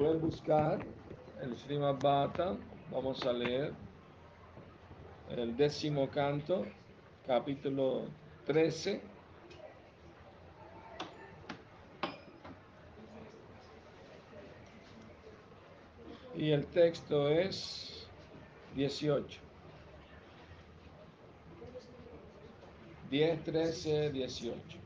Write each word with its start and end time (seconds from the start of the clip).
Pueden 0.00 0.22
buscar 0.22 0.78
el 1.42 1.58
Srimad. 1.58 1.98
Vamos 2.90 3.22
a 3.26 3.34
leer 3.34 3.74
el 5.28 5.54
décimo 5.54 6.08
canto, 6.08 6.64
capítulo 7.26 8.06
13. 8.46 9.02
Y 16.34 16.50
el 16.50 16.64
texto 16.68 17.28
es 17.28 18.08
18. 18.76 19.38
10, 23.10 23.44
13, 23.44 24.10
18. 24.12 24.79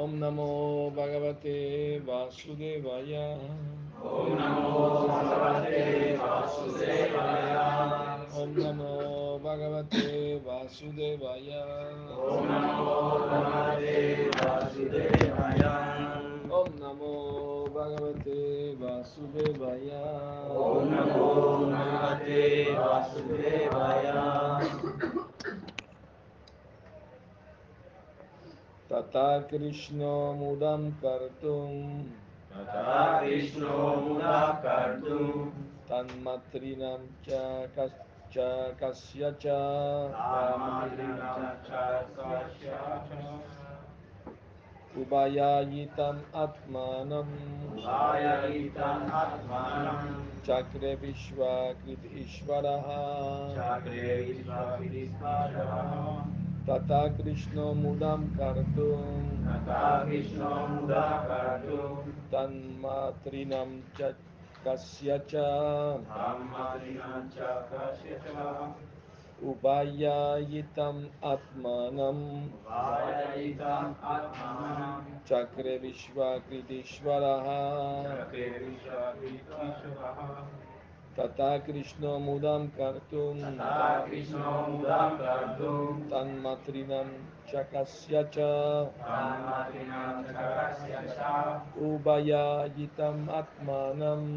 ওম 0.00 0.12
নমো 0.22 0.50
ভগবতে 0.96 1.56
বাসুদেবায়। 2.08 3.14
ওম 4.10 4.28
নমো 4.40 4.84
ভগবতে 5.08 5.84
বাসুদেবায়। 6.22 7.48
ওম 8.38 8.50
নমো 8.56 8.92
ভগবতে 9.44 10.04
বাসুদেবায়। 10.46 11.50
ওম 12.28 12.42
নমো 12.50 12.94
ভগবতে 13.30 13.96
বাসুদেবায়। 14.38 15.64
ওম 16.50 16.68
নমো 16.82 17.14
ভগবতে 17.74 18.38
বাসুদেবায়। 18.80 19.90
ওম 20.60 20.82
নমো 20.92 21.28
ভগবতে 21.72 22.42
বাসুদেবায়। 22.78 24.08
तथा 28.92 29.38
कृष्ण 29.38 29.98
मुदम 30.34 30.90
कर्तुं। 30.90 32.02
तथा 32.02 33.20
कृष्णो 33.20 33.94
मुदं 33.96 34.52
कर्तुं 34.52 35.50
तन्मत्रिणं 35.90 37.06
च 37.28 37.28
कश्च 37.78 38.34
कस्य 38.82 39.36
च। 39.42 39.46
उभयायितम् 44.98 46.20
आत्मानम् 46.34 47.36
चक्रे 50.44 50.94
विश्वाकृत 50.94 52.02
ईश्वरः 52.12 52.86
तथा 56.68 57.08
कृष्णो 57.08 57.74
मुदं 57.74 58.26
कर्तुं। 58.26 59.36
कृष्णो 60.06 60.66
मुदा 60.66 61.26
कर्तुं। 61.28 62.10
तन्मातृणं 62.12 63.80
च 63.80 64.14
कस्य 64.66 65.20
च। 65.30 65.34
उपायायितम् 69.42 71.08
आत्मानम्। 71.24 72.48
चक्रे 75.26 75.78
विश्वाकृतीश्वरः। 75.78 77.46
तथा 81.20 81.56
कृष्णो 81.66 82.18
मुदां 82.18 82.60
कर्तुं 82.76 83.32
कृष्णो 84.10 84.52
मुदां 84.68 85.08
कर्तुं 85.18 85.80
तन्मत्रिणं 86.12 87.10
चकस्य 87.52 88.22
च 88.36 88.46
उभयायितम् 91.88 93.28
आत्मानम् 93.40 94.28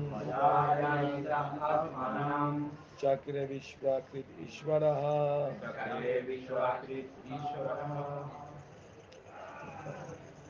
चक्रे 3.04 3.46
विश्वाकृतिश्वरः 3.54 5.04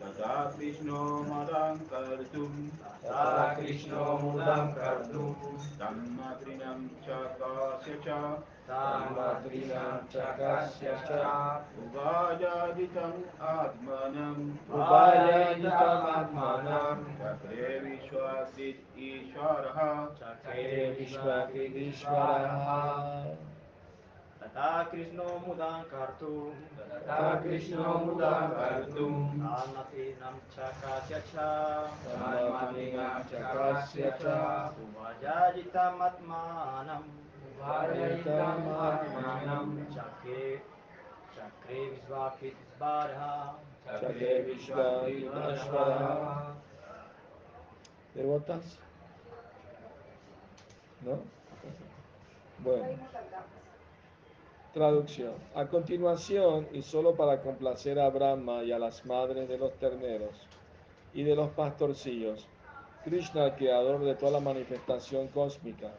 तथा 0.04 0.52
कृष्णो 0.52 1.20
मदां 1.20 1.78
कर्तुं। 1.78 2.68
तथा 2.68 3.54
कृष्णो 3.54 4.18
मुदां 4.18 4.68
कर्तुं। 4.68 5.58
सम्मत्रिणं 5.58 6.88
च 6.88 7.06
कास्य 7.10 7.94
च। 8.08 8.40
सामग्रिणं 8.64 9.98
च 9.98 10.12
कस्य 10.16 10.88
च। 10.88 11.12
उपायादितम् 11.84 13.42
आत्मनम् 13.42 14.74
उपायादितमात्मनम् 14.74 15.84
चक्रे 17.06 17.80
विश्वासित् 17.80 19.00
ईश्वरः। 19.00 20.06
चक्रे 20.06 20.96
विश्वासित् 21.00 21.78
ईश्वरः। 21.78 23.53
Tata 24.54 24.88
Krishno 24.92 25.42
Mudam 25.44 25.84
Kartum. 25.90 26.54
Tata 27.08 27.42
Krishna 27.42 27.78
Kartum 27.78 28.20
Tata 28.20 28.54
Krishno 28.54 28.54
Mudam 28.54 28.54
Kartum. 28.54 29.14
Almatinam 29.42 30.36
Chakasya 30.54 31.20
Cha 31.34 31.90
Tammatrinam 32.06 33.26
Chakasya 33.30 34.22
cha 34.22 34.72
Uvajajitam 34.78 35.98
Atmanam 36.06 37.04
Ubayayitam 37.58 38.62
Atmanam 38.78 39.68
Chakre 39.90 40.62
Chakre 41.34 41.80
Vishwakrit 41.90 42.58
Svarha 42.78 43.56
Chakre 43.88 44.32
Vishwakrit 44.46 45.34
Ishvaraha 45.58 46.54
¿Devotas? 48.16 48.78
¿No? 51.02 51.20
Bueno. 52.60 53.00
Traducción. 54.74 55.36
A 55.54 55.68
continuación, 55.68 56.68
y 56.74 56.82
solo 56.82 57.14
para 57.14 57.42
complacer 57.42 58.00
a 58.00 58.10
Brahma 58.10 58.64
y 58.64 58.72
a 58.72 58.80
las 58.80 59.06
madres 59.06 59.48
de 59.48 59.60
los 59.60 59.72
terneros 59.74 60.48
y 61.14 61.22
de 61.22 61.36
los 61.36 61.52
pastorcillos, 61.52 62.48
Krishna, 63.04 63.46
el 63.46 63.54
creador 63.54 64.04
de 64.04 64.16
toda 64.16 64.32
la 64.32 64.40
manifestación 64.40 65.28
cósmica, 65.28 65.92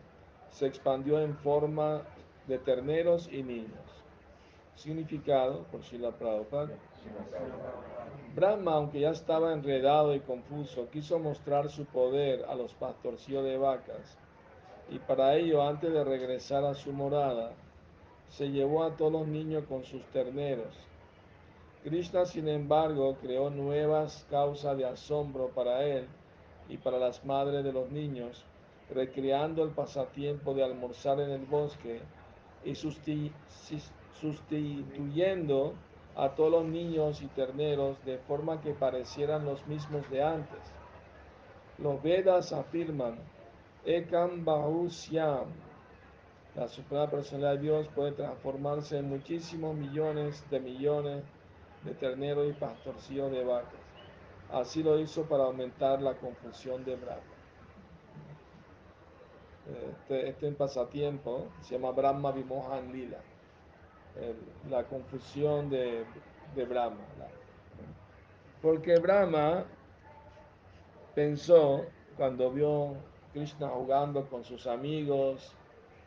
se 0.51 0.67
expandió 0.67 1.21
en 1.21 1.37
forma 1.37 2.03
de 2.49 2.59
terneros 2.59 3.29
y 3.31 3.45
niños. 3.45 4.03
Significado 4.75 5.63
por 5.71 5.85
Srila 5.85 6.11
Prabhupada. 6.11 6.75
Brahma, 8.35 8.73
aunque 8.73 8.99
ya 8.99 9.11
estaba 9.11 9.53
enredado 9.53 10.17
y 10.17 10.19
confuso, 10.19 10.91
quiso 10.91 11.21
mostrar 11.21 11.71
su 11.71 11.85
poder 11.85 12.45
a 12.49 12.57
los 12.57 12.75
pastorcillos 12.75 13.45
de 13.45 13.57
vacas 13.57 14.19
y 14.91 14.99
para 14.99 15.37
ello, 15.37 15.63
antes 15.63 15.93
de 15.93 16.03
regresar 16.03 16.65
a 16.65 16.75
su 16.75 16.93
morada, 16.93 17.53
se 18.37 18.51
llevó 18.51 18.83
a 18.83 18.97
todos 18.97 19.13
los 19.13 19.29
niños 19.29 19.63
con 19.69 19.85
sus 19.85 20.03
terneros. 20.07 20.75
Krishna, 21.85 22.27
sin 22.27 22.49
embargo, 22.49 23.17
creó 23.21 23.49
nuevas 23.49 24.27
causas 24.29 24.77
de 24.77 24.85
asombro 24.85 25.51
para 25.51 25.85
él 25.85 26.09
y 26.69 26.79
para 26.79 26.99
las 26.99 27.25
madres 27.25 27.63
de 27.63 27.73
los 27.73 27.93
niños, 27.93 28.45
recreando 28.91 29.63
el 29.63 29.71
pasatiempo 29.71 30.53
de 30.53 30.65
almorzar 30.65 31.21
en 31.21 31.31
el 31.31 31.47
bosque 31.47 32.01
y 32.65 32.75
sustituyendo 32.75 35.75
a 36.17 36.31
todos 36.31 36.51
los 36.51 36.65
niños 36.65 37.23
y 37.23 37.29
terneros 37.29 38.05
de 38.05 38.19
forma 38.19 38.61
que 38.61 38.75
parecieran 38.75 39.45
los 39.45 39.65
mismos 39.69 40.11
de 40.11 40.25
antes. 40.25 40.59
Los 41.79 42.03
Vedas 42.03 42.53
afirman, 42.53 43.17
Ekam 43.85 44.45
Bahusyam, 44.45 45.47
la 46.55 46.69
Suprema 46.69 47.11
Personalidad 47.11 47.55
de 47.55 47.63
Dios 47.63 47.89
puede 47.95 48.13
transformarse 48.13 48.99
en 48.99 49.09
muchísimos 49.09 49.75
millones 49.75 50.45
de 50.51 50.61
millones 50.61 51.25
de 51.83 51.95
terneros 51.95 52.49
y 52.49 52.53
pastorcillos 52.53 53.31
de 53.33 53.45
vacas. 53.45 53.81
Así 54.53 54.83
lo 54.83 54.99
hizo 54.99 55.25
para 55.25 55.45
aumentar 55.45 56.01
la 56.01 56.15
confusión 56.15 56.85
de 56.85 56.95
Brahma. 56.97 57.23
Este, 59.67 60.29
este 60.29 60.53
pasatiempo 60.53 61.47
se 61.63 61.75
llama 61.75 61.91
Brahma 61.91 62.31
Vimohan 62.31 62.93
Lila, 62.93 63.19
la 64.71 64.85
confusión 64.85 65.71
de, 65.71 66.05
de 66.55 66.65
Brahma. 66.67 67.01
porque 68.63 68.99
Brahma 68.99 69.65
pensó 71.15 71.85
cuando 72.17 72.51
vio 72.53 72.95
Krishna 73.33 73.69
jugando 73.69 74.29
con 74.29 74.45
sus 74.45 74.67
amigos 74.67 75.53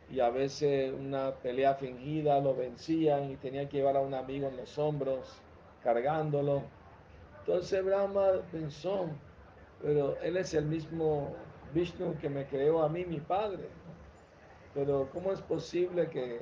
y 0.09 0.19
a 0.21 0.29
veces 0.29 0.93
una 0.93 1.35
pelea 1.35 1.75
fingida 1.75 2.39
lo 2.39 2.55
vencían 2.55 3.31
y 3.31 3.35
tenía 3.35 3.67
que 3.67 3.77
llevar 3.77 3.97
a 3.97 4.01
un 4.01 4.13
amigo 4.13 4.47
en 4.47 4.57
los 4.57 4.77
hombros 4.77 5.41
cargándolo. 5.83 6.63
Entonces 7.39 7.83
Brahma 7.83 8.41
pensó, 8.51 9.07
pero 9.81 10.17
él 10.21 10.37
es 10.37 10.53
el 10.53 10.65
mismo 10.65 11.35
Vishnu 11.73 12.17
que 12.19 12.29
me 12.29 12.45
creó 12.45 12.83
a 12.83 12.89
mí, 12.89 13.05
mi 13.05 13.19
padre. 13.19 13.67
Pero 14.73 15.09
¿cómo 15.11 15.31
es 15.31 15.41
posible 15.41 16.09
que 16.09 16.41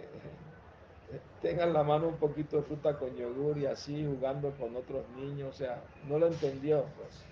tenga 1.42 1.64
en 1.64 1.74
la 1.74 1.84
mano 1.84 2.08
un 2.08 2.18
poquito 2.18 2.58
de 2.58 2.64
fruta 2.64 2.98
con 2.98 3.16
yogur 3.16 3.58
y 3.58 3.66
así 3.66 4.06
jugando 4.06 4.52
con 4.52 4.76
otros 4.76 5.08
niños? 5.16 5.50
O 5.50 5.54
sea, 5.54 5.82
no 6.08 6.20
lo 6.20 6.28
entendió. 6.28 6.86
Pues. 6.98 7.26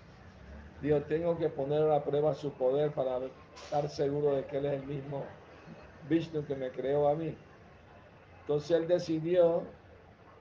dijo, 0.82 1.00
tengo 1.02 1.38
que 1.38 1.48
poner 1.48 1.90
a 1.90 2.02
prueba 2.02 2.34
su 2.34 2.52
poder 2.52 2.90
para 2.92 3.20
estar 3.54 3.88
seguro 3.88 4.34
de 4.34 4.44
que 4.46 4.58
Él 4.58 4.66
es 4.66 4.72
el 4.82 4.86
mismo 4.86 5.24
Vishnu 6.08 6.44
que 6.44 6.54
me 6.54 6.70
creó 6.70 7.08
a 7.08 7.14
mí. 7.14 7.34
Entonces 8.42 8.70
Él 8.72 8.86
decidió 8.86 9.62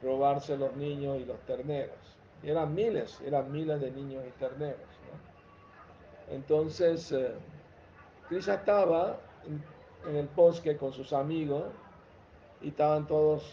robarse 0.01 0.57
los 0.57 0.75
niños 0.75 1.19
y 1.21 1.25
los 1.25 1.39
terneros. 1.42 1.95
Y 2.44 2.50
eran 2.50 2.74
miles, 2.74 3.21
eran 3.25 3.51
miles 3.51 3.80
de 3.80 3.92
niños 3.92 4.24
y 4.27 4.31
terneros. 4.39 4.81
Entonces, 6.30 7.12
eh, 7.12 7.31
Krishna 8.27 8.56
estaba 8.56 9.18
en 10.07 10.15
el 10.15 10.27
bosque 10.27 10.77
con 10.77 10.92
sus 10.94 11.13
amigos 11.13 11.65
y 12.62 12.69
estaban 12.69 13.07
todos 13.07 13.44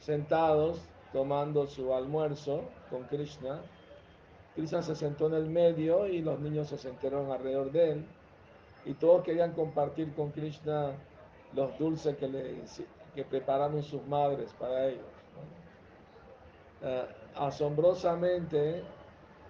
sentados 0.00 0.80
tomando 1.12 1.66
su 1.66 1.92
almuerzo 1.92 2.64
con 2.88 3.04
Krishna. 3.04 3.60
Krishna 4.54 4.82
se 4.82 4.94
sentó 4.94 5.26
en 5.26 5.34
el 5.34 5.46
medio 5.46 6.06
y 6.06 6.22
los 6.22 6.38
niños 6.40 6.68
se 6.68 6.78
sentaron 6.78 7.30
alrededor 7.30 7.70
de 7.72 7.92
él 7.92 8.06
y 8.84 8.94
todos 8.94 9.22
querían 9.24 9.52
compartir 9.52 10.12
con 10.14 10.30
Krishna 10.30 10.92
los 11.54 11.78
dulces 11.78 12.16
que, 12.16 12.28
le, 12.28 12.62
que 13.14 13.24
prepararon 13.24 13.82
sus 13.82 14.06
madres 14.06 14.52
para 14.58 14.86
ellos. 14.86 15.04
Eh, 16.82 17.06
asombrosamente, 17.36 18.82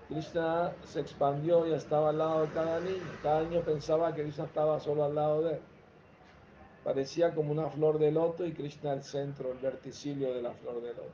Krishna 0.08 0.72
se 0.84 1.00
expandió 1.00 1.66
y 1.66 1.72
estaba 1.72 2.10
al 2.10 2.18
lado 2.18 2.42
de 2.42 2.48
cada 2.48 2.80
niño. 2.80 3.02
Cada 3.22 3.42
niño 3.42 3.60
pensaba 3.60 4.12
que 4.14 4.22
Krishna 4.22 4.44
estaba 4.44 4.80
solo 4.80 5.04
al 5.04 5.14
lado 5.14 5.42
de 5.42 5.54
él. 5.54 5.60
Parecía 6.82 7.34
como 7.34 7.52
una 7.52 7.68
flor 7.68 7.98
de 7.98 8.10
loto 8.10 8.44
y 8.44 8.52
Krishna 8.52 8.92
el 8.92 9.02
centro, 9.02 9.52
el 9.52 9.58
verticilio 9.58 10.34
de 10.34 10.42
la 10.42 10.52
flor 10.52 10.82
de 10.82 10.88
loto. 10.94 11.12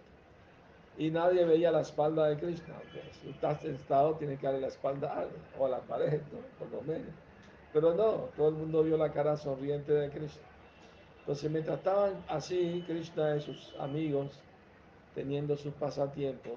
Y 0.97 1.11
nadie 1.11 1.45
veía 1.45 1.71
la 1.71 1.81
espalda 1.81 2.27
de 2.27 2.39
Krishna. 2.39 2.75
Si 3.21 3.29
estás 3.29 3.61
sentado, 3.61 4.15
tiene 4.15 4.39
que 4.39 4.47
darle 4.47 4.63
la 4.63 4.69
espalda 4.69 5.13
a 5.13 5.19
alguien, 5.21 5.43
o 5.59 5.67
a 5.67 5.69
la 5.69 5.81
pared, 5.81 6.23
¿no? 6.33 6.39
por 6.59 6.71
lo 6.71 6.81
menos. 6.83 7.13
Pero 7.73 7.93
no, 7.93 8.31
todo 8.35 8.49
el 8.49 8.55
mundo 8.55 8.83
vio 8.83 8.97
la 8.97 9.13
cara 9.13 9.37
sonriente 9.37 9.93
de 9.93 10.09
Krishna. 10.09 10.43
Entonces, 11.27 11.51
mientras 11.51 11.79
estaban 11.79 12.23
así, 12.29 12.85
Krishna 12.87 13.35
y 13.35 13.41
sus 13.41 13.75
amigos 13.81 14.31
teniendo 15.13 15.57
sus 15.57 15.75
pasatiempos, 15.75 16.55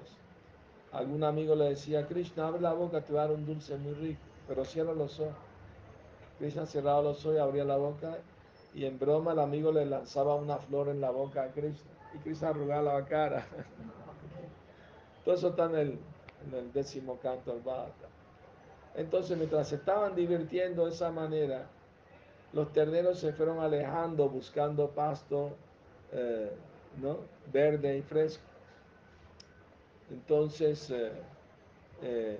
algún 0.92 1.24
amigo 1.24 1.56
le 1.56 1.70
decía, 1.70 2.06
Krishna, 2.06 2.46
abre 2.46 2.60
la 2.60 2.72
boca, 2.72 3.00
te 3.00 3.12
va 3.12 3.24
a 3.24 3.26
dar 3.26 3.34
un 3.34 3.44
dulce 3.44 3.76
muy 3.76 3.94
rico, 3.94 4.20
pero 4.46 4.64
cierra 4.64 4.92
los 4.92 5.18
ojos. 5.18 5.34
Krishna 6.38 6.66
cerraba 6.66 7.02
los 7.02 7.26
ojos 7.26 7.34
y 7.34 7.40
abría 7.40 7.64
la 7.64 7.78
boca 7.78 8.18
y 8.72 8.84
en 8.84 8.96
broma 8.96 9.32
el 9.32 9.40
amigo 9.40 9.72
le 9.72 9.86
lanzaba 9.86 10.36
una 10.36 10.58
flor 10.58 10.88
en 10.88 11.00
la 11.00 11.10
boca 11.10 11.42
a 11.42 11.48
Krishna 11.48 11.90
y 12.14 12.18
Krishna 12.18 12.50
arrugaba 12.50 12.94
la 12.94 13.04
cara. 13.06 13.44
Todo 15.24 15.34
eso 15.34 15.48
está 15.48 15.64
en 15.64 15.98
el, 16.52 16.72
décimo 16.72 17.18
canto 17.18 17.52
del 17.52 17.62
Bhagavatam. 17.62 18.10
Entonces, 18.94 19.36
mientras 19.36 19.66
se 19.66 19.74
estaban 19.74 20.14
divirtiendo 20.14 20.84
de 20.84 20.92
esa 20.92 21.10
manera, 21.10 21.66
los 22.52 22.72
terneros 22.72 23.18
se 23.18 23.32
fueron 23.32 23.60
alejando 23.60 24.28
buscando 24.28 24.90
pasto 24.90 25.52
eh, 26.12 26.50
¿no? 27.00 27.18
verde 27.52 27.98
y 27.98 28.02
fresco. 28.02 28.42
Entonces, 30.10 30.90
eh, 30.90 31.12
eh, 32.02 32.38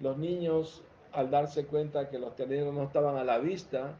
los 0.00 0.16
niños, 0.18 0.82
al 1.12 1.30
darse 1.30 1.66
cuenta 1.66 2.08
que 2.08 2.18
los 2.18 2.34
terneros 2.34 2.74
no 2.74 2.84
estaban 2.84 3.16
a 3.16 3.24
la 3.24 3.38
vista, 3.38 3.96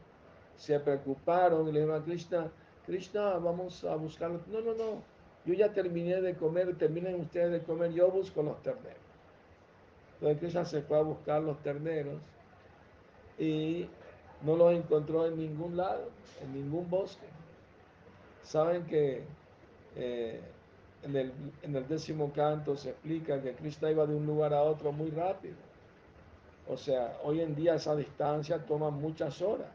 se 0.57 0.79
preocuparon 0.79 1.67
y 1.69 1.71
le 1.71 1.79
dijeron 1.79 2.01
a 2.01 2.05
Krishna, 2.05 2.51
Krishna, 2.85 3.37
vamos 3.37 3.83
a 3.85 3.95
buscarlos. 3.95 4.45
No, 4.47 4.59
no, 4.59 4.73
no, 4.73 5.01
yo 5.45 5.53
ya 5.53 5.71
terminé 5.71 6.21
de 6.21 6.35
comer, 6.35 6.77
terminen 6.77 7.21
ustedes 7.21 7.51
de 7.51 7.61
comer, 7.61 7.93
yo 7.93 8.11
busco 8.11 8.43
los 8.43 8.61
terneros. 8.61 8.99
Entonces 10.15 10.39
Krishna 10.39 10.65
se 10.65 10.81
fue 10.81 10.97
a 10.97 11.01
buscar 11.01 11.41
los 11.41 11.57
terneros 11.63 12.17
y 13.37 13.87
no 14.41 14.55
los 14.55 14.73
encontró 14.73 15.25
en 15.27 15.37
ningún 15.37 15.77
lado, 15.77 16.09
en 16.41 16.53
ningún 16.53 16.89
bosque. 16.89 17.25
Saben 18.43 18.85
que 18.85 19.23
eh, 19.95 20.41
en, 21.03 21.15
el, 21.15 21.33
en 21.61 21.75
el 21.75 21.87
décimo 21.87 22.31
canto 22.31 22.75
se 22.75 22.91
explica 22.91 23.41
que 23.41 23.53
Krishna 23.53 23.91
iba 23.91 24.05
de 24.05 24.15
un 24.15 24.25
lugar 24.25 24.53
a 24.53 24.63
otro 24.63 24.91
muy 24.91 25.09
rápido. 25.09 25.55
O 26.67 26.77
sea, 26.77 27.17
hoy 27.23 27.41
en 27.41 27.55
día 27.55 27.75
esa 27.75 27.95
distancia 27.95 28.63
toma 28.65 28.89
muchas 28.89 29.41
horas. 29.41 29.69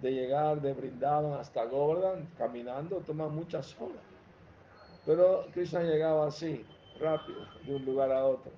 De 0.00 0.12
llegar 0.12 0.60
de 0.62 0.72
Brindavan 0.72 1.38
hasta 1.38 1.64
Govardhan, 1.66 2.26
caminando, 2.38 2.98
toma 3.00 3.28
muchas 3.28 3.74
horas. 3.80 4.02
Pero 5.04 5.46
Krishna 5.52 5.82
llegaba 5.82 6.26
así, 6.26 6.64
rápido, 6.98 7.40
de 7.66 7.74
un 7.74 7.84
lugar 7.84 8.12
a 8.12 8.24
otro. 8.24 8.50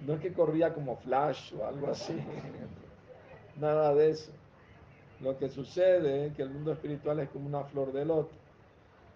No 0.00 0.14
es 0.14 0.20
que 0.20 0.32
corría 0.32 0.72
como 0.72 0.96
Flash 0.96 1.52
o 1.54 1.66
algo 1.66 1.88
así. 1.90 2.16
Nada 3.56 3.94
de 3.94 4.10
eso. 4.10 4.32
Lo 5.20 5.36
que 5.36 5.48
sucede 5.48 6.26
es 6.26 6.34
que 6.34 6.42
el 6.42 6.50
mundo 6.50 6.72
espiritual 6.72 7.18
es 7.20 7.28
como 7.30 7.46
una 7.46 7.64
flor 7.64 7.92
de 7.92 8.04
loto. 8.04 8.30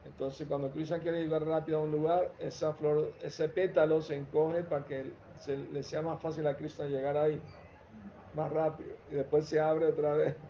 Entonces, 0.04 0.48
cuando 0.48 0.70
Krishna 0.70 0.98
quiere 0.98 1.22
llegar 1.22 1.44
rápido 1.46 1.78
a 1.78 1.82
un 1.82 1.92
lugar, 1.92 2.32
esa 2.40 2.72
flor, 2.74 3.12
ese 3.22 3.48
pétalo 3.48 4.02
se 4.02 4.16
encoge 4.16 4.64
para 4.64 4.84
que 4.84 5.12
le 5.46 5.82
sea 5.82 6.02
más 6.02 6.20
fácil 6.20 6.46
a 6.46 6.56
Krishna 6.56 6.86
llegar 6.86 7.16
ahí, 7.16 7.40
más 8.34 8.50
rápido. 8.50 8.90
Y 9.10 9.14
después 9.14 9.46
se 9.46 9.60
abre 9.60 9.86
otra 9.86 10.14
vez. 10.14 10.36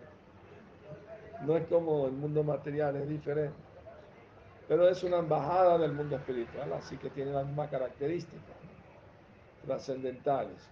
No 1.43 1.57
es 1.57 1.67
como 1.67 2.07
el 2.07 2.13
mundo 2.13 2.45
material, 2.45 2.95
es 2.95 3.09
diferente. 3.09 3.57
Pero 4.69 4.89
es 4.89 5.03
una 5.03 5.19
embajada 5.19 5.77
del 5.77 5.93
mundo 5.93 6.15
espiritual, 6.15 6.73
así 6.73 6.97
que 6.97 7.11
tiene 7.11 7.33
las 7.33 7.45
mismas 7.45 7.69
características 7.69 8.39
trascendentales. 9.67 10.69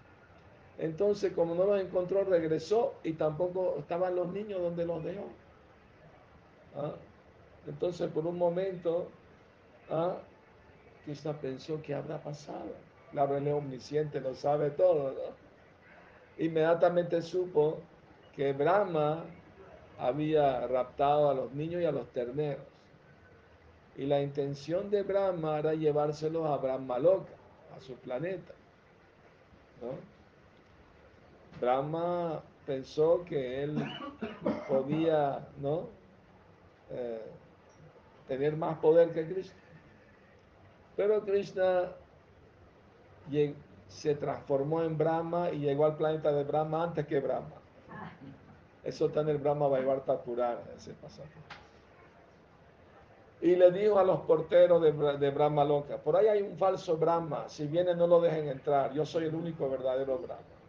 Entonces, 0.81 1.35
como 1.35 1.55
no 1.55 1.67
los 1.67 1.79
encontró, 1.79 2.25
regresó 2.25 2.95
y 3.05 3.13
tampoco 3.13 3.77
estaban 3.79 4.17
los 4.17 4.33
niños 4.33 4.63
donde 4.63 4.87
los 4.87 5.05
dejó. 5.05 5.27
¿Ah? 6.75 6.95
Entonces, 7.67 8.11
por 8.11 8.27
un 8.27 8.39
momento, 8.39 9.09
¿ah? 9.91 10.17
Pensó 11.43 11.83
que 11.83 11.95
habrá 11.95 12.23
pasado. 12.23 12.73
Claro, 13.11 13.37
él 13.37 13.47
es 13.47 13.53
omnisciente, 13.55 14.21
lo 14.21 14.35
sabe 14.35 14.71
todo. 14.71 15.13
¿no? 15.13 16.45
Inmediatamente 16.45 17.21
supo 17.21 17.79
que 18.35 18.55
Brahma 18.55 19.25
había 19.99 20.67
raptado 20.67 21.29
a 21.29 21.35
los 21.35 21.53
niños 21.53 21.83
y 21.83 21.85
a 21.85 21.93
los 21.93 22.09
terneros. 22.13 22.65
Y 23.97 24.07
la 24.07 24.23
intención 24.23 24.89
de 24.89 25.03
Brahma 25.03 25.59
era 25.59 25.75
llevárselos 25.75 26.47
a 26.47 26.57
Brahma 26.57 26.99
Loka, 26.99 27.35
a 27.77 27.81
su 27.81 27.95
planeta. 27.97 28.55
¿no? 29.83 30.20
Brahma 31.61 32.43
pensó 32.67 33.25
que 33.25 33.65
él 33.65 33.77
podía 34.69 35.47
¿no? 35.61 35.89
Eh, 36.91 37.23
tener 38.27 38.57
más 38.57 38.79
poder 38.79 39.11
que 39.13 39.27
Krishna. 39.27 39.55
Pero 40.97 41.25
Krishna 41.25 41.93
se 43.89 44.15
transformó 44.15 44.83
en 44.83 44.97
Brahma 44.97 45.51
y 45.51 45.59
llegó 45.59 45.85
al 45.85 45.97
planeta 45.97 46.33
de 46.33 46.45
Brahma 46.45 46.85
antes 46.85 47.07
que 47.07 47.21
Brahma. 47.21 47.57
Eso 48.85 49.07
está 49.07 49.21
en 49.21 49.29
el 49.29 49.39
Brahma 49.39 49.69
Vaivarta 49.69 50.19
Purana, 50.23 50.61
ese 50.77 50.95
pasaje. 50.95 51.29
Y 53.43 53.57
le 53.57 53.71
dijo 53.71 53.99
a 53.99 54.05
los 54.05 54.21
porteros 54.21 54.83
de, 54.83 54.93
de, 54.93 55.31
Brahma 55.31 55.65
Loka, 55.65 55.97
por 55.97 56.17
ahí 56.17 56.29
hay 56.29 56.43
un 56.43 56.57
falso 56.57 56.97
Brahma, 56.97 57.49
si 57.49 57.67
viene 57.67 57.95
no 57.95 58.07
lo 58.07 58.21
dejen 58.21 58.49
entrar, 58.49 58.93
yo 58.93 59.07
soy 59.07 59.25
el 59.25 59.35
único 59.35 59.69
verdadero 59.69 60.19
Brahma. 60.19 60.60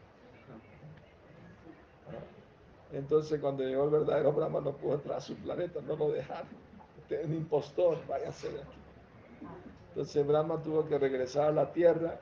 Entonces 2.93 3.39
cuando 3.39 3.63
llegó 3.63 3.85
el 3.85 3.89
verdadero 3.89 4.33
Brahma 4.33 4.59
no 4.59 4.73
pudo 4.73 4.95
entrar 4.95 5.17
a 5.17 5.21
su 5.21 5.35
planeta, 5.35 5.79
no 5.81 5.95
lo 5.95 6.11
dejaron. 6.11 6.49
Usted 7.01 7.21
es 7.21 7.25
un 7.25 7.35
impostor, 7.35 7.97
váyase 8.07 8.51
de 8.51 8.59
aquí. 8.59 8.77
Entonces 9.89 10.27
Brahma 10.27 10.61
tuvo 10.61 10.87
que 10.87 10.97
regresar 10.97 11.47
a 11.47 11.51
la 11.51 11.71
tierra 11.71 12.19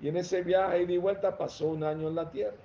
y 0.00 0.08
en 0.08 0.16
ese 0.16 0.42
viaje 0.42 0.82
y 0.82 0.86
de 0.86 0.98
vuelta 0.98 1.36
pasó 1.36 1.68
un 1.68 1.84
año 1.84 2.08
en 2.08 2.14
la 2.14 2.30
tierra. 2.30 2.56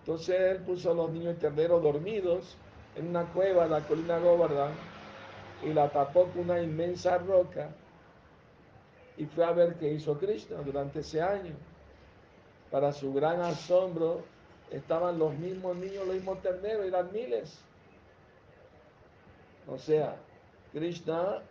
Entonces 0.00 0.40
él 0.40 0.58
puso 0.58 0.90
a 0.90 0.94
los 0.94 1.10
niños 1.10 1.38
terneros 1.38 1.82
dormidos 1.82 2.56
en 2.96 3.08
una 3.08 3.24
cueva 3.26 3.64
de 3.64 3.70
la 3.70 3.80
colina 3.86 4.18
Govardhan 4.18 4.72
y 5.64 5.72
la 5.72 5.90
tapó 5.90 6.24
con 6.28 6.42
una 6.42 6.60
inmensa 6.60 7.18
roca 7.18 7.70
y 9.16 9.26
fue 9.26 9.44
a 9.44 9.52
ver 9.52 9.74
qué 9.74 9.92
hizo 9.92 10.16
Krishna 10.18 10.58
durante 10.58 11.00
ese 11.00 11.20
año. 11.20 11.54
Para 12.70 12.92
su 12.92 13.12
gran 13.12 13.40
asombro, 13.40 14.22
estaban 14.70 15.18
los 15.18 15.34
mismos 15.34 15.76
niños, 15.76 16.06
los 16.06 16.16
mismos 16.16 16.40
terneros, 16.42 16.86
eran 16.86 17.12
miles. 17.12 17.58
O 19.66 19.78
sea, 19.78 20.16
Krishna 20.72 21.42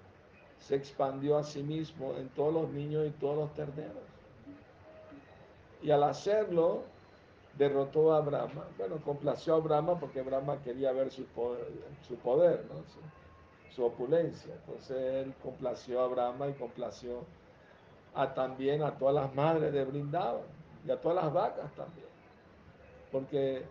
se 0.59 0.75
expandió 0.75 1.37
a 1.37 1.43
sí 1.43 1.61
mismo 1.63 2.15
en 2.15 2.29
todos 2.29 2.53
los 2.53 2.69
niños 2.69 3.07
y 3.07 3.11
todos 3.11 3.37
los 3.37 3.53
terneros. 3.53 4.03
Y 5.81 5.91
al 5.91 6.03
hacerlo, 6.03 6.83
derrotó 7.57 8.13
a 8.13 8.21
Brahma. 8.21 8.65
Bueno, 8.77 8.97
complació 9.03 9.55
a 9.55 9.59
Brahma 9.59 9.99
porque 9.99 10.21
Brahma 10.21 10.61
quería 10.63 10.91
ver 10.91 11.11
su 11.11 11.25
poder, 11.25 12.63
su 13.75 13.85
opulencia. 13.85 14.53
Entonces 14.53 14.97
él 14.97 15.33
complació 15.43 16.01
a 16.01 16.07
Brahma 16.07 16.47
y 16.47 16.53
complació 16.53 17.23
a, 18.13 18.33
también 18.33 18.81
a 18.81 18.97
todas 18.97 19.15
las 19.15 19.35
madres 19.35 19.71
de 19.71 19.85
Brindavan 19.85 20.41
y 20.85 20.91
a 20.91 20.99
todas 20.99 21.23
las 21.23 21.33
vacas 21.33 21.71
también. 21.73 22.06
Porque 23.11 23.63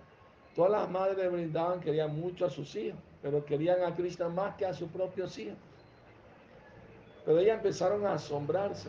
todas 0.55 0.71
las 0.71 0.91
madres 0.91 1.17
de 1.17 1.29
Brindavan 1.29 1.81
querían 1.81 2.19
mucho 2.19 2.47
a 2.47 2.51
sus 2.51 2.75
hijos, 2.77 2.99
pero 3.23 3.45
querían 3.45 3.83
a 3.85 3.95
Krishna 3.95 4.29
más 4.29 4.57
que 4.57 4.67
a 4.67 4.73
sus 4.73 4.89
propios 4.89 5.39
hijos. 5.39 5.59
Pero 7.25 7.39
ellas 7.41 7.57
empezaron 7.57 8.07
a 8.07 8.15
asombrarse. 8.15 8.89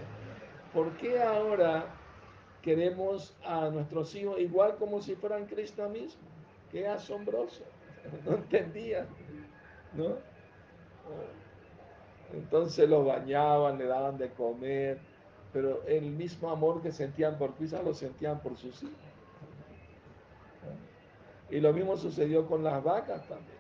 ¿Por 0.74 0.96
qué 0.98 1.22
ahora 1.22 1.86
queremos 2.62 3.36
a 3.44 3.70
nuestros 3.70 4.14
hijos 4.16 4.40
igual 4.40 4.76
como 4.76 5.02
si 5.02 5.16
fueran 5.16 5.46
Krishna 5.46 5.88
mismo? 5.88 6.22
Qué 6.72 6.88
asombroso. 6.88 7.64
No 8.26 8.36
entendían, 8.36 9.06
¿no? 9.94 10.16
Entonces 12.32 12.90
los 12.90 13.06
bañaban, 13.06 13.78
le 13.78 13.86
daban 13.86 14.18
de 14.18 14.30
comer, 14.30 15.00
pero 15.52 15.84
el 15.88 16.06
mismo 16.12 16.50
amor 16.50 16.82
que 16.82 16.92
sentían 16.92 17.38
por 17.38 17.54
Krishna 17.56 17.82
lo 17.82 17.94
sentían 17.94 18.40
por 18.40 18.56
sus 18.56 18.84
hijos. 18.84 19.07
Y 21.50 21.60
lo 21.60 21.74
mismo 21.74 21.96
sucedió 21.96 22.46
con 22.46 22.64
las 22.64 22.84
vacas 22.84 23.22
también. 23.28 23.58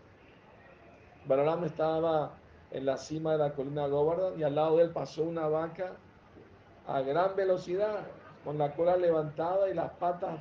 Balaram 1.25 1.63
estaba 1.63 2.31
en 2.71 2.85
la 2.85 2.97
cima 2.97 3.33
de 3.33 3.37
la 3.37 3.53
colina 3.53 3.87
Govardhan 3.87 4.39
y 4.39 4.43
al 4.43 4.55
lado 4.55 4.77
de 4.77 4.85
él 4.85 4.91
pasó 4.91 5.23
una 5.23 5.47
vaca 5.47 5.93
a 6.85 7.01
gran 7.01 7.35
velocidad, 7.35 7.99
con 8.43 8.57
la 8.57 8.73
cola 8.73 8.95
levantada 8.95 9.69
y 9.69 9.73
las 9.73 9.91
patas 9.93 10.39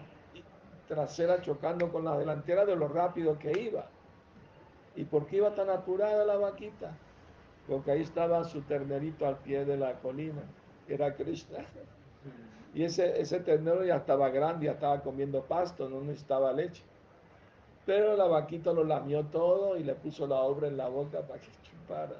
traseras 0.86 1.42
chocando 1.42 1.90
con 1.90 2.04
la 2.04 2.16
delantera 2.16 2.64
de 2.64 2.76
lo 2.76 2.88
rápido 2.88 3.38
que 3.38 3.52
iba. 3.60 3.86
¿Y 4.94 5.04
por 5.04 5.26
qué 5.26 5.36
iba 5.38 5.54
tan 5.54 5.70
apurada 5.70 6.24
la 6.24 6.36
vaquita? 6.36 6.92
Porque 7.68 7.90
ahí 7.90 8.02
estaba 8.02 8.44
su 8.44 8.62
ternerito 8.62 9.26
al 9.26 9.38
pie 9.38 9.64
de 9.64 9.76
la 9.76 9.94
colina, 9.94 10.42
era 10.88 11.14
Krishna. 11.14 11.58
Y 12.74 12.84
ese, 12.84 13.20
ese 13.20 13.40
ternero 13.40 13.84
ya 13.84 13.96
estaba 13.96 14.28
grande, 14.30 14.66
ya 14.66 14.72
estaba 14.72 15.00
comiendo 15.00 15.42
pasto, 15.42 15.88
no 15.88 16.00
necesitaba 16.00 16.52
leche. 16.52 16.82
Pero 17.86 18.16
la 18.16 18.26
vaquita 18.26 18.72
lo 18.72 18.84
lamió 18.84 19.24
todo 19.26 19.76
y 19.76 19.84
le 19.84 19.94
puso 19.94 20.26
la 20.26 20.40
obra 20.40 20.66
en 20.66 20.76
la 20.76 20.88
boca 20.88 21.20
para 21.22 21.40
que 21.40 21.48
chupara. 21.62 22.16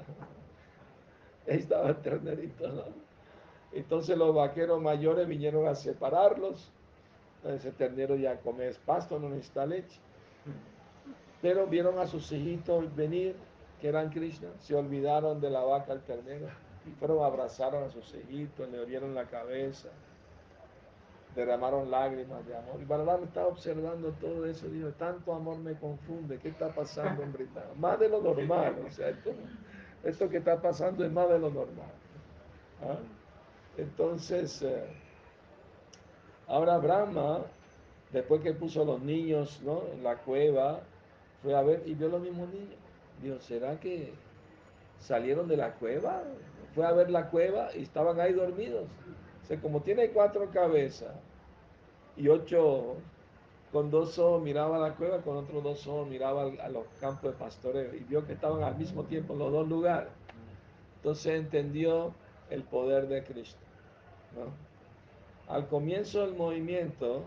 Ahí 1.49 1.58
estaba 1.58 1.88
el 1.88 1.96
ternerito, 1.96 2.68
¿no? 2.68 2.85
Entonces 3.73 4.16
los 4.16 4.35
vaqueros 4.35 4.80
mayores 4.80 5.26
vinieron 5.26 5.66
a 5.66 5.75
separarlos. 5.75 6.70
Ese 7.44 7.73
ternero 7.73 8.16
ya 8.16 8.40
come 8.40 8.70
pasto, 8.85 9.18
no 9.18 9.28
necesita 9.28 9.66
leche. 9.66 10.00
Pero 11.42 11.66
vieron 11.66 11.99
a 11.99 12.06
sus 12.06 12.32
hijitos 12.32 12.94
venir, 12.96 13.37
que 13.80 13.88
eran 13.88 14.11
Krishna, 14.11 14.49
se 14.58 14.75
olvidaron 14.75 15.40
de 15.40 15.50
la 15.50 15.61
vaca 15.61 15.92
al 15.92 16.00
ternero 16.02 16.46
y 16.87 16.90
fueron 16.92 17.23
abrazaron 17.25 17.85
a 17.85 17.90
sus 17.90 18.14
hijitos, 18.14 18.68
le 18.70 18.78
abrieron 18.78 19.14
la 19.14 19.26
cabeza, 19.26 19.88
derramaron 21.37 21.90
lágrimas 21.90 22.45
de 22.47 22.57
amor. 22.57 22.81
Y 22.81 22.85
Balaram 22.87 23.25
estaba 23.25 23.49
observando 23.49 24.11
todo 24.12 24.47
eso, 24.47 24.66
dijo, 24.69 24.88
tanto 24.93 25.35
amor 25.35 25.59
me 25.59 25.75
confunde, 25.75 26.38
¿qué 26.38 26.49
está 26.49 26.75
pasando 26.75 27.23
en 27.23 27.33
Brindavan? 27.33 27.78
Más 27.78 28.00
de 28.00 28.09
lo 28.09 28.23
normal, 28.23 28.76
o 28.85 28.90
sea, 28.90 29.11
esto, 29.11 29.33
esto 30.02 30.28
que 30.31 30.38
está 30.38 30.61
pasando 30.61 31.05
es 31.05 31.12
más 31.12 31.28
de 31.28 31.38
lo 31.38 31.50
normal. 31.50 31.93
¿Ah? 32.83 32.97
Entonces, 33.76 34.62
eh, 34.62 34.87
ahora 36.47 36.78
Brahma, 36.78 37.43
después 38.12 38.40
que 38.40 38.55
puso 38.55 38.81
a 38.81 38.87
los 38.87 39.02
niños 39.02 39.61
¿no? 39.62 39.83
en 39.93 40.02
la 40.02 40.16
cueva, 40.16 40.81
fue 41.43 41.55
a 41.55 41.61
ver 41.61 41.83
y 41.85 41.95
vio 41.95 42.09
los 42.09 42.23
mismos 42.23 42.49
niños. 42.49 42.78
Dijo, 43.23 43.38
¿será 43.40 43.78
que 43.78 44.14
salieron 44.99 45.49
de 45.49 45.59
la 45.59 45.75
cueva? 45.75 46.23
Fue 46.75 46.87
a 46.87 46.93
ver 46.93 47.11
la 47.11 47.28
cueva 47.28 47.69
y 47.75 47.83
estaban 47.83 48.19
ahí 48.21 48.33
dormidos. 48.33 48.85
O 49.43 49.47
sea, 49.47 49.61
como 49.61 49.83
tiene 49.83 50.11
cuatro 50.11 50.50
cabezas 50.50 51.14
y 52.16 52.28
ocho, 52.28 52.96
con 53.73 53.90
dos 53.90 54.18
ojos 54.18 54.42
miraba 54.42 54.78
la 54.78 54.94
cueva, 54.94 55.20
con 55.23 55.37
otros 55.37 55.62
dos 55.62 55.87
ojos 55.87 56.08
miraba 56.08 56.44
a 56.44 56.68
los 56.68 56.87
campos 57.00 57.32
de 57.32 57.38
pastoreo 57.38 57.94
y 57.94 58.00
vio 58.00 58.26
que 58.26 58.32
estaban 58.32 58.62
al 58.62 58.76
mismo 58.76 59.04
tiempo 59.04 59.35
en 59.35 59.40
los 59.40 59.52
dos 59.52 59.68
lugares. 59.68 60.08
Entonces 60.96 61.35
entendió 61.35 62.14
el 62.50 62.62
poder 62.62 63.06
de 63.08 63.23
Cristo. 63.23 63.61
Al 65.49 65.68
comienzo 65.68 66.20
del 66.20 66.35
movimiento, 66.35 67.23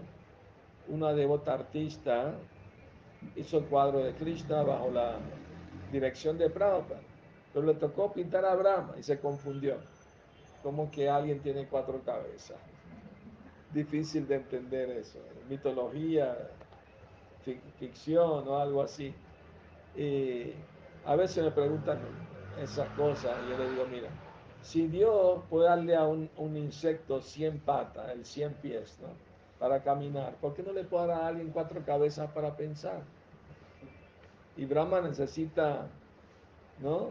una 0.88 1.13
devota 1.13 1.53
artista 1.53 2.34
hizo 3.36 3.60
el 3.60 3.65
cuadro 3.65 4.00
de 4.00 4.13
Krishna 4.13 4.63
bajo 4.63 4.89
la 4.91 5.17
dirección 5.91 6.38
de 6.38 6.50
Prabhupada, 6.50 7.01
pero 7.53 7.65
le 7.65 7.74
tocó 7.75 8.12
pintar 8.12 8.46
a 8.46 8.55
Brahma 8.55 8.96
y 8.98 9.03
se 9.03 9.19
confundió. 9.19 9.77
Como 10.63 10.91
que 10.91 11.10
alguien 11.10 11.39
tiene 11.39 11.67
cuatro 11.67 12.01
cabezas. 12.03 12.58
Difícil 13.73 14.27
de 14.27 14.35
entender 14.35 14.89
eso. 14.89 15.19
Mitología, 15.49 16.35
ficción 17.79 18.47
o 18.47 18.57
algo 18.57 18.81
así. 18.81 19.13
A 21.05 21.15
veces 21.15 21.43
me 21.43 21.51
preguntan 21.51 21.99
esas 22.61 22.89
cosas 22.89 23.31
y 23.45 23.51
yo 23.51 23.57
le 23.57 23.69
digo, 23.69 23.85
mira, 23.89 24.09
si 24.61 24.88
Dios 24.88 25.41
puede 25.49 25.69
darle 25.69 25.95
a 25.95 26.05
un, 26.05 26.29
un 26.38 26.57
insecto 26.57 27.21
100 27.21 27.59
patas, 27.59 28.09
el 28.11 28.25
100 28.25 28.53
pies, 28.55 28.97
¿no? 29.01 29.07
Para 29.59 29.81
caminar, 29.83 30.33
¿por 30.35 30.53
qué 30.53 30.63
no 30.63 30.71
le 30.73 30.83
puede 30.83 31.07
dar 31.07 31.21
a 31.21 31.27
alguien 31.27 31.51
cuatro 31.51 31.81
cabezas 31.85 32.31
para 32.31 32.55
pensar? 32.55 33.01
Y 34.57 34.65
Brahma 34.65 35.01
necesita, 35.01 35.88
¿no? 36.79 37.09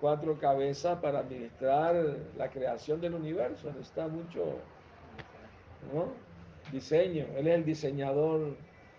Cuatro 0.00 0.38
cabezas 0.38 0.98
para 1.00 1.20
administrar 1.20 1.94
la 2.36 2.50
creación 2.50 3.00
del 3.00 3.14
universo. 3.14 3.68
Necesita 3.68 4.08
mucho, 4.08 4.44
¿no? 5.92 6.12
Diseño. 6.72 7.26
Él 7.36 7.48
es 7.48 7.54
el 7.54 7.64
diseñador 7.64 8.56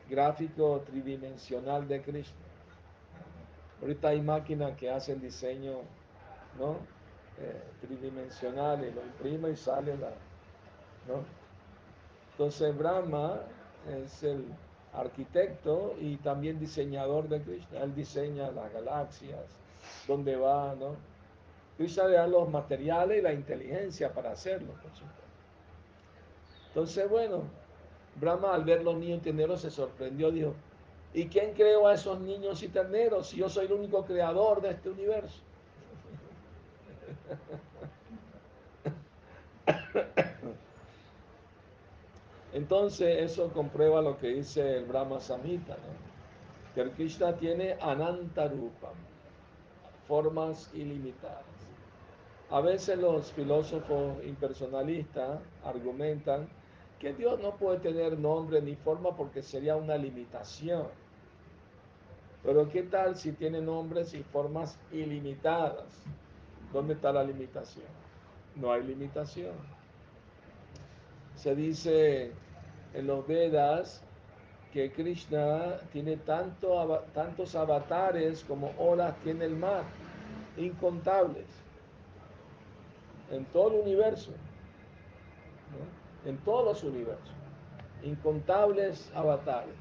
gráfico 0.10 0.82
tridimensional 0.86 1.88
de 1.88 2.02
Krishna. 2.02 2.38
Ahorita 3.82 4.10
hay 4.10 4.22
máquinas 4.22 4.78
que 4.78 4.90
hacen 4.90 5.22
diseño, 5.22 5.80
¿no? 6.60 6.78
Eh, 7.40 7.62
tridimensional 7.82 8.84
y 8.86 8.92
lo 8.92 9.02
imprime 9.02 9.50
y 9.52 9.56
sale 9.56 9.98
la, 9.98 10.10
¿no? 11.08 11.24
Entonces 12.32 12.78
Brahma 12.78 13.40
es 13.90 14.24
el 14.24 14.46
arquitecto 14.94 15.96
y 16.00 16.18
también 16.18 16.60
diseñador 16.60 17.28
de 17.30 17.42
Krishna. 17.42 17.80
Él 17.80 17.96
diseña 17.96 18.52
las 18.52 18.72
galaxias, 18.74 19.46
dónde 20.08 20.36
va, 20.36 20.76
¿no? 20.76 20.96
Krishna 21.78 22.08
le 22.08 22.28
los 22.28 22.50
materiales 22.50 23.20
y 23.20 23.22
la 23.22 23.34
inteligencia 23.34 24.14
para 24.14 24.32
hacerlo, 24.32 24.74
por 24.74 24.92
supuesto. 24.92 25.21
Entonces, 26.74 27.10
bueno, 27.10 27.44
Brahma 28.16 28.54
al 28.54 28.64
ver 28.64 28.82
los 28.82 28.96
niños 28.96 29.22
terneros 29.22 29.60
se 29.60 29.70
sorprendió, 29.70 30.32
dijo, 30.32 30.54
¿y 31.14 31.28
quién 31.28 31.54
creó 31.54 31.86
a 31.86 31.96
esos 31.96 32.22
niños 32.22 32.64
y 32.64 32.70
terneros 32.70 33.28
si 33.28 33.36
yo 33.38 33.50
soy 33.50 33.66
el 33.66 33.74
único 33.74 34.06
creador 34.06 34.62
de 34.62 34.72
este 34.72 34.90
universo? 34.90 35.42
Entonces 42.54 43.32
eso 43.32 43.52
comprueba 43.52 44.02
lo 44.02 44.18
que 44.18 44.30
dice 44.30 44.78
el 44.78 44.86
Brahma 44.86 45.20
Samhita, 45.20 45.74
¿no? 45.74 46.12
que 46.74 46.82
el 46.82 46.92
Krishna 46.92 47.36
tiene 47.36 47.78
anantarupam, 47.82 48.94
formas 50.08 50.70
ilimitadas. 50.74 51.44
A 52.50 52.62
veces 52.62 52.98
los 52.98 53.32
filósofos 53.32 54.24
impersonalistas 54.26 55.40
argumentan 55.64 56.48
que 57.02 57.14
Dios 57.14 57.40
no 57.40 57.56
puede 57.56 57.80
tener 57.80 58.20
nombre 58.20 58.62
ni 58.62 58.76
forma 58.76 59.18
porque 59.18 59.42
sería 59.42 59.76
una 59.76 59.98
limitación. 59.98 60.86
Pero 62.44 62.70
¿qué 62.70 62.84
tal 62.84 63.16
si 63.16 63.32
tiene 63.32 63.60
nombres 63.60 64.14
y 64.14 64.22
formas 64.22 64.78
ilimitadas? 64.92 65.88
¿Dónde 66.72 66.94
está 66.94 67.12
la 67.12 67.24
limitación? 67.24 67.88
No 68.56 68.72
hay 68.72 68.84
limitación. 68.84 69.56
Se 71.36 71.56
dice 71.56 72.34
en 72.94 73.08
los 73.08 73.26
Vedas 73.26 74.04
que 74.72 74.92
Krishna 74.92 75.80
tiene 75.92 76.18
tanto, 76.18 77.04
tantos 77.16 77.56
avatares 77.56 78.44
como 78.44 78.74
olas 78.78 79.16
tiene 79.24 79.46
el 79.46 79.56
mar, 79.56 79.86
incontables, 80.56 81.48
en 83.32 83.44
todo 83.46 83.70
el 83.70 83.82
universo, 83.82 84.30
¿no? 85.72 86.01
En 86.26 86.38
todos 86.38 86.66
los 86.66 86.84
universos, 86.84 87.32
incontables 88.04 89.12
avatares. 89.16 89.76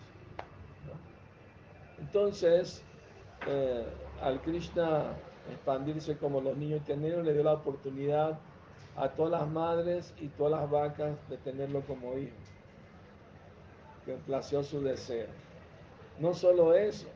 Entonces, 1.98 2.82
eh, 3.46 3.84
al 4.22 4.40
Krishna 4.40 5.12
expandirse 5.50 6.16
como 6.16 6.40
los 6.40 6.56
niños 6.56 6.84
tenerlos, 6.84 7.24
le 7.24 7.32
dio 7.32 7.42
la 7.42 7.54
oportunidad 7.54 8.38
a 8.96 9.08
todas 9.10 9.32
las 9.32 9.48
madres 9.48 10.14
y 10.18 10.28
todas 10.28 10.60
las 10.60 10.70
vacas 10.70 11.16
de 11.28 11.38
tenerlo 11.38 11.82
como 11.82 12.16
hijo. 12.18 12.36
Que 14.04 14.14
plació 14.14 14.62
su 14.62 14.82
deseo. 14.82 15.28
No 16.18 16.34
solo 16.34 16.74
eso, 16.74 17.06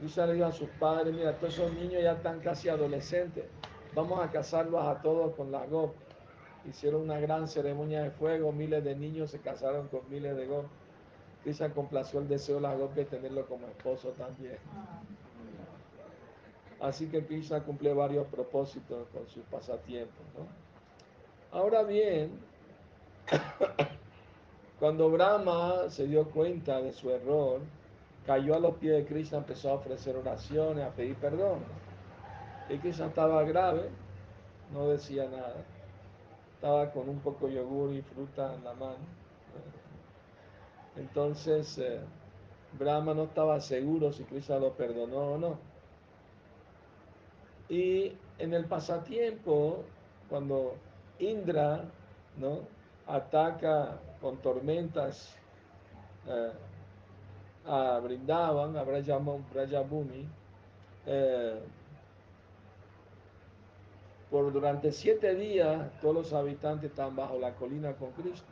Krishna 0.00 0.26
le 0.26 0.34
dijo 0.34 0.46
a 0.46 0.52
sus 0.52 0.68
padres, 0.80 1.14
mira, 1.14 1.36
todos 1.38 1.54
esos 1.54 1.72
niños 1.74 2.02
ya 2.02 2.12
están 2.12 2.40
casi 2.40 2.68
adolescentes, 2.68 3.44
vamos 3.94 4.20
a 4.20 4.30
casarlos 4.30 4.84
a 4.84 5.00
todos 5.00 5.34
con 5.34 5.50
las 5.50 5.68
gopas. 5.70 6.11
Hicieron 6.68 7.02
una 7.02 7.18
gran 7.18 7.48
ceremonia 7.48 8.02
de 8.02 8.10
fuego, 8.10 8.52
miles 8.52 8.84
de 8.84 8.94
niños 8.94 9.30
se 9.30 9.40
casaron 9.40 9.88
con 9.88 10.08
miles 10.08 10.36
de 10.36 10.46
gopas. 10.46 10.70
Krishna 11.42 11.70
complació 11.70 12.20
el 12.20 12.28
deseo 12.28 12.56
de 12.56 12.62
las 12.62 12.78
gopis 12.78 12.96
de 12.96 13.04
tenerlo 13.04 13.46
como 13.46 13.66
esposo 13.66 14.10
también. 14.10 14.58
Así 16.80 17.06
que 17.06 17.24
Krishna 17.24 17.62
cumple 17.62 17.92
varios 17.92 18.26
propósitos 18.28 19.08
con 19.08 19.26
sus 19.28 19.42
pasatiempos. 19.44 20.24
Ahora 21.50 21.82
bien, 21.82 22.30
cuando 24.80 25.10
Brahma 25.10 25.90
se 25.90 26.06
dio 26.06 26.30
cuenta 26.30 26.80
de 26.80 26.92
su 26.92 27.10
error, 27.10 27.60
cayó 28.26 28.54
a 28.54 28.60
los 28.60 28.76
pies 28.76 28.94
de 28.94 29.06
Krishna, 29.06 29.38
empezó 29.38 29.70
a 29.70 29.74
ofrecer 29.74 30.16
oraciones, 30.16 30.84
a 30.84 30.90
pedir 30.90 31.16
perdón. 31.16 31.60
Y 32.68 32.78
Krishna 32.78 33.06
estaba 33.06 33.42
grave, 33.42 33.88
no 34.72 34.88
decía 34.88 35.28
nada. 35.28 35.64
Estaba 36.62 36.92
con 36.92 37.08
un 37.08 37.18
poco 37.18 37.48
de 37.48 37.54
yogur 37.54 37.92
y 37.92 38.02
fruta 38.02 38.54
en 38.54 38.62
la 38.62 38.72
mano. 38.74 39.04
Entonces, 40.94 41.76
eh, 41.78 41.98
Brahma 42.78 43.14
no 43.14 43.24
estaba 43.24 43.58
seguro 43.58 44.12
si 44.12 44.22
Krishna 44.22 44.60
lo 44.60 44.70
perdonó 44.70 45.32
o 45.32 45.38
no. 45.38 45.58
Y 47.68 48.12
en 48.38 48.54
el 48.54 48.66
pasatiempo, 48.66 49.82
cuando 50.30 50.76
Indra 51.18 51.82
¿no? 52.36 52.60
ataca 53.08 53.98
con 54.20 54.36
tormentas 54.36 55.36
eh, 56.28 56.52
a 57.66 57.98
Brindavan, 57.98 58.76
a 58.76 58.84
Brajabhumi, 58.84 60.28
eh, 61.06 61.60
por 64.32 64.50
durante 64.50 64.90
siete 64.92 65.34
días 65.34 65.90
todos 66.00 66.14
los 66.14 66.32
habitantes 66.32 66.90
estaban 66.90 67.14
bajo 67.14 67.38
la 67.38 67.54
colina 67.54 67.92
con 67.92 68.12
Cristo 68.12 68.48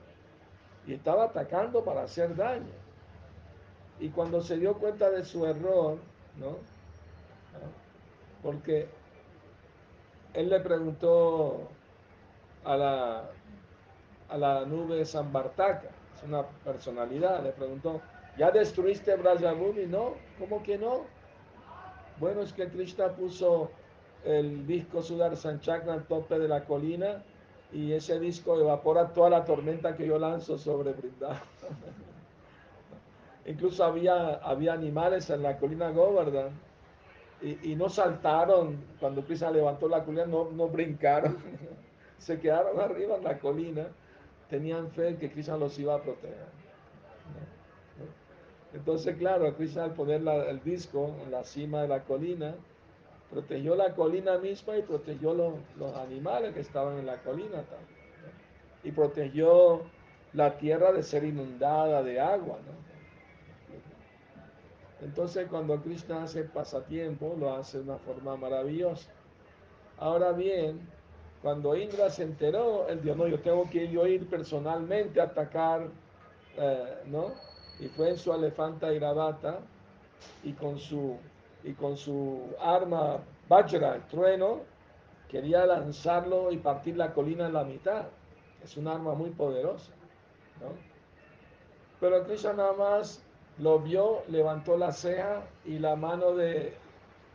y 0.86 0.92
estaba 0.92 1.24
atacando 1.24 1.82
para 1.82 2.02
hacer 2.02 2.36
daño. 2.36 2.70
Y 3.98 4.10
cuando 4.10 4.42
se 4.42 4.58
dio 4.58 4.74
cuenta 4.74 5.10
de 5.10 5.24
su 5.24 5.46
error, 5.46 5.96
¿no? 6.38 6.58
Porque 8.42 8.88
él 10.34 10.50
le 10.50 10.60
preguntó 10.60 11.68
a 12.64 12.76
la, 12.76 13.30
a 14.28 14.36
la 14.36 14.66
nube 14.66 15.06
San 15.06 15.32
Bartaca, 15.32 15.88
es 16.14 16.22
una 16.24 16.42
personalidad, 16.42 17.42
le 17.42 17.52
preguntó, 17.52 18.02
¿ya 18.36 18.50
destruiste 18.50 19.16
Brajabhumi? 19.16 19.86
No, 19.86 20.12
¿cómo 20.38 20.62
que 20.62 20.76
no? 20.76 21.06
Bueno, 22.18 22.42
es 22.42 22.52
que 22.52 22.68
Krishna 22.68 23.08
puso 23.08 23.70
el 24.24 24.66
disco 24.66 25.02
Sudar 25.02 25.36
Sanchakra 25.36 25.94
al 25.94 26.04
tope 26.04 26.38
de 26.38 26.48
la 26.48 26.64
colina 26.64 27.22
y 27.72 27.92
ese 27.92 28.18
disco 28.18 28.58
evapora 28.58 29.08
toda 29.08 29.30
la 29.30 29.44
tormenta 29.44 29.96
que 29.96 30.06
yo 30.06 30.18
lanzo 30.18 30.58
sobre 30.58 30.92
Vrindavan. 30.92 31.36
Incluso 33.46 33.84
había, 33.84 34.34
había 34.34 34.74
animales 34.74 35.30
en 35.30 35.42
la 35.42 35.56
colina 35.56 35.90
Govardhan 35.90 36.50
y, 37.40 37.72
y, 37.72 37.74
no 37.74 37.88
saltaron 37.88 38.76
cuando 38.98 39.24
Krishna 39.24 39.50
levantó 39.50 39.88
la 39.88 40.04
colina, 40.04 40.26
no, 40.26 40.50
no 40.50 40.68
brincaron, 40.68 41.38
se 42.18 42.38
quedaron 42.38 42.78
arriba 42.78 43.16
en 43.16 43.24
la 43.24 43.38
colina, 43.38 43.86
tenían 44.50 44.90
fe 44.90 45.16
que 45.16 45.30
Krishna 45.30 45.56
los 45.56 45.78
iba 45.78 45.94
a 45.94 46.02
proteger. 46.02 46.60
Entonces, 48.74 49.16
claro, 49.16 49.54
Krishna 49.56 49.84
al 49.84 49.94
poner 49.94 50.20
la, 50.20 50.44
el 50.44 50.62
disco 50.62 51.14
en 51.24 51.30
la 51.30 51.44
cima 51.44 51.82
de 51.82 51.88
la 51.88 52.04
colina, 52.04 52.54
protegió 53.30 53.76
la 53.76 53.94
colina 53.94 54.38
misma 54.38 54.76
y 54.76 54.82
protegió 54.82 55.34
los, 55.34 55.54
los 55.78 55.96
animales 55.96 56.54
que 56.54 56.60
estaban 56.60 56.98
en 56.98 57.06
la 57.06 57.16
colina 57.22 57.62
también. 57.62 58.00
Y 58.82 58.92
protegió 58.92 59.82
la 60.32 60.56
tierra 60.58 60.92
de 60.92 61.02
ser 61.02 61.24
inundada 61.24 62.02
de 62.02 62.20
agua. 62.20 62.58
¿no? 62.66 62.80
Entonces 65.06 65.46
cuando 65.48 65.80
Krishna 65.80 66.24
hace 66.24 66.44
pasatiempo, 66.44 67.34
lo 67.38 67.54
hace 67.54 67.78
de 67.78 67.84
una 67.84 67.98
forma 67.98 68.36
maravillosa. 68.36 69.10
Ahora 69.98 70.32
bien, 70.32 70.80
cuando 71.42 71.74
Indra 71.74 72.10
se 72.10 72.22
enteró, 72.22 72.86
él 72.88 73.02
dijo, 73.02 73.16
no, 73.16 73.26
yo 73.26 73.40
tengo 73.40 73.68
que 73.70 73.88
yo 73.90 74.06
ir 74.06 74.28
personalmente 74.28 75.20
a 75.20 75.24
atacar, 75.24 75.88
eh, 76.56 77.02
¿no? 77.06 77.32
Y 77.78 77.88
fue 77.88 78.10
en 78.10 78.18
su 78.18 78.32
elefanta 78.32 78.92
Iravata 78.92 79.60
y 80.44 80.52
con 80.52 80.78
su 80.78 81.16
y 81.64 81.72
con 81.72 81.96
su 81.96 82.54
arma 82.60 83.18
Vajra, 83.48 83.96
el 83.96 84.02
trueno, 84.06 84.60
quería 85.28 85.66
lanzarlo 85.66 86.52
y 86.52 86.58
partir 86.58 86.96
la 86.96 87.12
colina 87.12 87.46
en 87.46 87.52
la 87.52 87.64
mitad. 87.64 88.06
Es 88.62 88.76
un 88.76 88.86
arma 88.86 89.14
muy 89.14 89.30
poderosa. 89.30 89.92
¿no? 90.60 90.68
Pero 91.98 92.24
Krishna 92.24 92.52
nada 92.52 92.72
más 92.74 93.22
lo 93.58 93.80
vio, 93.80 94.22
levantó 94.28 94.76
la 94.76 94.92
ceja 94.92 95.42
y 95.64 95.78
la 95.78 95.96
mano 95.96 96.34
de 96.34 96.74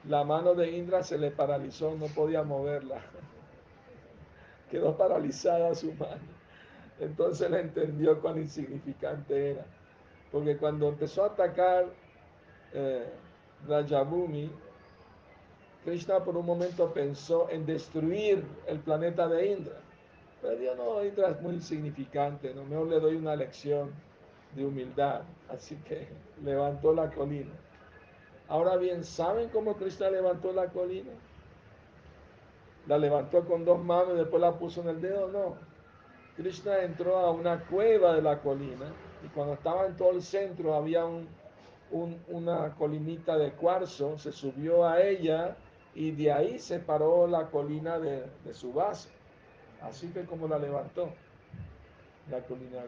la 0.08 0.24
mano 0.24 0.54
de 0.54 0.72
Indra 0.72 1.04
se 1.04 1.18
le 1.18 1.32
paralizó, 1.32 1.96
no 1.96 2.06
podía 2.08 2.44
moverla. 2.44 3.02
Quedó 4.72 4.96
paralizada 4.96 5.76
su 5.76 5.92
mano. 5.94 6.36
Entonces 7.00 7.50
le 7.52 7.60
entendió 7.60 8.22
cuán 8.22 8.38
insignificante 8.38 9.52
era. 9.52 9.66
Porque 10.32 10.58
cuando 10.58 10.90
empezó 10.90 11.24
a 11.24 11.28
atacar 11.28 11.86
eh, 12.74 13.10
Rajabhumi, 13.68 14.52
Krishna 15.84 16.24
por 16.24 16.36
un 16.36 16.46
momento 16.46 16.92
pensó 16.94 17.50
en 17.50 17.66
destruir 17.66 18.44
el 18.68 18.80
planeta 18.80 19.28
de 19.28 19.54
Indra. 19.54 19.78
Pero 20.42 20.58
Dios 20.58 20.78
no, 20.78 21.04
Indra 21.04 21.30
es 21.30 21.42
muy 21.42 21.56
insignificante, 21.56 22.54
no 22.54 22.64
mejor 22.66 22.88
le 22.88 23.00
doy 23.00 23.16
una 23.16 23.36
lección 23.36 23.92
de 24.56 24.66
humildad. 24.66 25.22
Así 25.50 25.76
que 25.88 26.08
levantó 26.44 26.94
la 26.94 27.10
colina. 27.12 27.54
Ahora 28.48 28.78
bien, 28.78 29.04
¿saben 29.04 29.50
cómo 29.50 29.76
Krishna 29.76 30.10
levantó 30.10 30.52
la 30.52 30.68
colina? 30.68 31.12
La 32.88 32.98
levantó 32.98 33.46
con 33.46 33.66
dos 33.66 33.84
manos 33.84 34.14
y 34.14 34.18
después 34.18 34.42
la 34.42 34.54
puso 34.54 34.82
en 34.82 34.90
el 34.90 35.02
dedo, 35.02 35.28
no. 35.28 35.56
Krishna 36.36 36.80
entró 36.80 37.18
a 37.18 37.32
una 37.32 37.64
cueva 37.66 38.14
de 38.14 38.22
la 38.22 38.40
colina 38.40 38.92
y 39.24 39.28
cuando 39.30 39.54
estaba 39.54 39.86
en 39.86 39.96
todo 39.96 40.12
el 40.12 40.22
centro 40.22 40.76
había 40.76 41.06
un, 41.06 41.28
un, 41.92 42.20
una 42.28 42.74
colinita 42.76 43.38
de 43.38 43.52
cuarzo, 43.52 44.18
se 44.18 44.32
subió 44.32 44.88
a 44.88 45.02
ella 45.02 45.56
y 45.94 46.12
de 46.12 46.32
ahí 46.32 46.60
separó 46.60 47.28
la 47.28 47.50
colina 47.50 48.00
de, 48.00 48.26
de 48.44 48.54
su 48.54 48.74
base. 48.74 49.10
Así 49.82 50.08
fue 50.08 50.26
como 50.26 50.48
la 50.48 50.58
levantó, 50.58 51.10
la 52.30 52.40
colina. 52.42 52.82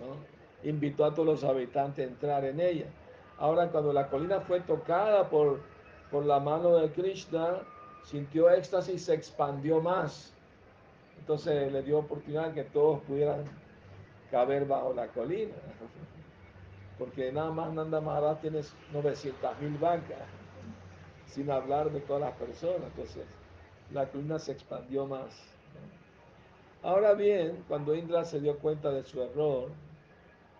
¿no? 0.00 0.68
Invitó 0.68 1.04
a 1.04 1.12
todos 1.12 1.26
los 1.26 1.44
habitantes 1.44 2.06
a 2.06 2.08
entrar 2.08 2.44
en 2.44 2.60
ella. 2.60 2.86
Ahora, 3.38 3.68
cuando 3.68 3.92
la 3.92 4.08
colina 4.08 4.40
fue 4.40 4.60
tocada 4.60 5.28
por, 5.28 5.60
por 6.10 6.24
la 6.24 6.38
mano 6.40 6.76
de 6.76 6.90
Krishna, 6.92 7.58
sintió 8.04 8.48
éxtasis 8.50 8.94
y 8.94 8.98
se 8.98 9.14
expandió 9.14 9.80
más. 9.80 10.32
Entonces 11.18 11.72
le 11.72 11.82
dio 11.82 11.98
oportunidad 11.98 12.54
que 12.54 12.64
todos 12.64 13.00
pudieran 13.02 13.44
caber 14.30 14.66
bajo 14.66 14.92
la 14.92 15.08
colina. 15.08 15.54
Porque 16.98 17.32
nada 17.32 17.50
más 17.50 17.72
Nanda 17.72 18.00
Maharaj 18.00 18.40
tiene 18.40 18.60
900 18.92 19.60
mil 19.60 19.76
vacas, 19.78 20.28
sin 21.26 21.50
hablar 21.50 21.90
de 21.90 22.00
todas 22.00 22.22
las 22.22 22.32
personas. 22.34 22.88
Entonces 22.88 23.24
la 23.92 24.06
colina 24.08 24.38
se 24.38 24.52
expandió 24.52 25.06
más. 25.06 25.54
Ahora 26.82 27.14
bien, 27.14 27.64
cuando 27.66 27.94
Indra 27.94 28.24
se 28.24 28.40
dio 28.40 28.58
cuenta 28.58 28.90
de 28.90 29.02
su 29.04 29.22
error, 29.22 29.70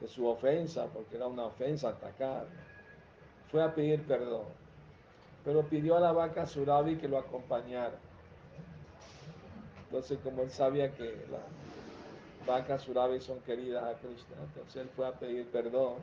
de 0.01 0.09
su 0.09 0.27
ofensa, 0.27 0.87
porque 0.87 1.17
era 1.17 1.27
una 1.27 1.45
ofensa 1.45 1.91
atacar, 1.91 2.47
fue 3.51 3.63
a 3.63 3.75
pedir 3.75 4.03
perdón. 4.07 4.47
Pero 5.45 5.63
pidió 5.63 5.97
a 5.97 6.01
la 6.01 6.13
vaca 6.13 6.47
Surabi 6.47 6.97
que 6.97 7.09
lo 7.09 7.19
acompañara. 7.19 7.99
Entonces, 9.85 10.19
como 10.25 10.43
él 10.43 10.51
sabía 10.51 10.93
que 10.93 11.05
las 11.31 11.43
vacas 12.47 12.83
Surabi 12.83 13.21
son 13.21 13.39
queridas 13.41 13.85
a 13.85 13.99
Krishna, 13.99 14.37
entonces 14.43 14.77
él 14.77 14.89
fue 14.97 15.07
a 15.07 15.13
pedir 15.13 15.47
perdón. 15.49 15.95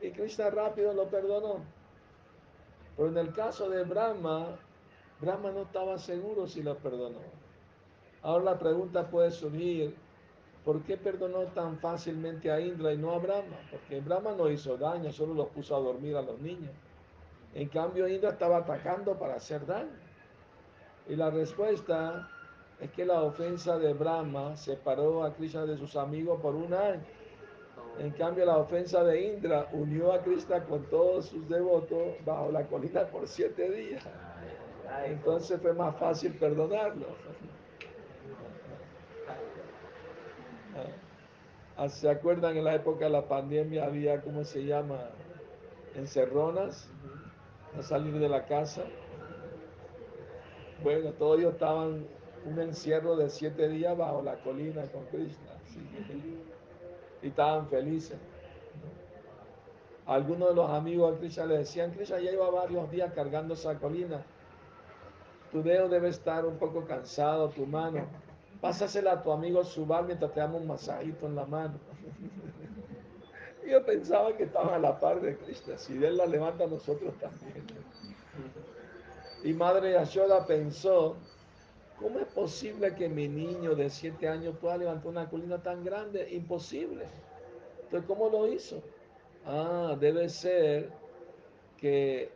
Y 0.00 0.10
Krishna 0.10 0.50
rápido 0.50 0.92
lo 0.92 1.08
perdonó. 1.08 1.60
Pero 2.96 3.08
en 3.08 3.18
el 3.18 3.32
caso 3.32 3.68
de 3.68 3.84
Brahma, 3.84 4.56
Brahma 5.20 5.50
no 5.50 5.62
estaba 5.62 5.98
seguro 5.98 6.46
si 6.46 6.62
lo 6.62 6.76
perdonó. 6.76 7.20
Ahora 8.22 8.44
la 8.44 8.58
pregunta 8.58 9.08
puede 9.08 9.30
surgir, 9.30 9.94
¿por 10.64 10.82
qué 10.82 10.96
perdonó 10.96 11.44
tan 11.48 11.78
fácilmente 11.78 12.50
a 12.50 12.60
Indra 12.60 12.92
y 12.92 12.98
no 12.98 13.12
a 13.12 13.18
Brahma? 13.18 13.56
Porque 13.70 14.00
Brahma 14.00 14.32
no 14.32 14.50
hizo 14.50 14.76
daño, 14.76 15.12
solo 15.12 15.34
los 15.34 15.48
puso 15.48 15.76
a 15.76 15.80
dormir 15.80 16.16
a 16.16 16.22
los 16.22 16.38
niños. 16.40 16.72
En 17.54 17.68
cambio, 17.68 18.08
Indra 18.08 18.30
estaba 18.30 18.58
atacando 18.58 19.18
para 19.18 19.36
hacer 19.36 19.64
daño. 19.64 19.96
Y 21.08 21.16
la 21.16 21.30
respuesta 21.30 22.28
es 22.80 22.90
que 22.90 23.06
la 23.06 23.22
ofensa 23.22 23.78
de 23.78 23.94
Brahma 23.94 24.56
separó 24.56 25.24
a 25.24 25.32
Krishna 25.32 25.64
de 25.64 25.78
sus 25.78 25.96
amigos 25.96 26.40
por 26.40 26.54
un 26.54 26.74
año. 26.74 27.02
En 27.98 28.10
cambio, 28.12 28.44
la 28.44 28.58
ofensa 28.58 29.02
de 29.04 29.22
Indra 29.22 29.68
unió 29.72 30.12
a 30.12 30.22
Krishna 30.22 30.64
con 30.64 30.84
todos 30.90 31.26
sus 31.26 31.48
devotos 31.48 32.22
bajo 32.24 32.52
la 32.52 32.66
colina 32.66 33.10
por 33.10 33.26
siete 33.26 33.70
días. 33.70 34.04
Entonces 35.06 35.60
fue 35.60 35.72
más 35.72 35.96
fácil 35.96 36.32
perdonarlo. 36.34 37.06
Ah, 41.76 41.88
¿Se 41.88 42.08
acuerdan 42.08 42.56
en 42.56 42.64
la 42.64 42.74
época 42.74 43.04
de 43.06 43.10
la 43.10 43.28
pandemia 43.28 43.84
había, 43.84 44.22
¿cómo 44.22 44.44
se 44.44 44.64
llama? 44.64 45.10
Encerronas, 45.94 46.88
a 47.72 47.82
salir 47.82 48.18
de 48.18 48.28
la 48.28 48.46
casa. 48.46 48.82
Bueno, 50.82 51.12
todos 51.12 51.38
ellos 51.38 51.54
estaban 51.54 52.06
un 52.44 52.60
encierro 52.60 53.16
de 53.16 53.28
siete 53.30 53.68
días 53.68 53.96
bajo 53.96 54.22
la 54.22 54.40
colina 54.40 54.90
con 54.90 55.06
Krishna. 55.06 55.52
que- 56.06 56.55
y 57.26 57.28
estaban 57.30 57.68
felices. 57.68 58.16
¿no? 60.06 60.12
Algunos 60.12 60.50
de 60.50 60.54
los 60.54 60.70
amigos 60.70 61.12
de 61.12 61.18
Krishna 61.18 61.46
le 61.46 61.58
decían, 61.58 61.90
Krishna 61.90 62.20
ya 62.20 62.30
lleva 62.30 62.50
varios 62.50 62.90
días 62.90 63.12
cargando 63.12 63.54
esa 63.54 63.76
colina. 63.78 64.24
Tu 65.50 65.62
dedo 65.62 65.88
debe 65.88 66.08
estar 66.08 66.46
un 66.46 66.58
poco 66.58 66.84
cansado, 66.84 67.48
tu 67.50 67.66
mano. 67.66 68.06
Pásasela 68.60 69.12
a 69.12 69.22
tu 69.22 69.32
amigo 69.32 69.64
Subal 69.64 70.06
mientras 70.06 70.32
te 70.32 70.40
damos 70.40 70.60
un 70.60 70.68
masajito 70.68 71.26
en 71.26 71.34
la 71.34 71.44
mano. 71.44 71.74
Yo 73.68 73.84
pensaba 73.84 74.36
que 74.36 74.44
estaban 74.44 74.74
a 74.74 74.78
la 74.78 74.98
par 74.98 75.20
de 75.20 75.36
Krishna. 75.36 75.76
Si 75.76 75.92
él 75.92 76.16
la 76.16 76.26
levanta, 76.26 76.66
nosotros 76.66 77.12
también. 77.18 77.66
Y 79.42 79.52
madre 79.52 79.92
Yashoda 79.92 80.46
pensó, 80.46 81.16
¿cómo 82.00 82.18
es 82.18 82.26
posible 82.26 82.94
que 82.94 83.08
mi 83.08 83.28
niño 83.28 83.74
de 83.74 83.90
siete 83.90 84.28
años 84.28 84.56
pueda 84.60 84.76
levantar 84.76 85.08
una 85.08 85.28
colina 85.28 85.62
tan 85.62 85.84
grande? 85.84 86.28
Imposible. 86.32 87.06
Entonces, 87.84 88.06
¿cómo 88.06 88.28
lo 88.28 88.46
hizo? 88.46 88.82
Ah, 89.44 89.96
debe 89.98 90.28
ser 90.28 90.90
que 91.76 92.30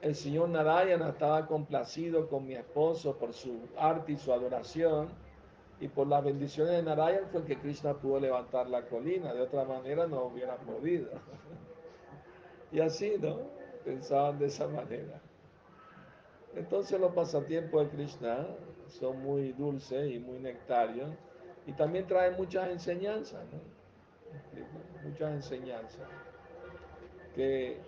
el 0.00 0.14
señor 0.14 0.48
Narayana 0.48 1.10
estaba 1.10 1.46
complacido 1.46 2.28
con 2.28 2.46
mi 2.46 2.54
esposo 2.54 3.16
por 3.16 3.32
su 3.32 3.58
arte 3.76 4.12
y 4.12 4.16
su 4.16 4.32
adoración. 4.32 5.08
Y 5.80 5.88
por 5.88 6.06
las 6.06 6.22
bendiciones 6.24 6.74
de 6.74 6.82
Narayana 6.82 7.26
fue 7.32 7.44
que 7.44 7.58
Krishna 7.58 7.94
pudo 7.94 8.20
levantar 8.20 8.68
la 8.68 8.86
colina. 8.86 9.34
De 9.34 9.42
otra 9.42 9.64
manera 9.64 10.06
no 10.06 10.24
hubiera 10.24 10.56
podido. 10.56 11.10
Y 12.72 12.80
así, 12.80 13.14
¿no? 13.20 13.36
Pensaban 13.84 14.36
de 14.40 14.46
esa 14.46 14.66
manera. 14.66 15.20
Entonces 16.56 17.00
los 17.00 17.12
pasatiempos 17.12 17.84
de 17.84 17.96
Krishna 17.96 18.46
son 18.88 19.20
muy 19.22 19.52
dulces 19.52 20.12
y 20.12 20.18
muy 20.18 20.38
nectarios 20.38 21.10
y 21.66 21.72
también 21.72 22.06
traen 22.06 22.36
muchas 22.36 22.68
enseñanzas, 22.68 23.42
¿no? 23.52 23.58
Muchas 25.08 25.32
enseñanzas. 25.32 26.06
Que 27.34 27.78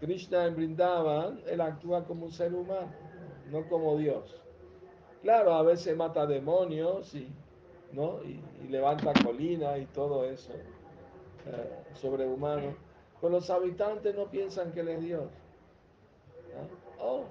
Krishna 0.00 0.46
en 0.46 0.56
Brindavan, 0.56 1.40
él 1.46 1.60
actúa 1.60 2.04
como 2.04 2.26
un 2.26 2.32
ser 2.32 2.54
humano, 2.54 2.92
no 3.50 3.68
como 3.68 3.96
Dios. 3.96 4.42
Claro, 5.22 5.54
a 5.54 5.62
veces 5.62 5.96
mata 5.96 6.26
demonios 6.26 7.14
y, 7.14 7.28
¿no? 7.92 8.20
y, 8.24 8.40
levanta 8.68 9.12
colinas 9.24 9.78
y 9.78 9.86
todo 9.86 10.24
eso, 10.24 10.52
eh, 11.46 11.70
sobrehumano. 11.94 12.74
Pero 13.20 13.34
los 13.34 13.48
habitantes 13.50 14.14
no 14.16 14.26
piensan 14.26 14.72
que 14.72 14.80
él 14.80 14.88
es 14.88 15.00
Dios. 15.00 15.30
Oh, 16.98 17.22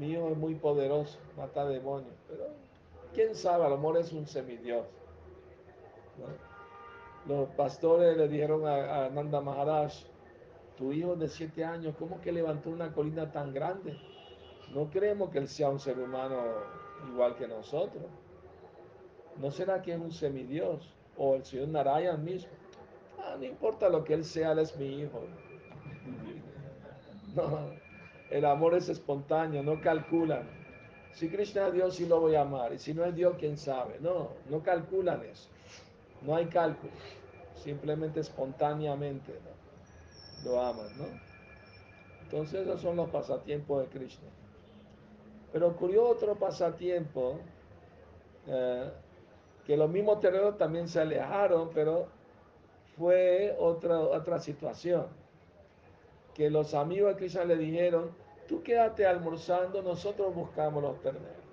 hijo 0.00 0.28
es 0.30 0.36
muy 0.36 0.54
poderoso, 0.54 1.18
mata 1.36 1.66
demonios, 1.66 2.14
pero 2.28 2.44
quién 3.12 3.34
sabe, 3.34 3.64
a 3.64 3.68
lo 3.68 3.76
mejor 3.76 3.98
es 3.98 4.12
un 4.12 4.26
semidios. 4.26 4.86
Los 7.26 7.48
pastores 7.50 8.16
le 8.16 8.28
dijeron 8.28 8.66
a, 8.66 9.06
a 9.06 9.10
Nanda 9.10 9.40
Maharaj, 9.40 9.92
tu 10.76 10.92
hijo 10.92 11.16
de 11.16 11.28
siete 11.28 11.64
años, 11.64 11.94
¿cómo 11.98 12.20
que 12.20 12.32
levantó 12.32 12.70
una 12.70 12.92
colina 12.92 13.30
tan 13.30 13.52
grande? 13.52 13.98
No 14.74 14.88
creemos 14.90 15.30
que 15.30 15.38
él 15.38 15.48
sea 15.48 15.68
un 15.68 15.80
ser 15.80 15.98
humano 15.98 16.36
igual 17.08 17.36
que 17.36 17.48
nosotros. 17.48 18.04
¿No 19.36 19.50
será 19.50 19.82
que 19.82 19.92
es 19.92 20.00
un 20.00 20.12
semidios? 20.12 20.94
O 21.16 21.34
el 21.34 21.44
señor 21.44 21.68
Narayan 21.68 22.22
mismo. 22.24 22.52
Ah, 23.18 23.36
no 23.38 23.44
importa 23.44 23.88
lo 23.88 24.04
que 24.04 24.14
él 24.14 24.24
sea, 24.24 24.52
él 24.52 24.60
es 24.60 24.76
mi 24.76 25.00
hijo. 25.00 25.20
No, 27.34 27.79
el 28.30 28.44
amor 28.44 28.74
es 28.74 28.88
espontáneo, 28.88 29.62
no 29.62 29.80
calculan. 29.80 30.48
Si 31.12 31.28
Krishna 31.28 31.66
es 31.66 31.72
Dios, 31.74 31.96
sí 31.96 32.06
lo 32.06 32.20
voy 32.20 32.36
a 32.36 32.42
amar. 32.42 32.72
Y 32.72 32.78
si 32.78 32.94
no 32.94 33.04
es 33.04 33.14
Dios, 33.14 33.34
quién 33.38 33.56
sabe. 33.56 33.98
No, 34.00 34.30
no 34.48 34.62
calculan 34.62 35.22
eso. 35.24 35.48
No 36.22 36.36
hay 36.36 36.46
cálculo. 36.46 36.92
Simplemente 37.56 38.20
espontáneamente 38.20 39.34
lo 40.44 40.62
aman, 40.62 40.96
¿no? 40.96 41.06
Entonces 42.22 42.60
esos 42.60 42.80
son 42.80 42.96
los 42.96 43.10
pasatiempos 43.10 43.82
de 43.82 43.98
Krishna. 43.98 44.28
Pero 45.52 45.68
ocurrió 45.68 46.08
otro 46.08 46.36
pasatiempo, 46.36 47.40
eh, 48.46 48.90
que 49.66 49.76
los 49.76 49.90
mismos 49.90 50.20
terrenos 50.20 50.56
también 50.56 50.86
se 50.86 51.00
alejaron, 51.00 51.70
pero 51.74 52.06
fue 52.96 53.56
otra, 53.58 53.98
otra 53.98 54.38
situación. 54.38 55.06
Que 56.40 56.48
los 56.48 56.72
amigos 56.72 57.10
de 57.10 57.16
Krishna 57.18 57.44
le 57.44 57.54
dijeron, 57.54 58.12
tú 58.48 58.62
quédate 58.62 59.04
almorzando, 59.04 59.82
nosotros 59.82 60.34
buscamos 60.34 60.82
los 60.82 60.98
terneros. 61.02 61.44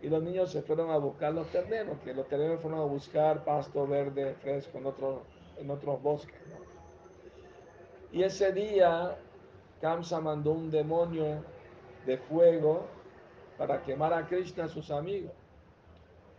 Y 0.00 0.08
los 0.08 0.22
niños 0.22 0.50
se 0.50 0.62
fueron 0.62 0.88
a 0.88 0.96
buscar 0.96 1.34
los 1.34 1.46
terneros, 1.48 1.98
que 2.02 2.14
los 2.14 2.26
terneros 2.26 2.62
fueron 2.62 2.80
a 2.80 2.84
buscar 2.84 3.44
pasto 3.44 3.86
verde 3.86 4.34
fresco 4.36 4.78
en, 4.78 4.86
otro, 4.86 5.24
en 5.58 5.70
otros 5.70 6.00
bosques. 6.00 6.40
Y 8.12 8.22
ese 8.22 8.50
día 8.50 9.18
Kamsa 9.82 10.22
mandó 10.22 10.52
un 10.52 10.70
demonio 10.70 11.44
de 12.06 12.16
fuego 12.16 12.86
para 13.58 13.82
quemar 13.82 14.14
a 14.14 14.26
Krishna 14.26 14.64
a 14.64 14.68
sus 14.68 14.90
amigos. 14.90 15.32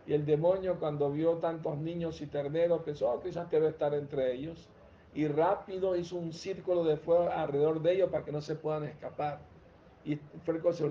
Y 0.08 0.14
el 0.14 0.26
demonio 0.26 0.76
cuando 0.80 1.08
vio 1.12 1.34
tantos 1.36 1.78
niños 1.78 2.20
y 2.20 2.26
terneros 2.26 2.82
pensó, 2.82 3.12
oh, 3.12 3.20
Krishna 3.20 3.44
debe 3.44 3.68
estar 3.68 3.94
entre 3.94 4.34
ellos. 4.34 4.68
Y 5.14 5.26
rápido 5.28 5.94
hizo 5.96 6.16
un 6.16 6.32
círculo 6.32 6.84
de 6.84 6.96
fuego 6.96 7.30
alrededor 7.30 7.80
de 7.82 7.92
ellos 7.92 8.10
para 8.10 8.24
que 8.24 8.32
no 8.32 8.40
se 8.40 8.54
puedan 8.54 8.84
escapar. 8.84 9.40
Y 10.04 10.16
fuego 10.44 10.72
se 10.72 10.84
lo 10.84 10.90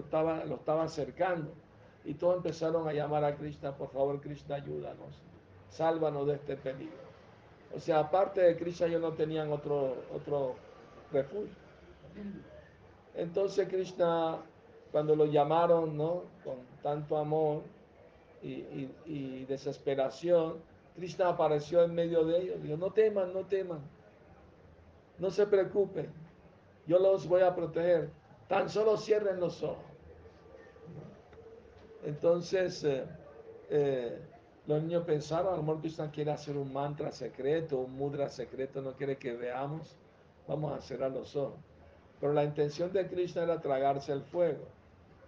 estaba 0.55 0.83
acercando. 0.83 1.51
Y 2.05 2.13
todos 2.15 2.37
empezaron 2.37 2.87
a 2.87 2.93
llamar 2.93 3.23
a 3.23 3.35
Krishna, 3.35 3.75
por 3.75 3.89
favor 3.89 4.19
Krishna, 4.21 4.55
ayúdanos. 4.55 5.21
Sálvanos 5.69 6.27
de 6.27 6.35
este 6.35 6.55
peligro. 6.57 6.97
O 7.75 7.79
sea, 7.79 7.99
aparte 7.99 8.41
de 8.41 8.57
Krishna, 8.57 8.87
ellos 8.87 9.01
no 9.01 9.13
tenían 9.13 9.51
otro, 9.51 9.95
otro 10.13 10.55
refugio. 11.11 11.55
Entonces 13.15 13.67
Krishna, 13.67 14.37
cuando 14.91 15.15
lo 15.15 15.25
llamaron, 15.25 15.95
¿no? 15.97 16.23
Con 16.43 16.55
tanto 16.81 17.17
amor 17.17 17.63
y, 18.41 18.49
y- 18.51 18.95
y 19.05 19.45
desesperación, 19.45 20.57
Krishna 20.95 21.29
apareció 21.29 21.83
en 21.83 21.93
medio 21.93 22.23
de 22.25 22.39
ellos. 22.41 22.61
Dijo, 22.63 22.77
no 22.77 22.91
teman, 22.91 23.33
no 23.33 23.41
teman. 23.45 23.79
No 25.21 25.29
se 25.29 25.45
preocupen. 25.45 26.11
Yo 26.87 26.97
los 26.97 27.27
voy 27.27 27.41
a 27.41 27.53
proteger. 27.53 28.09
Tan 28.47 28.67
solo 28.67 28.97
cierren 28.97 29.39
los 29.39 29.61
ojos. 29.61 29.85
Entonces, 32.03 32.83
eh, 32.83 33.05
eh, 33.69 34.19
los 34.65 34.81
niños 34.81 35.05
pensaron, 35.05 35.53
a 35.53 35.61
lo 35.61 35.79
Krishna 35.79 36.09
quiere 36.09 36.31
hacer 36.31 36.57
un 36.57 36.73
mantra 36.73 37.11
secreto, 37.11 37.77
un 37.77 37.95
mudra 37.95 38.29
secreto, 38.29 38.81
no 38.81 38.93
quiere 38.93 39.17
que 39.17 39.33
veamos. 39.33 39.95
Vamos 40.47 40.75
a 40.75 40.81
cerrar 40.81 41.11
los 41.11 41.35
ojos. 41.35 41.59
Pero 42.19 42.33
la 42.33 42.43
intención 42.43 42.91
de 42.91 43.07
Krishna 43.07 43.43
era 43.43 43.61
tragarse 43.61 44.11
el 44.13 44.23
fuego. 44.23 44.65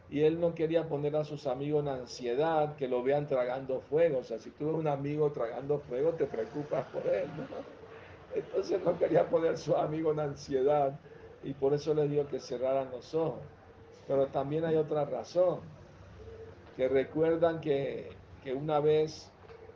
Y 0.10 0.22
él 0.22 0.40
no 0.40 0.56
quería 0.56 0.90
poner 0.90 1.16
a 1.16 1.24
sus 1.24 1.46
amigos 1.46 1.84
en 1.84 1.90
ansiedad, 1.90 2.76
que 2.78 2.88
lo 2.88 3.04
vean 3.04 3.28
tragando 3.28 3.80
fuego. 3.80 4.18
O 4.20 4.24
sea, 4.24 4.40
si 4.40 4.50
tú 4.50 4.66
ves 4.66 4.76
un 4.76 4.88
amigo 4.88 5.32
tragando 5.32 5.78
fuego, 5.78 6.14
te 6.14 6.26
preocupas 6.26 6.84
por 6.88 7.06
él, 7.06 7.28
¿no? 7.38 7.83
Entonces 8.36 8.84
no 8.84 8.98
quería 8.98 9.30
poner 9.30 9.54
a 9.54 9.58
su 9.58 9.76
amigo 9.76 10.12
en 10.12 10.20
ansiedad 10.20 11.00
y 11.44 11.54
por 11.54 11.74
eso 11.74 11.94
les 11.94 12.10
dijo 12.10 12.28
que 12.28 12.40
cerraran 12.40 12.90
los 12.92 13.14
ojos. 13.14 13.42
Pero 14.08 14.28
también 14.28 14.66
hay 14.66 14.76
otra 14.76 15.06
razón, 15.06 15.60
que 16.76 16.88
recuerdan 16.88 17.62
que, 17.62 18.10
que 18.44 18.54
una 18.54 18.80
vez 18.80 19.32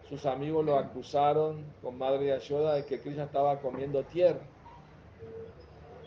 sus 0.09 0.25
amigos 0.25 0.65
lo 0.65 0.77
acusaron 0.77 1.65
con 1.81 1.97
Madre 1.97 2.27
Yashoda 2.27 2.75
de 2.75 2.85
que 2.85 2.99
Krishna 2.99 3.25
estaba 3.25 3.59
comiendo 3.59 4.03
tierra. 4.03 4.41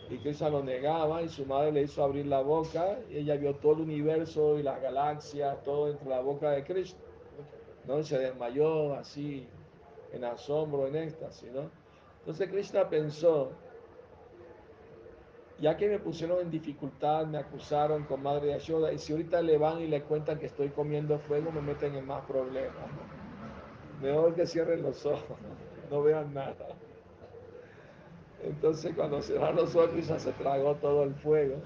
Y 0.09 0.17
Krishna 0.17 0.49
lo 0.49 0.61
negaba 0.61 1.21
y 1.21 1.29
su 1.29 1.45
madre 1.45 1.71
le 1.71 1.83
hizo 1.83 2.03
abrir 2.03 2.25
la 2.25 2.41
boca 2.41 2.99
y 3.09 3.17
ella 3.17 3.35
vio 3.37 3.55
todo 3.55 3.73
el 3.73 3.81
universo 3.81 4.59
y 4.59 4.63
las 4.63 4.81
galaxias, 4.81 5.63
todo 5.63 5.87
dentro 5.87 6.09
de 6.09 6.15
la 6.15 6.21
boca 6.21 6.51
de 6.51 6.63
Krishna. 6.65 6.99
¿no? 7.85 7.99
Y 7.99 8.03
se 8.03 8.17
desmayó 8.17 8.93
así 8.95 9.47
en 10.11 10.25
asombro, 10.25 10.87
en 10.87 10.97
éxtasis, 10.97 11.49
¿no? 11.51 11.80
Entonces 12.21 12.49
Krishna 12.49 12.87
pensó, 12.87 13.51
ya 15.59 15.75
que 15.75 15.89
me 15.89 15.97
pusieron 15.97 16.39
en 16.39 16.51
dificultad, 16.51 17.25
me 17.25 17.39
acusaron 17.39 18.03
con 18.03 18.21
Madre 18.21 18.49
Yashoda, 18.49 18.93
y 18.93 18.99
si 18.99 19.11
ahorita 19.11 19.41
le 19.41 19.57
van 19.57 19.81
y 19.81 19.87
le 19.87 20.03
cuentan 20.03 20.37
que 20.37 20.45
estoy 20.45 20.69
comiendo 20.69 21.17
fuego, 21.17 21.51
me 21.51 21.61
meten 21.61 21.95
en 21.95 22.05
más 22.05 22.23
problemas. 22.25 22.75
Mejor 24.01 24.35
que 24.35 24.45
cierren 24.45 24.83
los 24.83 25.03
ojos, 25.05 25.37
no 25.89 26.03
vean 26.03 26.31
nada. 26.33 26.67
Entonces 28.43 28.95
cuando 28.95 29.21
cerraron 29.23 29.55
los 29.55 29.75
ojos, 29.75 29.89
Krishna 29.89 30.19
se 30.19 30.31
tragó 30.33 30.75
todo 30.75 31.03
el 31.03 31.15
fuego. 31.15 31.57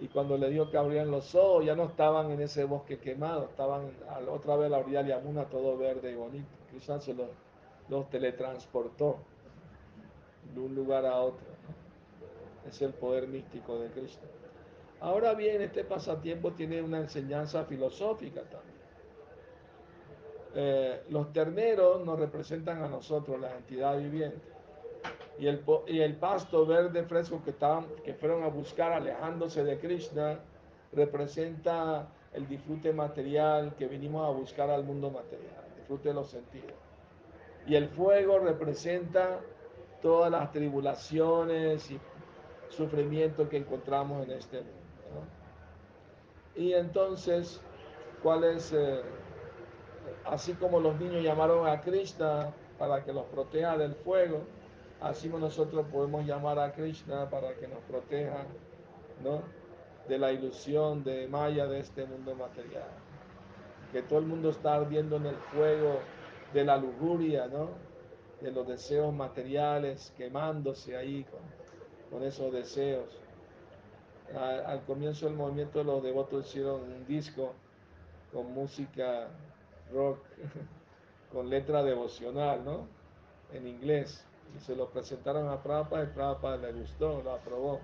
Y 0.00 0.08
cuando 0.08 0.38
le 0.38 0.48
dijo 0.48 0.70
que 0.70 0.78
abrían 0.78 1.10
los 1.10 1.34
ojos, 1.34 1.64
ya 1.64 1.74
no 1.74 1.84
estaban 1.84 2.30
en 2.30 2.40
ese 2.40 2.64
bosque 2.64 2.98
quemado, 2.98 3.46
estaban 3.46 3.90
otra 4.30 4.56
vez 4.56 4.66
a 4.66 4.70
la 4.70 4.78
orilla 4.78 5.02
de 5.02 5.10
Yamuna, 5.10 5.44
todo 5.46 5.76
verde 5.76 6.12
y 6.12 6.14
bonito. 6.14 6.48
Krishna 6.70 7.00
se 7.00 7.14
lo, 7.14 7.26
los 7.88 8.08
teletransportó 8.10 9.18
de 10.54 10.60
un 10.60 10.74
lugar 10.74 11.06
a 11.06 11.16
otro. 11.20 11.46
Es 12.68 12.80
el 12.82 12.92
poder 12.92 13.26
místico 13.26 13.78
de 13.78 13.88
Cristo. 13.90 14.26
Ahora 15.00 15.34
bien, 15.34 15.62
este 15.62 15.84
pasatiempo 15.84 16.52
tiene 16.52 16.82
una 16.82 16.98
enseñanza 16.98 17.64
filosófica 17.64 18.42
también. 18.42 18.80
Eh, 20.54 21.02
los 21.08 21.32
terneros 21.32 22.04
nos 22.04 22.18
representan 22.18 22.82
a 22.82 22.88
nosotros, 22.88 23.40
la 23.40 23.56
entidad 23.56 23.98
viviente. 23.98 24.48
Y 25.38 25.46
el, 25.46 25.64
y 25.86 26.00
el 26.00 26.16
pasto 26.16 26.66
verde 26.66 27.02
fresco 27.04 27.42
que, 27.42 27.54
que 28.04 28.14
fueron 28.14 28.42
a 28.42 28.48
buscar 28.48 28.92
alejándose 28.92 29.64
de 29.64 29.78
Krishna 29.78 30.38
representa 30.92 32.08
el 32.34 32.46
disfrute 32.46 32.92
material 32.92 33.74
que 33.76 33.86
vinimos 33.86 34.26
a 34.26 34.30
buscar 34.30 34.68
al 34.68 34.84
mundo 34.84 35.10
material, 35.10 35.64
el 35.70 35.76
disfrute 35.76 36.08
de 36.08 36.14
los 36.14 36.28
sentidos. 36.28 36.74
Y 37.66 37.74
el 37.76 37.88
fuego 37.88 38.38
representa 38.38 39.40
todas 40.02 40.30
las 40.30 40.50
tribulaciones 40.52 41.90
y 41.90 42.00
sufrimiento 42.68 43.48
que 43.48 43.58
encontramos 43.58 44.24
en 44.24 44.32
este 44.32 44.58
mundo. 44.58 44.80
Y 46.54 46.72
entonces, 46.72 47.60
¿cuál 48.22 48.44
es, 48.44 48.72
eh, 48.72 49.00
así 50.24 50.52
como 50.54 50.80
los 50.80 50.98
niños 50.98 51.22
llamaron 51.22 51.66
a 51.66 51.80
Krishna 51.80 52.52
para 52.78 53.04
que 53.04 53.12
los 53.12 53.24
proteja 53.26 53.76
del 53.76 53.94
fuego, 53.94 54.42
así 55.00 55.28
nosotros 55.28 55.86
podemos 55.92 56.24
llamar 56.26 56.58
a 56.58 56.72
Krishna 56.72 57.28
para 57.28 57.54
que 57.54 57.68
nos 57.68 57.80
proteja, 57.80 58.44
¿no? 59.22 59.42
De 60.08 60.18
la 60.18 60.32
ilusión 60.32 61.04
de 61.04 61.28
Maya 61.28 61.66
de 61.66 61.80
este 61.80 62.04
mundo 62.06 62.34
material. 62.34 62.88
Que 63.92 64.02
todo 64.02 64.18
el 64.18 64.26
mundo 64.26 64.50
está 64.50 64.74
ardiendo 64.74 65.16
en 65.16 65.26
el 65.26 65.36
fuego 65.36 66.00
de 66.52 66.64
la 66.64 66.76
lujuria, 66.76 67.46
¿no? 67.46 67.89
De 68.40 68.50
los 68.50 68.66
deseos 68.66 69.12
materiales, 69.12 70.12
quemándose 70.16 70.96
ahí 70.96 71.26
con, 72.10 72.22
esos 72.22 72.52
deseos 72.52 73.06
al 74.36 74.82
comienzo 74.84 75.26
del 75.26 75.34
movimiento 75.34 75.82
los 75.82 76.02
devotos 76.02 76.46
hicieron 76.46 76.82
un 76.82 77.06
disco 77.06 77.52
con 78.32 78.52
música 78.52 79.28
rock, 79.92 80.18
con 81.32 81.48
letra 81.50 81.82
devocional, 81.82 82.64
¿no? 82.64 82.86
En 83.52 83.66
inglés. 83.66 84.24
Y 84.56 84.60
se 84.60 84.74
lo 84.74 84.88
presentaron 84.90 85.48
a 85.48 85.62
Prabhupada 85.62 86.04
y 86.04 86.06
Prabhupada 86.08 86.56
le 86.56 86.72
gustó, 86.72 87.22
lo 87.22 87.32
aprobó, 87.32 87.80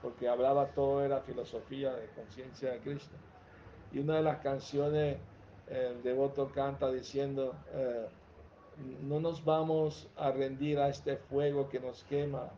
porque 0.00 0.28
hablaba 0.28 0.66
todo, 0.68 1.04
era 1.04 1.20
filosofía 1.20 1.92
de 1.94 2.06
conciencia 2.08 2.72
de 2.72 2.78
Cristo. 2.78 3.16
Y 3.92 3.98
una 3.98 4.16
de 4.16 4.22
las 4.22 4.38
canciones, 4.38 5.18
el 5.68 6.02
devoto 6.02 6.50
canta 6.52 6.90
diciendo, 6.90 7.54
eh, 7.72 8.06
no 9.02 9.20
nos 9.20 9.44
vamos 9.44 10.08
a 10.16 10.30
rendir 10.30 10.78
a 10.78 10.88
este 10.88 11.16
fuego 11.16 11.68
que 11.68 11.80
nos 11.80 12.04
quema, 12.04 12.50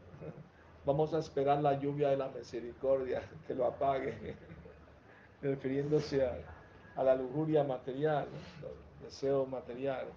Vamos 0.87 1.15
a 1.15 1.19
esperar 1.19 1.63
la 1.63 1.79
lluvia 1.79 2.11
de 2.11 2.19
la 2.19 2.29
misericordia 2.29 3.23
que 3.47 3.55
lo 3.55 3.65
apague, 3.65 4.37
refiriéndose 5.41 6.27
a, 6.27 7.03
la 7.03 7.15
lujuria 7.15 7.65
material, 7.65 8.27
el 8.61 9.05
deseo 9.07 9.47
material. 9.47 10.09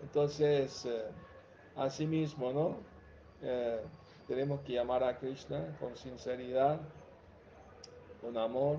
Entonces, 0.00 0.86
eh, 0.86 1.04
asimismo, 1.76 2.52
¿no? 2.54 2.76
Eh, 3.42 3.82
tenemos 4.26 4.62
que 4.62 4.72
llamar 4.72 5.04
a 5.04 5.18
Krishna 5.18 5.76
con 5.78 5.94
sinceridad, 5.94 6.80
con 8.22 8.38
amor 8.38 8.78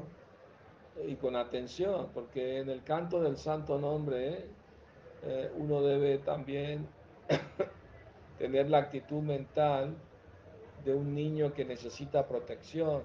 y 1.05 1.15
con 1.15 1.35
atención, 1.35 2.09
porque 2.11 2.57
en 2.57 2.69
el 2.69 2.83
canto 2.83 3.21
del 3.21 3.37
santo 3.37 3.77
nombre 3.77 4.29
eh, 4.29 4.45
uno 5.57 5.81
debe 5.81 6.17
también 6.17 6.87
tener 8.37 8.69
la 8.69 8.79
actitud 8.79 9.21
mental 9.21 9.95
de 10.83 10.93
un 10.93 11.13
niño 11.15 11.53
que 11.53 11.65
necesita 11.65 12.27
protección 12.27 13.03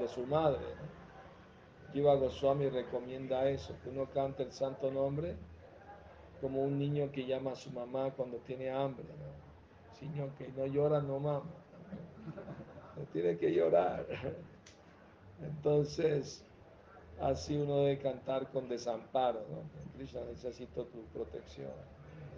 de 0.00 0.08
su, 0.08 0.26
madre. 0.26 0.60
¿no? 1.94 2.16
Goswami 2.16 2.68
recomienda 2.68 3.48
eso, 3.48 3.74
que 3.82 3.90
uno 3.90 4.06
cante 4.10 4.42
el 4.42 4.52
santo 4.52 4.90
nombre 4.90 5.36
como 6.40 6.62
un 6.62 6.78
niño 6.78 7.10
que 7.10 7.26
llama 7.26 7.52
a 7.52 7.56
su 7.56 7.70
mamá 7.70 8.10
cuando 8.10 8.38
tiene 8.38 8.70
hambre. 8.70 9.06
¿no? 10.16 10.34
Que 10.36 10.48
no 10.48 10.66
llora, 10.66 11.00
no 11.00 11.18
mama. 11.18 11.50
No 12.96 13.02
tiene 13.12 13.36
que 13.36 13.52
llorar. 13.52 14.06
Entonces, 15.42 16.44
así 17.20 17.56
uno 17.56 17.78
debe 17.78 17.98
cantar 17.98 18.50
con 18.50 18.68
desamparo. 18.68 19.40
¿no? 19.50 19.96
Krishna, 19.96 20.20
necesito 20.24 20.84
tu 20.86 21.02
protección, 21.12 21.72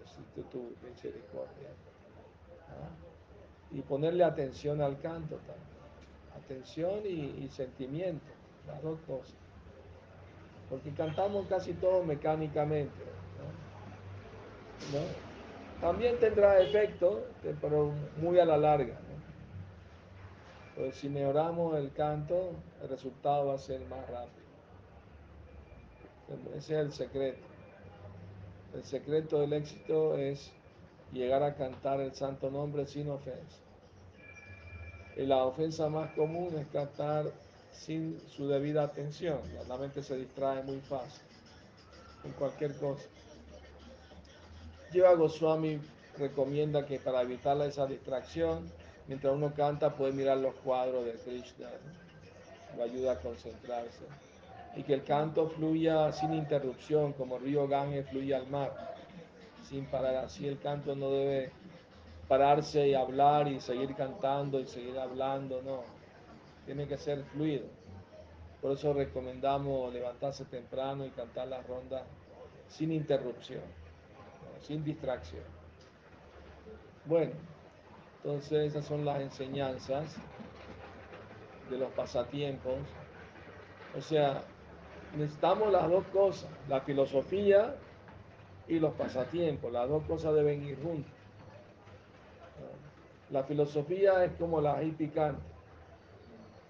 necesito 0.00 0.42
tu 0.50 0.74
misericordia 0.88 1.70
y 3.70 3.80
ponerle 3.82 4.24
atención 4.24 4.80
al 4.80 4.98
canto 5.00 5.36
también. 5.36 5.66
Atención 6.44 7.00
y, 7.04 7.48
sentimiento, 7.48 8.24
las 8.66 8.82
dos 8.82 9.00
cosas. 9.06 9.34
Porque 10.70 10.92
cantamos 10.92 11.46
casi 11.46 11.72
todo 11.74 12.02
mecánicamente. 12.04 12.94
También 15.80 16.18
tendrá 16.18 16.60
efecto, 16.60 17.26
pero 17.60 17.92
muy 18.18 18.38
a 18.38 18.44
la 18.44 18.56
larga. 18.56 18.96
Pues 20.76 20.94
si 20.96 21.08
mejoramos 21.08 21.76
el 21.76 21.92
canto, 21.92 22.52
el 22.82 22.88
resultado 22.88 23.46
va 23.46 23.54
a 23.54 23.58
ser 23.58 23.80
más 23.88 24.08
rápido. 24.08 24.45
Ese 26.56 26.56
es 26.56 26.70
el 26.70 26.92
secreto. 26.92 27.46
El 28.74 28.84
secreto 28.84 29.40
del 29.40 29.52
éxito 29.52 30.16
es 30.16 30.50
llegar 31.12 31.42
a 31.42 31.54
cantar 31.54 32.00
el 32.00 32.14
santo 32.14 32.50
nombre 32.50 32.86
sin 32.86 33.08
ofensa. 33.10 33.58
Y 35.16 35.24
la 35.24 35.44
ofensa 35.44 35.88
más 35.88 36.10
común 36.12 36.54
es 36.58 36.66
cantar 36.68 37.26
sin 37.72 38.20
su 38.28 38.48
debida 38.48 38.82
atención. 38.82 39.40
La 39.68 39.76
mente 39.76 40.02
se 40.02 40.16
distrae 40.16 40.62
muy 40.62 40.80
fácil 40.80 41.22
en 42.24 42.32
cualquier 42.32 42.74
cosa. 42.76 43.04
Jiva 44.92 45.14
Goswami 45.14 45.80
recomienda 46.18 46.86
que 46.86 46.98
para 46.98 47.22
evitar 47.22 47.60
esa 47.62 47.86
distracción, 47.86 48.70
mientras 49.06 49.32
uno 49.32 49.54
canta 49.54 49.94
puede 49.94 50.12
mirar 50.12 50.38
los 50.38 50.54
cuadros 50.56 51.04
de 51.04 51.12
Krishna, 51.12 51.68
lo 52.76 52.82
ayuda 52.82 53.12
a 53.12 53.20
concentrarse. 53.20 54.04
Y 54.76 54.82
que 54.82 54.94
el 54.94 55.04
canto 55.04 55.48
fluya 55.48 56.12
sin 56.12 56.34
interrupción, 56.34 57.14
como 57.14 57.36
el 57.36 57.42
río 57.42 57.66
Gange 57.66 58.02
fluye 58.04 58.34
al 58.34 58.46
mar 58.46 58.94
sin 59.62 59.86
parar. 59.86 60.16
Así 60.16 60.46
el 60.46 60.58
canto 60.58 60.94
no 60.94 61.10
debe 61.10 61.50
pararse 62.28 62.88
y 62.88 62.94
hablar 62.94 63.48
y 63.48 63.60
seguir 63.60 63.94
cantando 63.94 64.60
y 64.60 64.66
seguir 64.66 64.98
hablando, 64.98 65.62
no. 65.62 65.82
Tiene 66.64 66.86
que 66.86 66.98
ser 66.98 67.24
fluido. 67.24 67.66
Por 68.60 68.72
eso 68.72 68.92
recomendamos 68.92 69.92
levantarse 69.92 70.44
temprano 70.44 71.04
y 71.06 71.10
cantar 71.10 71.48
la 71.48 71.62
ronda 71.62 72.04
sin 72.68 72.90
interrupción, 72.92 73.62
sin 74.60 74.82
distracción. 74.82 75.44
Bueno, 77.04 77.32
entonces 78.16 78.72
esas 78.72 78.84
son 78.84 79.04
las 79.04 79.20
enseñanzas 79.20 80.16
de 81.70 81.78
los 81.78 81.92
pasatiempos. 81.92 82.78
O 83.96 84.00
sea, 84.00 84.42
necesitamos 85.16 85.73
las 85.73 85.88
dos 85.88 86.05
cosas, 86.12 86.51
la 86.69 86.81
filosofía 86.81 87.77
y 88.69 88.79
los 88.79 88.95
pasatiempos. 88.95 89.73
Las 89.73 89.88
dos 89.88 90.03
cosas 90.05 90.35
deben 90.35 90.62
ir 90.64 90.81
juntas. 90.83 91.12
La 93.31 93.42
filosofía 93.42 94.25
es 94.25 94.33
como 94.38 94.61
la 94.61 94.75
ají 94.75 94.92
picante 94.92 95.42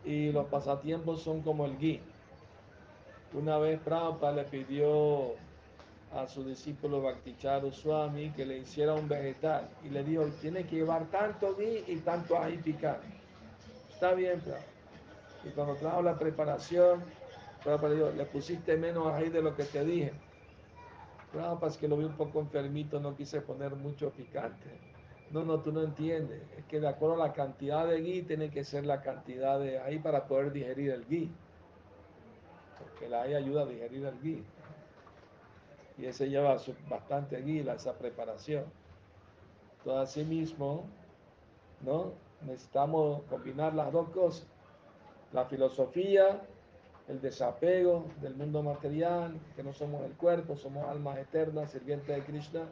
y 0.05 0.33
los 0.33 0.47
pasatiempos 0.47 1.23
son 1.23 1.43
como 1.43 1.67
el 1.67 1.77
gui. 1.77 2.01
Una 3.35 3.59
vez 3.59 3.79
Prabhupada 3.81 4.33
le 4.33 4.45
pidió 4.45 5.35
a 6.15 6.27
su 6.29 6.45
discípulo 6.45 7.03
Bhakticharu 7.03 7.73
Swami 7.73 8.31
que 8.31 8.47
le 8.47 8.59
hiciera 8.59 8.95
un 8.95 9.09
vegetal 9.09 9.69
y 9.85 9.91
le 9.91 10.03
dijo, 10.05 10.25
tiene 10.41 10.65
que 10.65 10.77
llevar 10.77 11.07
tanto 11.07 11.55
gui 11.55 11.85
y 11.87 11.97
tanto 11.97 12.39
ají 12.39 12.57
picante. 12.59 13.07
Está 13.91 14.15
bien, 14.15 14.41
Prabhupada. 14.41 14.77
Y 15.45 15.51
cuando 15.51 15.75
trajo 15.75 16.03
la 16.03 16.19
preparación, 16.19 17.05
Prabhupada 17.67 18.13
le 18.13 18.25
pusiste 18.27 18.77
menos 18.77 19.09
ají 19.09 19.29
de 19.29 19.43
lo 19.43 19.57
que 19.57 19.65
te 19.65 19.85
dije. 19.85 20.13
No, 21.35 21.59
pues 21.59 21.77
que 21.77 21.89
lo 21.89 21.97
vi 21.97 22.05
un 22.05 22.17
poco 22.17 22.39
enfermito, 22.39 23.01
no 23.01 23.17
quise 23.17 23.41
poner 23.41 23.75
mucho 23.75 24.11
picante. 24.11 24.71
No, 25.33 25.45
no, 25.45 25.59
tú 25.59 25.73
no 25.73 25.83
entiendes. 25.83 26.43
Es 26.57 26.65
que 26.67 26.79
de 26.79 26.87
acuerdo 26.87 27.21
a 27.21 27.27
la 27.27 27.33
cantidad 27.33 27.85
de 27.85 28.01
gui, 28.01 28.23
tiene 28.23 28.51
que 28.51 28.63
ser 28.63 28.87
la 28.87 29.03
cantidad 29.03 29.59
de 29.59 29.81
ahí 29.81 29.99
para 29.99 30.29
poder 30.29 30.53
digerir 30.53 30.93
el 30.93 31.07
gui. 31.07 31.33
Porque 32.79 33.09
la 33.09 33.23
ahí 33.23 33.35
ayuda 33.35 33.63
a 33.63 33.67
digerir 33.67 34.07
el 34.07 34.21
gui. 34.21 34.45
Y 35.99 36.07
ese 36.07 36.29
lleva 36.29 36.57
bastante 36.89 37.43
gui, 37.43 37.69
esa 37.69 37.99
preparación. 37.99 38.65
Entonces, 39.79 40.09
así 40.09 40.25
mismo, 40.25 40.85
¿no? 41.81 42.13
Necesitamos 42.43 43.23
combinar 43.25 43.75
las 43.75 43.91
dos 43.91 44.09
cosas. 44.11 44.47
La 45.33 45.47
filosofía 45.47 46.47
el 47.09 47.21
desapego 47.21 48.07
del 48.21 48.35
mundo 48.35 48.63
material, 48.63 49.39
que 49.55 49.63
no 49.63 49.73
somos 49.73 50.05
el 50.05 50.13
cuerpo, 50.13 50.57
somos 50.57 50.85
almas 50.89 51.19
eternas, 51.19 51.71
sirvientes 51.71 52.15
de 52.15 52.23
Krishna, 52.23 52.63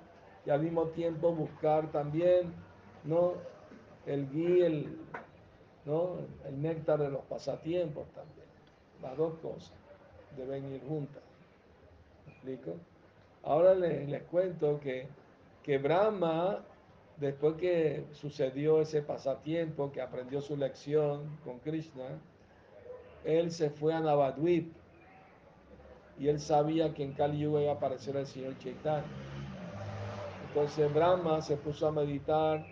y 0.44 0.50
al 0.50 0.60
mismo 0.60 0.88
tiempo 0.88 1.32
buscar 1.32 1.90
también, 1.92 2.52
¿no? 3.04 3.34
El 4.06 4.28
guía, 4.30 4.66
el, 4.66 4.98
¿no? 5.84 6.18
El 6.46 6.60
néctar 6.60 6.98
de 7.00 7.10
los 7.10 7.22
pasatiempos 7.22 8.06
también. 8.08 8.46
Las 9.00 9.16
dos 9.16 9.34
cosas 9.38 9.72
deben 10.36 10.72
ir 10.72 10.82
juntas. 10.86 11.22
¿Me 12.26 12.32
explico? 12.32 12.74
Ahora 13.44 13.74
les, 13.74 14.08
les 14.08 14.22
cuento 14.24 14.80
que, 14.80 15.06
que 15.62 15.78
Brahma, 15.78 16.64
después 17.18 17.54
que 17.54 18.04
sucedió 18.12 18.80
ese 18.80 19.02
pasatiempo, 19.02 19.92
que 19.92 20.00
aprendió 20.00 20.40
su 20.40 20.56
lección 20.56 21.38
con 21.44 21.60
Krishna, 21.60 22.18
él 23.24 23.50
se 23.50 23.70
fue 23.70 23.94
a 23.94 24.00
Navadvip 24.00 24.72
y 26.18 26.28
él 26.28 26.40
sabía 26.40 26.94
que 26.94 27.02
en 27.02 27.12
Kali 27.12 27.42
iba 27.42 27.60
a 27.70 27.74
aparecer 27.74 28.16
el 28.16 28.26
señor 28.26 28.56
Chaitanya. 28.58 29.04
Entonces 30.48 30.92
Brahma 30.92 31.42
se 31.42 31.56
puso 31.56 31.88
a 31.88 31.92
meditar 31.92 32.64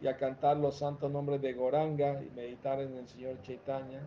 y 0.00 0.06
a 0.08 0.16
cantar 0.16 0.56
los 0.56 0.78
santos 0.78 1.10
nombres 1.10 1.40
de 1.40 1.52
Goranga 1.52 2.20
y 2.22 2.30
meditar 2.30 2.80
en 2.80 2.96
el 2.96 3.08
señor 3.08 3.40
Chaitanya. 3.42 4.00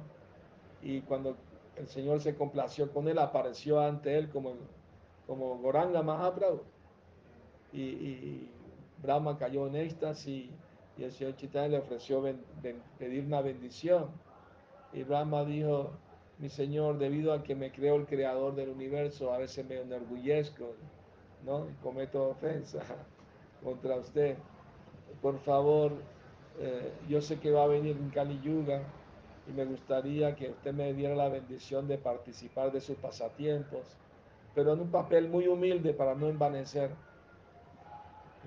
Y 0.82 1.02
cuando 1.02 1.38
el 1.78 1.88
señor 1.88 2.20
se 2.20 2.36
complació 2.36 2.92
con 2.92 3.08
él, 3.08 3.20
apareció 3.20 3.80
ante 3.80 4.18
él 4.18 4.30
como, 4.30 4.56
como 5.28 5.58
Goranga 5.60 6.02
Mahaprabhu. 6.02 6.62
Y, 7.72 7.82
y 7.82 8.52
Brahma 9.02 9.38
cayó 9.38 9.68
en 9.68 9.76
éxtasis 9.78 10.50
y 10.98 11.04
el 11.04 11.12
señor 11.12 11.36
Chaitanya 11.38 11.68
le 11.70 11.78
ofreció 11.78 12.22
pedir 12.98 13.26
una 13.26 13.42
bendición. 13.42 14.10
Y 14.94 15.04
Brahma 15.04 15.46
dijo, 15.46 15.92
mi 16.40 16.50
señor, 16.50 16.98
debido 16.98 17.34
a 17.34 17.44
que 17.44 17.56
me 17.56 17.72
creo 17.72 17.96
el 17.96 18.06
creador 18.06 18.56
del 18.56 18.70
universo, 18.70 19.34
a 19.34 19.38
veces 19.38 19.66
me 19.66 19.80
enorgullezco, 19.80 20.74
¿no? 21.46 21.70
Y 21.70 21.74
cometo 21.84 22.30
ofensa 22.30 22.80
contra 23.64 23.96
usted. 23.96 24.38
Por 25.22 25.40
favor, 25.40 25.94
eh, 26.60 26.92
yo 27.08 27.22
sé 27.22 27.40
que 27.40 27.52
va 27.52 27.64
a 27.64 27.68
venir 27.68 27.96
en 27.96 28.10
Kali 28.10 28.40
Yuga 28.42 28.82
y 29.48 29.52
me 29.54 29.66
gustaría 29.66 30.36
que 30.36 30.50
usted 30.50 30.74
me 30.74 30.94
diera 30.94 31.16
la 31.16 31.30
bendición 31.30 31.88
de 31.88 31.98
participar 31.98 32.72
de 32.72 32.82
sus 32.82 32.98
pasatiempos, 32.98 33.86
pero 34.56 34.74
en 34.74 34.82
un 34.82 34.92
papel 34.92 35.30
muy 35.30 35.48
humilde 35.48 35.94
para 35.94 36.16
no 36.16 36.28
envanecer. 36.28 36.92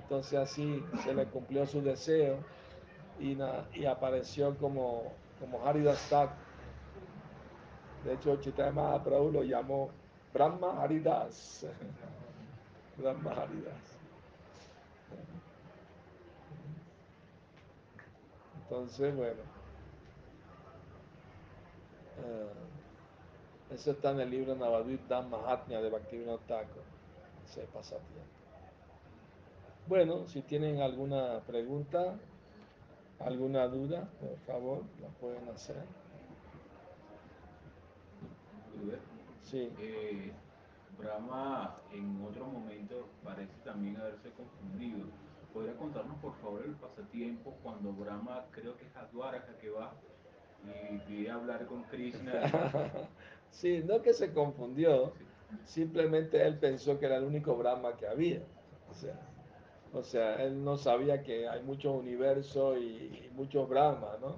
Entonces 0.02 0.38
así 0.38 0.82
se 1.02 1.14
le 1.14 1.24
cumplió 1.26 1.66
su 1.66 1.80
deseo 1.80 2.38
y, 3.20 3.36
y 3.74 3.86
apareció 3.86 4.56
como, 4.58 5.02
como 5.44 5.66
Haridas. 5.66 6.10
De 8.04 8.14
hecho, 8.14 8.36
Chaitanya 8.40 8.72
Mahaprabhu 8.72 9.30
lo 9.30 9.42
llamó 9.42 9.90
Brahma 10.32 10.82
Haridas. 10.82 11.66
Brahma 12.96 13.30
Haridas. 13.32 13.98
Entonces, 18.62 19.14
bueno. 19.14 19.42
eh, 22.24 23.74
eso 23.74 23.90
está 23.90 24.12
en 24.12 24.20
el 24.20 24.30
libro 24.30 24.54
Navadvip 24.54 25.06
Dham 25.08 25.28
Mahatmya 25.28 25.80
de 25.82 25.90
Bhaktivinoda 25.90 26.38
Thakur. 26.46 26.82
Ese 27.44 27.62
pasatiempo. 27.64 28.22
Bueno, 29.86 30.26
si 30.26 30.40
tienen 30.40 30.80
alguna 30.80 31.40
pregunta, 31.46 32.14
alguna 33.20 33.66
duda, 33.68 34.08
por 34.20 34.36
favor, 34.46 34.82
la 35.00 35.08
pueden 35.08 35.48
hacer. 35.48 35.76
Sí. 39.42 39.70
eh, 39.78 40.32
Brahma 40.98 41.76
en 41.92 42.24
otro 42.24 42.46
momento 42.46 43.08
parece 43.22 43.52
también 43.64 43.96
haberse 43.96 44.30
confundido. 44.30 45.06
¿Podría 45.52 45.76
contarnos 45.76 46.18
por 46.18 46.34
favor 46.36 46.62
el 46.64 46.72
pasatiempo 46.74 47.54
cuando 47.62 47.92
Brahma, 47.92 48.46
creo 48.50 48.76
que 48.76 48.86
es 48.86 48.96
a 48.96 49.06
Dwarka 49.12 49.56
que 49.58 49.70
va 49.70 49.92
y 50.92 50.98
pide 50.98 51.30
hablar 51.30 51.66
con 51.66 51.82
Krishna? 51.84 52.32
sí, 53.50 53.82
no 53.84 54.02
que 54.02 54.12
se 54.12 54.32
confundió, 54.32 55.12
Sí. 55.14 55.24
simplemente 55.64 56.44
él 56.44 56.58
pensó 56.58 56.98
que 56.98 57.06
era 57.06 57.16
el 57.16 57.24
único 57.24 57.54
Brahma 57.56 57.96
que 57.96 58.08
había. 58.08 58.40
O 58.90 58.94
sea, 58.94 59.14
o 59.94 60.02
sea 60.02 60.42
él 60.42 60.62
no 60.64 60.76
sabía 60.76 61.22
que 61.22 61.48
hay 61.48 61.62
muchos 61.62 61.94
universos 61.94 62.76
y, 62.78 62.80
y 62.80 63.30
muchos 63.34 63.68
Brahmas, 63.68 64.20
¿no? 64.20 64.36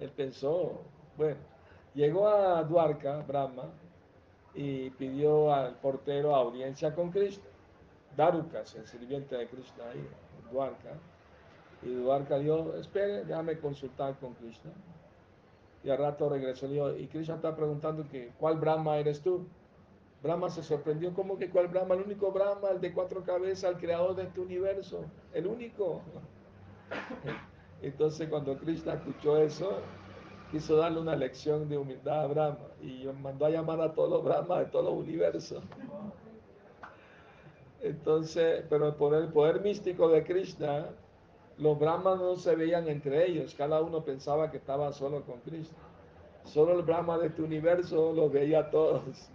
Él 0.00 0.10
pensó, 0.10 0.80
bueno, 1.16 1.36
llegó 1.94 2.28
a 2.28 2.62
Dwarka, 2.64 3.18
Brahma, 3.18 3.70
y 4.54 4.90
pidió 4.90 5.52
al 5.52 5.74
portero 5.76 6.34
audiencia 6.34 6.94
con 6.94 7.10
Krishna. 7.10 7.44
Darukas, 8.16 8.74
el 8.76 8.86
sirviente 8.86 9.36
de 9.36 9.48
Krishna 9.48 9.84
ahí, 9.90 9.98
en 9.98 10.50
Dwarka. 10.50 10.92
Y 11.82 11.94
Dwarka 11.94 12.38
dijo, 12.38 12.74
espere, 12.76 13.24
déjame 13.24 13.58
consultar 13.58 14.16
con 14.18 14.34
Krishna. 14.34 14.70
Y 15.82 15.90
al 15.90 15.98
rato 15.98 16.28
regresó 16.28 16.66
y 16.66 16.70
dijo, 16.70 16.96
y 16.96 17.06
Krishna 17.08 17.34
está 17.34 17.54
preguntando 17.54 18.08
que, 18.08 18.32
¿cuál 18.38 18.56
Brahma 18.58 18.96
eres 18.98 19.20
tú? 19.20 19.46
Brahma 20.24 20.48
se 20.48 20.62
sorprendió, 20.62 21.12
¿cómo 21.12 21.36
que 21.36 21.50
cuál 21.50 21.68
Brahma? 21.68 21.94
El 21.94 22.00
único 22.00 22.32
Brahma, 22.32 22.70
el 22.70 22.80
de 22.80 22.94
cuatro 22.94 23.22
cabezas, 23.22 23.72
el 23.72 23.76
creador 23.76 24.16
de 24.16 24.22
este 24.22 24.40
universo, 24.40 25.04
el 25.34 25.46
único. 25.46 26.00
Entonces 27.82 28.30
cuando 28.30 28.56
Krishna 28.56 28.94
escuchó 28.94 29.36
eso, 29.36 29.80
quiso 30.50 30.76
darle 30.76 31.00
una 31.00 31.14
lección 31.14 31.68
de 31.68 31.76
humildad 31.76 32.22
a 32.22 32.26
Brahma 32.26 32.58
y 32.80 33.06
mandó 33.20 33.44
a 33.44 33.50
llamar 33.50 33.82
a 33.82 33.92
todos 33.92 34.08
los 34.08 34.24
Brahmas 34.24 34.60
de 34.60 34.64
todos 34.64 34.86
los 34.86 34.94
universos. 34.94 35.62
Entonces, 37.82 38.64
pero 38.70 38.96
por 38.96 39.14
el 39.14 39.28
poder 39.28 39.60
místico 39.60 40.08
de 40.08 40.24
Krishna, 40.24 40.86
los 41.58 41.78
Brahmas 41.78 42.18
no 42.18 42.36
se 42.36 42.56
veían 42.56 42.88
entre 42.88 43.28
ellos, 43.28 43.54
cada 43.54 43.82
uno 43.82 44.02
pensaba 44.02 44.50
que 44.50 44.56
estaba 44.56 44.90
solo 44.94 45.20
con 45.20 45.40
Krishna. 45.40 45.76
Solo 46.44 46.78
el 46.78 46.82
Brahma 46.82 47.18
de 47.18 47.26
este 47.26 47.42
universo 47.42 48.14
los 48.14 48.32
veía 48.32 48.60
a 48.60 48.70
todos. 48.70 49.30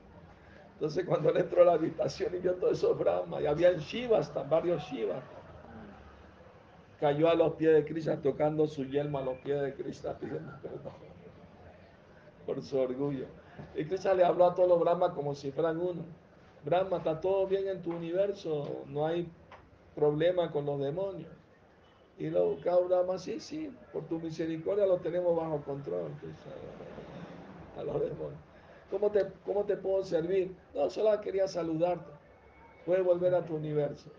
Entonces 0.80 1.06
cuando 1.06 1.30
él 1.32 1.36
entró 1.36 1.63
a 1.63 1.65
la 1.65 1.74
habitación 1.74 2.34
y 2.36 2.39
vio 2.39 2.54
todos 2.54 2.78
esos 2.78 2.98
Brahmas, 2.98 3.42
y 3.42 3.48
habían 3.48 3.80
Shivas, 3.80 4.32
varios 4.50 4.82
Shivas, 4.84 5.22
cayó 7.02 7.28
a 7.28 7.36
los 7.36 7.56
pies 7.56 7.74
de 7.74 7.84
Krishna 7.84 8.22
tocando 8.22 8.65
su 8.65 8.86
yelma 8.86 9.20
a 9.20 9.24
los 9.24 9.38
pies 9.39 9.62
de 9.62 9.74
Krishna 9.74 10.13
pidiendo 10.18 10.54
perdón 10.62 10.94
por 12.46 12.62
su 12.62 12.80
orgullo. 12.80 13.26
Y 13.76 13.84
Krishna 13.84 14.13
le 14.13 14.24
habló 14.24 14.46
a 14.46 14.56
todos 14.56 14.70
los 14.70 14.80
Brahmas 14.80 15.12
como 15.12 15.36
si 15.36 15.52
fueran 15.52 15.82
uno. 15.82 16.06
Brahma, 16.63 17.00
está 17.00 17.20
todo 17.20 17.46
bien 17.46 17.68
en 17.68 17.82
tu 17.82 17.92
universo, 17.92 18.86
no 18.88 19.06
hay 19.06 19.30
problema 19.96 20.50
con 20.50 20.65
los 20.65 20.80
demonios. 20.80 21.30
Y 22.18 22.30
luego 22.30 22.58
cada 22.63 22.80
Brahma, 22.80 23.18
sí, 23.18 23.42
sí, 23.42 23.70
por 23.92 24.06
tu 24.06 24.18
misericordia 24.18 24.86
lo 24.86 25.00
tenemos 25.00 25.36
bajo 25.36 25.62
control, 25.62 26.10
a 27.78 27.84
los 27.84 28.00
demonios. 28.00 28.50
¿Cómo 28.89 29.12
te, 29.12 29.28
¿Cómo 29.45 29.65
te 29.65 29.78
puedo 29.78 30.04
servir? 30.04 30.56
No, 30.73 30.89
solo 30.89 31.19
quería 31.21 31.47
saludarte. 31.47 32.12
Puedes 32.86 33.04
volver 33.06 33.36
a 33.36 33.45
tu 33.45 33.56
universo. 33.56 34.10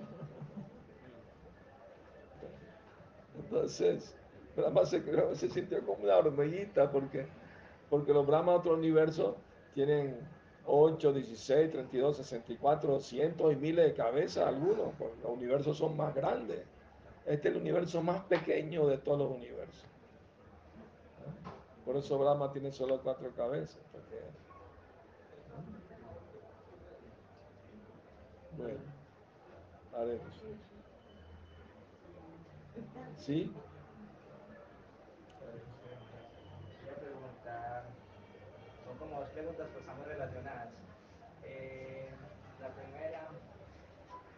Entonces, 3.38 4.14
Brahma 4.56 4.84
se, 4.84 5.02
se 5.34 5.48
sintió 5.48 5.84
como 5.84 6.04
una 6.04 6.16
hormiguita 6.16 6.90
porque, 6.90 7.26
porque 7.88 8.12
los 8.12 8.26
Brahmas 8.26 8.54
de 8.54 8.58
otro 8.60 8.74
universo 8.74 9.36
tienen 9.74 10.16
8, 10.66 11.12
16, 11.12 11.70
32, 11.72 12.16
64, 12.18 13.00
cientos 13.00 13.52
y 13.52 13.56
miles 13.56 13.86
de 13.86 13.94
cabezas 13.94 14.46
algunos, 14.46 14.92
porque 14.98 15.20
los 15.22 15.32
universos 15.32 15.76
son 15.78 15.96
más 15.96 16.14
grandes. 16.14 16.60
Este 17.26 17.48
es 17.48 17.54
el 17.54 17.60
universo 17.60 18.02
más 18.02 18.22
pequeño 18.24 18.86
de 18.86 18.98
todos 18.98 19.18
los 19.18 19.30
universos. 19.30 19.84
Por 21.84 21.96
eso 21.96 22.18
Brahma 22.18 22.52
tiene 22.52 22.70
solo 22.70 23.00
cuatro 23.02 23.30
cabezas. 23.36 23.80
Porque, 23.92 24.20
Bueno, 28.60 28.76
haremos. 29.96 30.34
¿Sí? 33.16 33.54
Quería 36.76 36.94
preguntar, 37.00 37.84
son 38.84 38.98
como 38.98 39.20
dos 39.20 39.30
preguntas 39.30 39.66
pues 39.72 39.80
están 39.80 40.04
relacionadas. 40.04 40.68
Eh, 41.42 42.10
la 42.60 42.68
primera, 42.68 43.28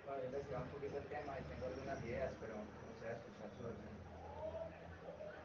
bueno, 0.07 0.21
yo 0.21 0.27
investigado 0.27 0.65
un 0.67 0.71
poquito 0.71 0.99
el 0.99 1.07
tema 1.11 1.35
y 1.41 1.43
tengo 1.51 1.67
algunas 1.67 2.05
ideas, 2.07 2.31
pero 2.39 2.55
me 2.63 2.63
gustaría 2.95 3.19
escuchar 3.19 3.51
su 3.59 3.63
versión. 3.67 3.91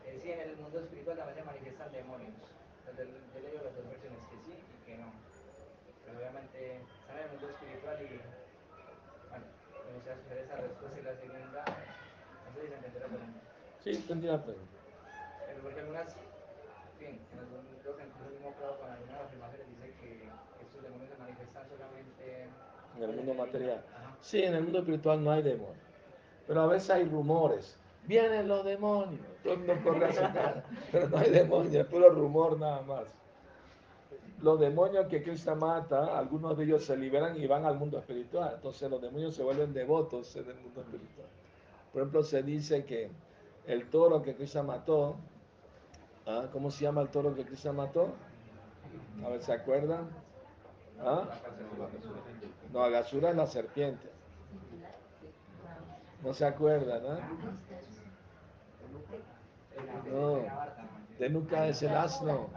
Eh, 0.05 0.19
sí, 0.21 0.31
en 0.31 0.41
el 0.53 0.57
mundo 0.57 0.79
espiritual 0.81 1.17
también 1.17 1.39
se 1.39 1.49
manifiestan 1.49 1.91
demonios. 1.91 2.37
Entonces, 2.85 3.09
yo 3.09 3.39
le 3.41 3.49
digo 3.49 3.63
las 3.65 3.73
dos 3.73 3.89
versiones, 3.89 4.21
que 4.29 4.37
sí 4.45 4.53
y 4.53 4.77
que 4.85 4.97
no. 5.01 5.09
Pero 6.05 6.19
obviamente 6.19 6.77
están 6.77 7.17
en 7.17 7.23
el 7.25 7.31
mundo 7.33 7.49
espiritual 7.49 7.97
y, 8.05 8.36
gustaría 10.07 10.13
escuchar 10.13 10.37
esa 10.37 10.55
respuesta 10.55 10.99
y 10.99 11.03
la 11.03 11.15
segunda, 11.15 11.63
pregunta. 13.07 13.41
Sí, 13.83 13.89
entendí 13.91 14.27
la 14.27 14.43
pregunta. 14.43 14.77
Pero 15.47 15.61
porque 15.61 15.79
algunas, 15.79 16.07
en 16.07 16.97
fin, 16.99 17.19
en 17.33 17.39
algún, 17.39 17.65
creo 17.81 17.97
que 17.97 18.03
incluso 18.03 18.27
el 18.27 18.33
mismo 18.35 18.51
Prado 18.55 18.79
con 18.79 18.91
algunas 18.91 19.21
afirmaciones 19.21 19.67
dice 19.67 19.93
que 19.99 20.29
estos 20.63 20.83
demonios 20.83 21.09
se 21.09 21.17
manifiestan 21.17 21.63
solamente 21.67 22.47
En 22.97 23.03
el 23.03 23.15
mundo 23.15 23.33
material. 23.33 23.83
Ajá. 23.95 24.15
Sí, 24.21 24.43
en 24.43 24.55
el 24.55 24.63
mundo 24.63 24.79
espiritual 24.79 25.23
no 25.23 25.31
hay 25.31 25.41
demonios. 25.41 25.87
Pero 26.47 26.61
a 26.61 26.67
veces 26.67 26.89
hay 26.89 27.05
rumores. 27.05 27.77
Vienen 28.05 28.47
los 28.47 28.63
demonios. 28.63 29.25
Todo 29.43 29.53
el 29.53 29.59
mundo 29.59 29.75
corre 29.83 30.05
a 30.05 30.09
casa. 30.09 30.63
Pero 30.91 31.09
no 31.09 31.17
hay 31.17 31.29
demonios, 31.29 31.75
es 31.75 31.85
puro 31.85 32.09
rumor 32.09 32.57
nada 32.57 32.81
más. 32.81 33.07
Los 34.41 34.59
demonios 34.59 35.07
que 35.07 35.23
Krishna 35.23 35.55
mata, 35.55 36.17
algunos 36.17 36.55
de 36.57 36.65
ellos 36.65 36.85
se 36.85 36.95
liberan 36.95 37.41
y 37.41 37.47
van 37.47 37.65
al 37.65 37.77
mundo 37.77 37.97
espiritual. 37.97 38.53
Entonces 38.55 38.89
los 38.89 39.01
demonios 39.01 39.35
se 39.35 39.43
vuelven 39.43 39.73
devotos 39.73 40.35
en 40.35 40.47
el 40.49 40.55
mundo 40.55 40.81
espiritual. 40.81 41.27
Por 41.91 42.01
ejemplo, 42.01 42.23
se 42.23 42.43
dice 42.43 42.85
que 42.85 43.09
el 43.65 43.89
toro 43.89 44.21
que 44.21 44.35
Krishna 44.35 44.61
mató, 44.61 45.15
¿ah? 46.27 46.45
¿cómo 46.53 46.69
se 46.69 46.83
llama 46.83 47.01
el 47.01 47.09
toro 47.09 47.35
que 47.35 47.45
Krishna 47.45 47.73
mató? 47.73 48.13
A 49.25 49.29
ver, 49.29 49.41
¿se 49.41 49.53
acuerdan? 49.53 50.07
¿Ah? 50.99 51.27
No, 52.71 52.83
Agasura 52.83 53.31
es 53.31 53.35
la 53.35 53.47
serpiente. 53.47 54.09
No 56.23 56.33
se 56.33 56.45
acuerdan, 56.45 57.01
¿ah? 57.05 57.19
No, 60.11 60.43
Denuka 61.19 61.67
es 61.67 61.81
el 61.83 61.95
asno. 61.95 62.49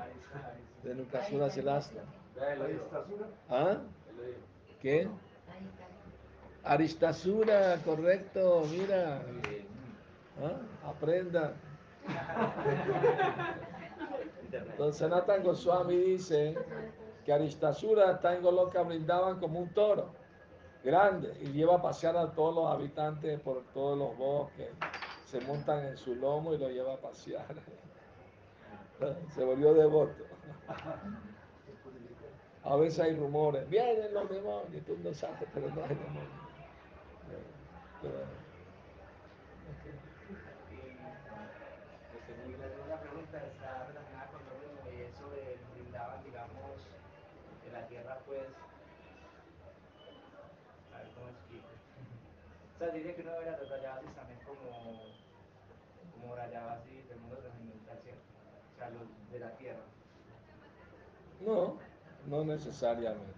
Denukasura 0.82 1.46
es 1.46 1.56
el 1.58 1.68
asno. 1.68 2.00
¿Ah? 3.48 3.78
¿Qué? 4.80 5.08
Aristasura, 6.64 7.78
correcto, 7.84 8.64
mira. 8.70 9.22
¿Ah? 10.42 10.88
Aprenda. 10.88 11.54
Entonces 14.52 15.08
Nathan 15.08 15.42
Goswami 15.42 15.96
dice 15.96 16.56
que 17.24 17.32
Aristasura 17.32 18.12
está 18.12 18.34
en 18.34 18.42
Goloka 18.42 18.82
brindaban 18.82 19.38
como 19.38 19.60
un 19.60 19.68
toro 19.72 20.12
grande 20.82 21.36
y 21.40 21.52
lleva 21.52 21.76
a 21.76 21.82
pasear 21.82 22.16
a 22.16 22.32
todos 22.32 22.54
los 22.54 22.66
habitantes 22.66 23.38
por 23.40 23.62
todos 23.74 23.98
los 23.98 24.16
bosques. 24.16 24.70
Se 25.26 25.40
montan 25.42 25.86
en 25.86 25.96
su 25.96 26.14
lomo 26.14 26.54
y 26.54 26.58
lo 26.58 26.68
lleva 26.68 26.94
a 26.94 26.96
pasear. 26.96 27.46
Se 29.34 29.44
volvió 29.44 29.74
devoto. 29.74 30.24
A 32.62 32.76
veces 32.76 33.00
hay 33.00 33.16
rumores, 33.16 33.68
vienen 33.70 34.12
los 34.12 34.28
demonios, 34.28 34.84
tú 34.84 34.96
no 35.02 35.14
sabes, 35.14 35.48
pero 35.54 35.68
no 35.70 35.82
hay 35.82 35.88
demonios. 35.88 36.50
La 42.60 42.68
segunda 42.68 43.00
pregunta 43.00 43.38
está 43.46 43.86
relacionada 43.88 44.26
con 44.32 44.40
lo 44.44 44.54
mismo 44.60 44.80
y 44.92 45.02
eso 45.02 45.28
de 45.30 45.56
brindaban, 45.74 46.22
digamos, 46.24 46.76
de 47.64 47.72
la 47.72 47.86
tierra, 47.88 48.18
pues, 48.26 48.48
a 50.92 50.98
ver 50.98 51.08
cómo 51.14 51.28
explico. 51.28 51.68
O 52.74 52.78
sea, 52.78 52.88
dice 52.88 53.14
que 53.14 53.22
uno 53.22 53.32
ve 53.40 53.48
a 53.48 53.56
los 53.58 53.68
rayabasis 53.70 54.14
también 54.14 54.38
como, 54.44 55.04
como 56.12 56.36
rayabasis 56.36 57.08
del 57.08 57.20
mundo 57.20 57.36
trascendental, 57.38 57.98
¿cierto? 58.04 58.22
O 58.74 58.78
sea, 58.78 58.90
los 58.90 59.08
de 59.32 59.38
la 59.40 59.50
tierra. 59.56 59.84
No, 61.44 61.78
no 62.28 62.44
necesariamente. 62.44 63.34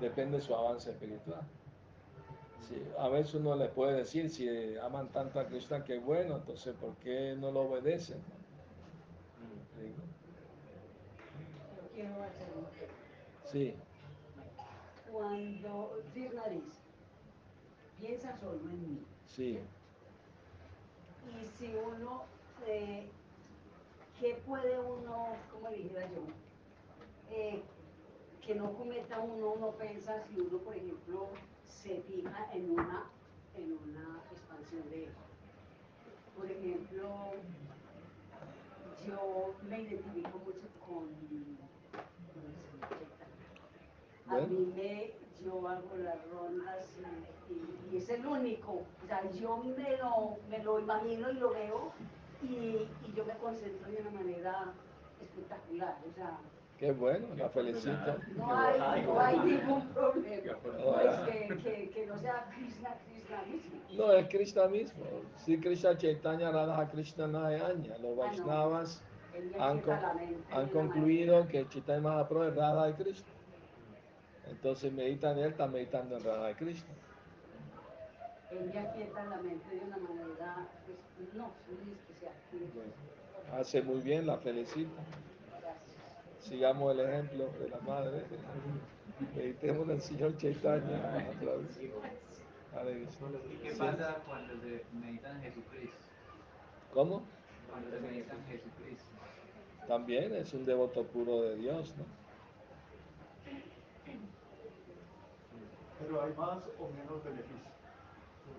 Depende 0.00 0.38
de 0.38 0.42
su 0.42 0.54
avance 0.54 0.90
espiritual. 0.90 1.40
Sí, 2.68 2.82
a 2.98 3.08
veces 3.08 3.34
uno 3.34 3.54
le 3.54 3.68
puede 3.68 3.94
decir, 3.98 4.28
si 4.28 4.76
aman 4.78 5.08
tanto 5.12 5.38
a 5.38 5.46
Krishna, 5.46 5.84
que 5.84 5.98
bueno, 5.98 6.36
entonces 6.36 6.74
¿por 6.76 6.94
qué 6.96 7.36
no 7.38 7.50
lo 7.52 7.62
obedecen? 7.62 8.18
Sí, 13.44 13.74
Cuando 15.10 16.02
Krishna 16.12 16.42
dice, 16.48 16.80
piensa 18.00 18.36
solo 18.38 18.58
en 18.60 18.82
mí. 18.82 19.06
sí. 19.26 19.58
Y 21.26 21.46
si 21.58 21.74
uno, 21.74 22.22
eh, 22.66 23.08
¿qué 24.20 24.34
puede 24.46 24.78
uno, 24.78 25.28
como 25.52 25.68
dijera 25.70 26.02
yo, 26.10 26.22
eh, 27.30 27.62
que 28.44 28.54
no 28.54 28.72
cometa 28.74 29.18
uno 29.20 29.52
una 29.52 29.66
ofensa 29.66 30.22
si 30.28 30.40
uno, 30.40 30.58
por 30.58 30.76
ejemplo, 30.76 31.28
se 31.66 32.00
fija 32.02 32.48
en 32.52 32.70
una, 32.70 33.10
en 33.56 33.72
una 33.72 34.22
expansión 34.32 34.88
de 34.90 35.04
eso? 35.04 35.20
Por 36.36 36.50
ejemplo, 36.50 37.08
yo 39.06 39.54
me 39.68 39.80
identifico 39.82 40.38
mucho 40.38 40.68
con, 40.86 41.06
con 42.32 42.44
el 42.44 42.54
señor 42.70 42.88
Chaitanya. 42.88 44.44
A 44.44 44.46
mí 44.46 44.72
me, 44.76 45.12
yo 45.44 45.68
hago 45.68 45.96
las 45.96 46.28
rondas 46.30 46.86
y, 47.48 47.52
y- 47.52 47.94
y 47.94 47.96
es 47.98 48.08
el 48.10 48.26
único. 48.26 48.72
O 48.72 49.06
sea, 49.06 49.28
yo 49.30 49.56
me 49.58 49.96
lo, 49.96 50.36
me 50.48 50.62
lo 50.62 50.78
imagino 50.80 51.30
y 51.30 51.34
lo 51.34 51.50
veo 51.50 51.92
y, 52.48 52.88
y 53.08 53.12
yo 53.14 53.24
me 53.24 53.34
concentro 53.34 53.90
de 53.90 53.98
una 54.00 54.10
manera 54.10 54.72
espectacular. 55.22 55.96
O 56.08 56.14
sea, 56.14 56.38
Qué 56.78 56.92
bueno, 56.92 57.26
la 57.36 57.48
felicito. 57.48 58.16
no 58.36 58.54
hay, 58.54 59.02
no 59.02 59.18
hay 59.18 59.38
ningún 59.38 59.88
problema. 59.88 60.52
Ahora. 60.78 61.24
Pues 61.24 61.48
que, 61.48 61.56
que, 61.62 61.90
que 61.90 62.06
no 62.06 62.18
sea 62.18 62.46
Krishna, 62.54 62.94
Krishna 63.06 63.42
mismo. 63.50 63.80
No, 63.96 64.12
es 64.12 64.28
Krishna 64.28 64.66
mismo. 64.68 65.04
Sí, 65.36 65.58
Krishna 65.58 65.96
Chaitanya 65.96 66.50
Radha 66.50 66.86
Krishna 66.90 67.26
Nayanya. 67.26 67.96
Los 67.98 68.16
Vaishnavas 68.16 69.02
Él 69.34 69.50
me 69.56 69.62
han, 69.62 69.80
de 69.80 69.92
han 70.52 70.68
concluido 70.68 71.48
que 71.48 71.66
Chaitanya 71.68 72.00
Mahaprabhu 72.00 72.44
es 72.44 72.54
Radha 72.56 72.90
y 72.90 72.92
Krishna. 72.92 73.28
Entonces 74.50 74.92
meditan 74.92 75.38
en 75.38 75.44
él, 75.44 75.50
está 75.52 75.66
meditando 75.66 76.18
en 76.18 76.24
Radha 76.24 76.50
y 76.50 76.54
Krishna. 76.54 76.92
Él 78.50 78.70
me 78.72 78.78
aquieta 78.78 79.24
la 79.24 79.36
mente 79.38 79.74
de 79.74 79.80
una 79.80 79.96
manera, 79.96 80.68
pues, 81.16 81.34
no, 81.34 81.50
Bueno, 82.52 82.92
hace 83.60 83.82
muy 83.82 84.00
bien, 84.00 84.26
la 84.26 84.38
felicito. 84.38 84.90
Sigamos 86.40 86.92
el 86.92 87.00
ejemplo 87.00 87.48
de 87.58 87.68
la 87.68 87.78
madre. 87.80 88.22
Meditemos 89.34 89.88
el 89.88 90.00
Señor 90.00 90.36
Chaitanya. 90.36 91.24
¿Y 93.50 93.56
qué 93.56 93.70
pasa 93.72 94.22
cuando 94.26 94.54
se 94.60 94.84
medita 94.92 95.30
en 95.32 95.42
Jesucristo? 95.42 95.96
¿Cómo? 96.92 97.22
Cuando 97.70 97.90
se 97.90 98.00
medita 98.00 98.34
en 98.34 98.44
Jesucristo. 98.46 99.10
También 99.88 100.34
es 100.34 100.52
un 100.52 100.64
devoto 100.64 101.04
puro 101.04 101.42
de 101.42 101.56
Dios, 101.56 101.94
¿no? 101.96 102.04
Pero 105.98 106.22
hay 106.22 106.32
más 106.34 106.58
o 106.78 106.88
menos 106.90 107.24
beneficios. 107.24 107.75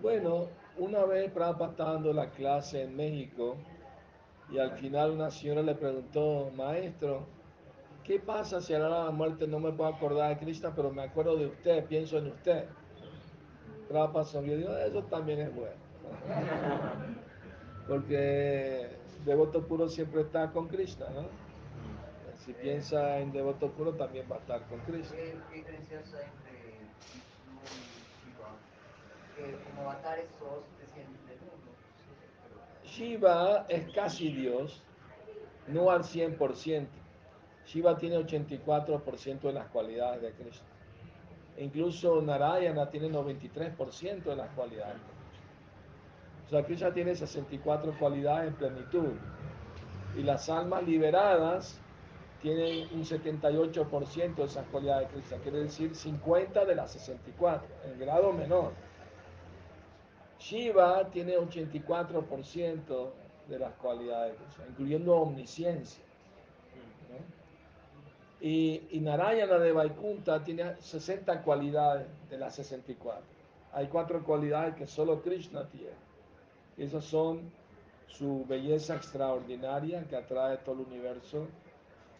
Bueno, 0.00 0.48
una 0.76 1.04
vez 1.04 1.30
Prabhupada 1.32 1.70
estaba 1.70 1.92
dando 1.94 2.12
la 2.12 2.30
clase 2.30 2.82
en 2.82 2.96
México 2.96 3.56
y 4.50 4.58
al 4.58 4.72
final 4.78 5.10
una 5.12 5.30
señora 5.30 5.62
le 5.62 5.74
preguntó, 5.74 6.50
maestro, 6.56 7.26
¿qué 8.04 8.18
pasa 8.18 8.60
si 8.60 8.74
a 8.74 8.78
la 8.78 9.04
de 9.06 9.10
muerte 9.10 9.46
no 9.46 9.60
me 9.60 9.72
puedo 9.72 9.90
acordar 9.92 10.30
de 10.30 10.38
Krishna, 10.38 10.72
pero 10.74 10.90
me 10.90 11.02
acuerdo 11.02 11.36
de 11.36 11.46
usted, 11.46 11.84
pienso 11.86 12.18
en 12.18 12.28
usted? 12.28 12.64
Prabhupada 13.88 14.24
sonrió 14.24 14.54
y 14.54 14.58
dijo, 14.58 14.76
eso 14.76 15.02
también 15.04 15.40
es 15.40 15.54
bueno. 15.54 15.76
Porque 17.88 18.88
devoto 19.24 19.66
puro 19.66 19.88
siempre 19.88 20.22
está 20.22 20.50
con 20.50 20.68
Krishna, 20.68 21.06
¿no? 21.10 21.26
Si 22.44 22.52
piensa 22.52 23.18
en 23.18 23.32
devoto 23.32 23.70
puro 23.70 23.92
también 23.94 24.26
va 24.30 24.36
a 24.36 24.38
estar 24.38 24.62
con 24.68 24.78
Krishna. 24.80 25.16
¿Qué, 25.16 25.36
qué 25.50 25.56
diferencias 25.56 26.14
hay 26.14 26.24
entre 26.24 26.78
Vishnu 26.78 27.60
y 27.64 28.30
Shiva? 28.30 28.56
Como 29.38 29.90
avatares 29.90 30.26
todos 30.38 30.64
descienden 30.80 31.26
del 31.26 31.38
mundo. 31.40 31.70
Shiva 32.84 33.66
es 33.68 33.92
casi 33.94 34.32
Dios, 34.32 34.82
no 35.68 35.90
al 35.90 36.02
100%. 36.02 36.86
Shiva 37.66 37.96
tiene 37.96 38.18
84% 38.18 39.40
de 39.40 39.52
las 39.52 39.68
cualidades 39.68 40.22
de 40.22 40.32
Krishna. 40.32 40.66
Incluso 41.58 42.20
Narayana 42.22 42.88
tiene 42.88 43.10
93% 43.10 44.22
de 44.22 44.36
las 44.36 44.48
cualidades. 44.50 44.96
O 46.46 46.50
sea, 46.50 46.64
Krishna 46.64 46.92
tiene 46.92 47.14
64 47.14 47.98
cualidades 47.98 48.48
en 48.48 48.54
plenitud. 48.54 49.12
Y 50.16 50.22
las 50.22 50.48
almas 50.48 50.82
liberadas 50.84 51.78
tienen 52.40 52.88
un 52.92 53.04
78% 53.04 54.34
de 54.34 54.44
esas 54.44 54.66
cualidades 54.68 55.08
de 55.08 55.14
Krishna. 55.14 55.36
Quiere 55.38 55.58
decir 55.58 55.94
50 55.94 56.64
de 56.64 56.74
las 56.74 56.92
64, 56.92 57.68
en 57.84 57.98
grado 58.00 58.32
menor. 58.32 58.72
Shiva 60.38 61.08
tiene 61.10 61.36
84% 61.36 63.10
de 63.48 63.58
las 63.58 63.72
cualidades 63.74 64.32
de 64.32 64.44
Krishna, 64.44 64.64
incluyendo 64.68 65.16
omnisciencia. 65.16 66.04
Y, 68.40 69.00
Narayana 69.00 69.58
de 69.58 69.72
Vaikunta 69.72 70.44
tiene 70.44 70.76
60 70.80 71.42
cualidades 71.42 72.06
de 72.30 72.38
las 72.38 72.54
64. 72.54 73.20
Hay 73.72 73.88
cuatro 73.88 74.22
cualidades 74.22 74.76
que 74.76 74.86
solo 74.86 75.22
Krishna 75.22 75.66
tiene. 75.68 75.96
Esas 76.76 77.04
son 77.04 77.50
su 78.06 78.44
belleza 78.46 78.94
extraordinaria 78.94 80.04
que 80.04 80.16
atrae 80.16 80.58
todo 80.58 80.82
el 80.82 80.86
universo, 80.86 81.48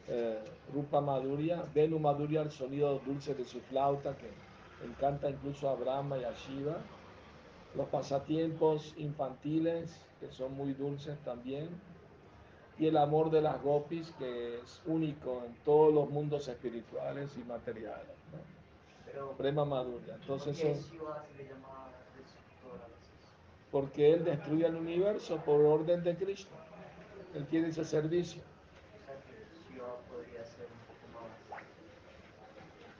eh, 0.09 0.39
Rupa 0.73 1.01
Madhurya, 1.01 1.63
Venu 1.73 2.01
Madhurya, 2.01 2.43
el 2.43 2.51
sonido 2.51 2.99
dulce 3.07 3.35
de 3.35 3.45
su 3.45 3.61
flauta 3.61 4.17
que 4.17 4.29
encanta 4.85 5.31
incluso 5.31 5.69
a 5.69 5.75
Brahma 5.77 6.19
y 6.19 6.25
a 6.25 6.33
Shiva 6.33 6.79
los 7.79 7.89
pasatiempos 7.89 8.93
infantiles, 8.99 9.89
que 10.21 10.31
son 10.33 10.55
muy 10.55 10.75
dulces 10.75 11.17
también, 11.25 11.69
y 12.79 12.87
el 12.87 12.97
amor 12.97 13.31
de 13.31 13.41
las 13.41 13.63
gopis, 13.63 14.13
que 14.19 14.59
es 14.59 14.83
único 14.87 15.43
en 15.47 15.55
todos 15.65 15.95
los 15.95 16.11
mundos 16.11 16.47
espirituales 16.49 17.31
y 17.37 17.45
materiales. 17.45 18.17
¿no? 18.33 18.39
Pero, 19.07 19.33
Prema 19.33 19.65
Madhurya. 19.65 20.17
Entonces, 20.17 20.61
¿por 20.61 20.67
qué 20.69 20.75
son- 20.83 20.91
Shiva 20.93 21.25
se 21.25 21.43
le 21.43 21.49
llama 21.49 21.89
destructora? 22.17 22.85
porque 23.71 24.13
él 24.15 24.25
destruye 24.25 24.67
el 24.67 24.75
universo 24.77 25.37
por 25.39 25.61
orden 25.65 26.03
de 26.03 26.17
Krishna. 26.17 26.57
Él 27.35 27.47
tiene 27.47 27.69
ese 27.69 27.85
servicio. 27.85 28.43
O 28.43 29.07
sea 29.07 29.15
que 29.23 29.73
Shiva 29.75 29.95
podría 30.11 30.45
ser 30.45 30.67
un 30.67 30.83
poco 30.89 31.05
más. 31.15 31.63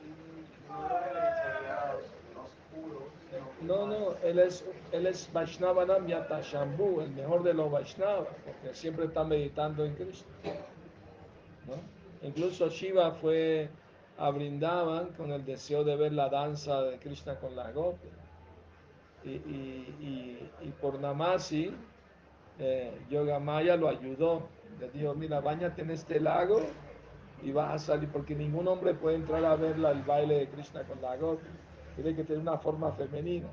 mm, 0.05 0.73
No 0.73 0.83
lo 0.83 0.89
realizaría 0.89 1.97
oscuro, 2.37 3.09
sino 3.31 3.45
No, 3.69 3.87
no, 3.87 4.17
él 4.25 4.39
es, 4.39 4.65
él 4.93 5.07
es 5.07 5.31
Vaishnavanam 5.31 6.07
Yata 6.07 6.41
Shambhu, 6.41 7.03
el 7.03 7.11
mejor 7.11 7.43
de 7.43 7.53
los 7.53 7.71
Vaishnavas, 7.71 8.29
porque 8.45 8.75
siempre 8.75 9.05
está 9.05 9.25
meditando 9.25 9.85
en. 9.85 9.95
¿no? 11.67 11.75
Incluso 12.27 12.71
Shiva 12.71 13.13
fue 13.13 13.69
a 14.17 14.31
Brindavan 14.31 15.09
con 15.19 15.31
el 15.33 15.45
deseo 15.45 15.85
de 15.85 15.97
ver 15.97 16.15
la 16.15 16.31
danza 16.31 16.81
de 16.83 16.99
Krishna 16.99 17.37
con 17.39 17.55
las 17.55 17.75
gopis. 17.75 18.11
Y, 19.25 19.31
y, 19.33 20.51
y, 20.63 20.67
y 20.67 20.71
por 20.81 20.99
Namasi, 20.99 21.71
eh, 22.59 22.99
Yogamaya 23.11 23.77
lo 23.77 23.89
ayudó. 23.89 24.49
Le 24.81 24.89
dijo, 24.91 25.15
mira, 25.15 25.41
bañate 25.41 25.83
en 25.83 25.91
este 25.91 26.21
lago 26.21 26.63
y 27.43 27.53
vas 27.53 27.75
a 27.75 27.79
salir, 27.79 28.09
porque 28.11 28.35
ningún 28.35 28.67
hombre 28.67 28.95
puede 28.95 29.17
entrar 29.17 29.45
a 29.45 29.57
ver 29.57 29.79
la- 29.79 29.91
el 29.91 30.03
baile 30.03 30.39
de 30.39 30.49
Krishna 30.49 30.85
con 30.85 31.03
la 31.03 31.17
gopi. 31.17 31.47
Tiene 32.01 32.15
que 32.15 32.23
tener 32.23 32.41
una 32.41 32.59
forma 32.59 32.93
femenina. 32.93 33.49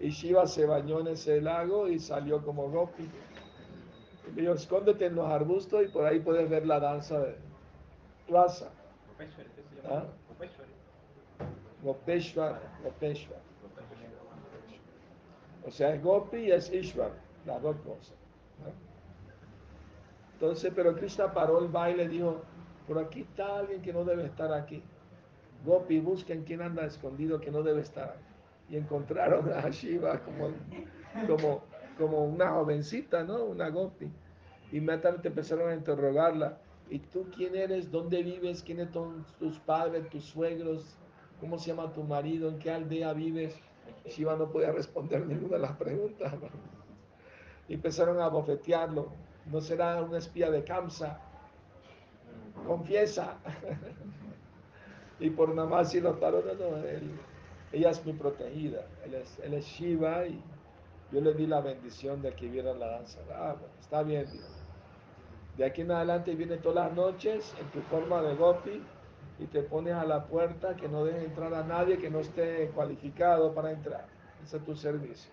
Y 0.00 0.10
Shiva 0.10 0.44
se 0.48 0.66
bañó 0.66 0.98
en 0.98 1.06
ese 1.06 1.40
lago 1.40 1.86
y 1.86 2.00
salió 2.00 2.42
como 2.44 2.68
gopi. 2.68 3.04
Y 3.04 4.34
le 4.34 4.42
dijo, 4.42 4.54
escóndete 4.54 5.06
en 5.06 5.14
los 5.14 5.26
arbustos 5.28 5.84
y 5.84 5.88
por 5.88 6.04
ahí 6.04 6.18
puedes 6.18 6.50
ver 6.50 6.66
la 6.66 6.80
danza 6.80 7.20
de 7.20 7.36
Rasa. 8.28 8.72
Gopeshwari, 9.06 9.50
¿qué 9.50 9.62
se 9.62 9.86
¿Ah? 9.86 10.04
Gopeshwar, 11.84 12.60
Gopeshwar. 12.82 13.40
O 15.64 15.70
sea, 15.70 15.94
es 15.94 16.02
Gopi 16.02 16.38
y 16.38 16.50
es 16.50 16.72
Ishwar, 16.72 17.12
las 17.44 17.62
dos 17.62 17.76
cosas. 17.76 18.16
¿no? 18.64 18.72
Entonces, 20.32 20.72
pero 20.74 20.96
Krishna 20.96 21.32
paró 21.32 21.60
el 21.60 21.68
baile 21.68 22.02
y 22.04 22.08
dijo, 22.08 22.42
por 22.88 22.98
aquí 22.98 23.20
está 23.20 23.60
alguien 23.60 23.80
que 23.80 23.92
no 23.92 24.02
debe 24.02 24.24
estar 24.24 24.52
aquí. 24.52 24.82
Gopi, 25.66 25.98
busquen 25.98 26.44
quién 26.44 26.62
anda 26.62 26.86
escondido 26.86 27.40
que 27.40 27.50
no 27.50 27.62
debe 27.62 27.80
estar. 27.80 28.16
Y 28.70 28.76
encontraron 28.76 29.52
a 29.52 29.68
Shiva 29.68 30.20
como, 30.20 30.50
como, 31.26 31.62
como 31.98 32.24
una 32.24 32.50
jovencita, 32.50 33.24
¿no? 33.24 33.44
Una 33.44 33.68
Gopi. 33.68 34.08
Inmediatamente 34.72 35.28
empezaron 35.28 35.70
a 35.70 35.74
interrogarla. 35.74 36.58
¿Y 36.88 37.00
tú 37.00 37.26
quién 37.34 37.56
eres? 37.56 37.90
¿Dónde 37.90 38.22
vives? 38.22 38.62
¿Quiénes 38.62 38.90
son 38.90 39.26
tus 39.38 39.58
padres, 39.58 40.08
tus 40.08 40.24
suegros? 40.24 40.96
¿Cómo 41.40 41.58
se 41.58 41.72
llama 41.72 41.92
tu 41.92 42.02
marido? 42.04 42.48
¿En 42.48 42.58
qué 42.58 42.70
aldea 42.70 43.12
vives? 43.12 43.58
Shiva 44.06 44.36
no 44.36 44.48
podía 44.50 44.70
responder 44.70 45.26
ninguna 45.26 45.56
de 45.56 45.62
las 45.62 45.76
preguntas. 45.76 46.32
Y 47.68 47.74
empezaron 47.74 48.20
a 48.20 48.28
bofetearlo. 48.28 49.08
¿No 49.46 49.60
será 49.60 50.00
un 50.02 50.14
espía 50.14 50.50
de 50.50 50.62
Kamsa? 50.62 51.20
Confiesa. 52.66 53.38
y 55.18 55.30
por 55.30 55.54
nada 55.54 55.68
más 55.68 55.90
si 55.90 56.00
lo 56.00 56.18
paró, 56.20 56.42
no, 56.54 56.76
él- 56.78 57.20
ella 57.72 57.90
es 57.90 58.04
mi 58.04 58.12
protegida. 58.12 58.88
Él 59.04 59.14
es, 59.14 59.38
es 59.38 59.64
Shiva 59.64 60.26
y 60.26 60.42
yo 61.10 61.20
le 61.20 61.34
di 61.34 61.46
la 61.46 61.60
bendición 61.60 62.22
de 62.22 62.34
que 62.34 62.48
vieran 62.48 62.78
la 62.78 62.88
danza. 62.88 63.20
Ah, 63.30 63.56
bueno, 63.58 63.74
está 63.78 64.02
bien, 64.02 64.30
dijo. 64.30 64.48
De 65.56 65.64
aquí 65.64 65.80
en 65.82 65.90
adelante 65.90 66.34
viene 66.36 66.58
todas 66.58 66.86
las 66.86 66.94
noches 66.94 67.54
en 67.58 67.70
tu 67.70 67.82
forma 67.82 68.22
de 68.22 68.34
gopi 68.36 68.88
y 69.38 69.46
te 69.48 69.62
pones 69.62 69.94
a 69.94 70.04
la 70.04 70.26
puerta 70.28 70.76
que 70.76 70.88
no 70.88 71.04
deje 71.04 71.24
entrar 71.24 71.52
a 71.54 71.64
nadie 71.64 71.98
que 71.98 72.10
no 72.10 72.20
esté 72.20 72.70
cualificado 72.72 73.54
para 73.54 73.72
entrar. 73.72 74.08
Ese 74.44 74.58
es 74.58 74.64
tu 74.64 74.76
servicio. 74.76 75.32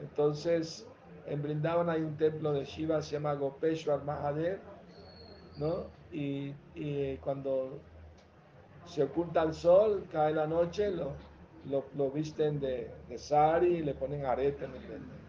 Entonces, 0.00 0.86
en 1.24 1.42
Brindavan 1.42 1.88
hay 1.88 2.02
un 2.02 2.16
templo 2.16 2.52
de 2.52 2.64
Shiva, 2.64 3.00
se 3.02 3.12
llama 3.12 3.34
Gopeshwar 3.34 4.04
Mahadev, 4.04 4.60
¿no? 5.56 5.92
Y 6.10 6.54
cuando 7.18 7.84
se 8.86 9.02
oculta 9.02 9.42
el 9.42 9.54
sol, 9.54 10.06
cae 10.10 10.32
la 10.32 10.46
noche, 10.46 10.90
lo, 10.90 11.14
lo, 11.96 12.10
visten 12.10 12.60
de, 12.60 12.90
de 13.08 13.18
sari, 13.18 13.82
le 13.82 13.94
ponen 13.94 14.26
arete 14.26 14.64
en, 14.64 15.22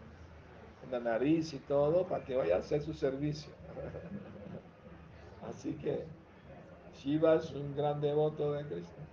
la 0.90 1.00
nariz 1.00 1.54
y 1.54 1.58
todo 1.60 2.06
para 2.06 2.24
que 2.24 2.36
vaya 2.36 2.56
a 2.56 2.58
hacer 2.58 2.82
su 2.82 2.92
servicio. 2.92 3.50
Así 5.48 5.72
que 5.74 6.04
Shiva 6.94 7.36
es 7.36 7.50
un 7.52 7.74
gran 7.74 8.00
devoto 8.00 8.52
de 8.52 8.64
Krishna. 8.64 9.04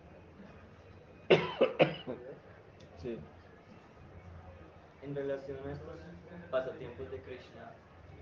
Sí. 3.02 3.18
En 5.02 5.16
relación 5.16 5.58
a 5.68 5.72
estos 5.72 5.90
pasatiempos 6.52 7.10
de 7.10 7.20
Krishna 7.24 7.72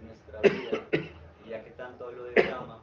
nuestra 0.01 0.39
vida, 0.39 0.87
ya 1.49 1.63
que 1.63 1.71
tanto 1.71 2.05
hablo 2.05 2.23
de 2.23 2.41
Brahma, 2.41 2.81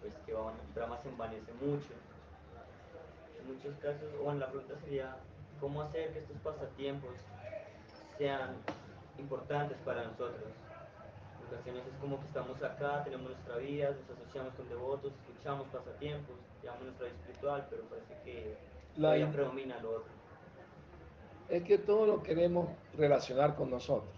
pues 0.00 0.14
que 0.26 0.32
Brahma 0.32 0.52
Brahma 0.74 0.98
se 1.02 1.08
envanece 1.08 1.52
mucho, 1.60 1.92
en 3.40 3.46
muchos 3.54 3.74
casos, 3.80 4.08
o 4.22 4.30
en 4.30 4.40
la 4.40 4.48
pregunta 4.50 4.74
sería, 4.84 5.16
¿cómo 5.60 5.82
hacer 5.82 6.12
que 6.12 6.20
estos 6.20 6.36
pasatiempos 6.38 7.10
sean 8.18 8.56
importantes 9.18 9.76
para 9.84 10.04
nosotros? 10.04 10.42
En 11.40 11.54
ocasiones 11.54 11.82
es 11.86 11.94
como 12.00 12.20
que 12.20 12.26
estamos 12.26 12.62
acá, 12.62 13.02
tenemos 13.04 13.30
nuestra 13.30 13.56
vida, 13.56 13.90
nos 13.90 14.18
asociamos 14.18 14.54
con 14.54 14.68
devotos, 14.68 15.12
escuchamos 15.26 15.66
pasatiempos, 15.68 16.36
llevamos 16.62 16.84
nuestra 16.84 17.06
vida 17.06 17.16
espiritual, 17.16 17.66
pero 17.70 17.82
parece 17.84 18.14
que 18.24 18.56
La 18.96 19.16
in- 19.18 19.32
predomina 19.32 19.78
lo 19.80 19.90
otro. 19.90 20.12
Es 21.48 21.64
que 21.64 21.78
todo 21.78 22.06
lo 22.06 22.22
queremos 22.22 22.68
relacionar 22.96 23.56
con 23.56 23.70
nosotros, 23.70 24.14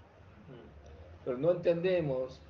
Mm. 0.49 1.25
pero 1.25 1.39
no 1.39 1.53
entendemos 1.53 2.41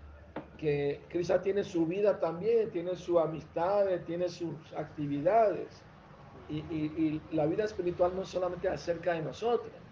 que 0.63 1.07
Krishna 1.11 1.43
tiene 1.43 1.65
su 1.65 1.87
vida 1.87 2.21
también, 2.21 2.71
tiene 2.71 2.97
sus 2.97 3.19
amistades, 3.21 4.05
tiene 4.05 4.29
sus 4.29 4.73
actividades. 4.75 5.87
Y, 6.47 6.59
y- 6.61 7.07
y 7.31 7.37
la 7.37 7.47
vida 7.47 7.65
espiritual 7.65 8.15
no 8.17 8.23
es 8.23 8.31
solamente 8.31 8.69
acerca 8.69 9.15
de 9.15 9.23
nosotros, 9.23 9.83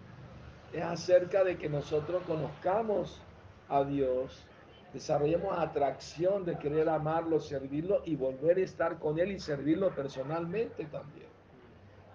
es 0.71 0.83
acerca 0.83 1.43
de 1.43 1.57
que 1.57 1.69
nosotros 1.69 2.23
conozcamos 2.25 3.29
a 3.67 3.83
Dios, 3.85 4.49
desarrollemos 4.91 5.57
atracción 5.57 6.45
de 6.45 6.57
querer 6.59 6.89
amarlo, 6.89 7.39
servirlo 7.39 8.01
y 8.05 8.15
volver 8.15 8.57
a 8.59 8.61
estar 8.63 8.99
con 8.99 9.19
Él 9.19 9.31
y 9.33 9.39
servirlo 9.39 9.93
personalmente 9.95 10.87
también. 10.87 11.33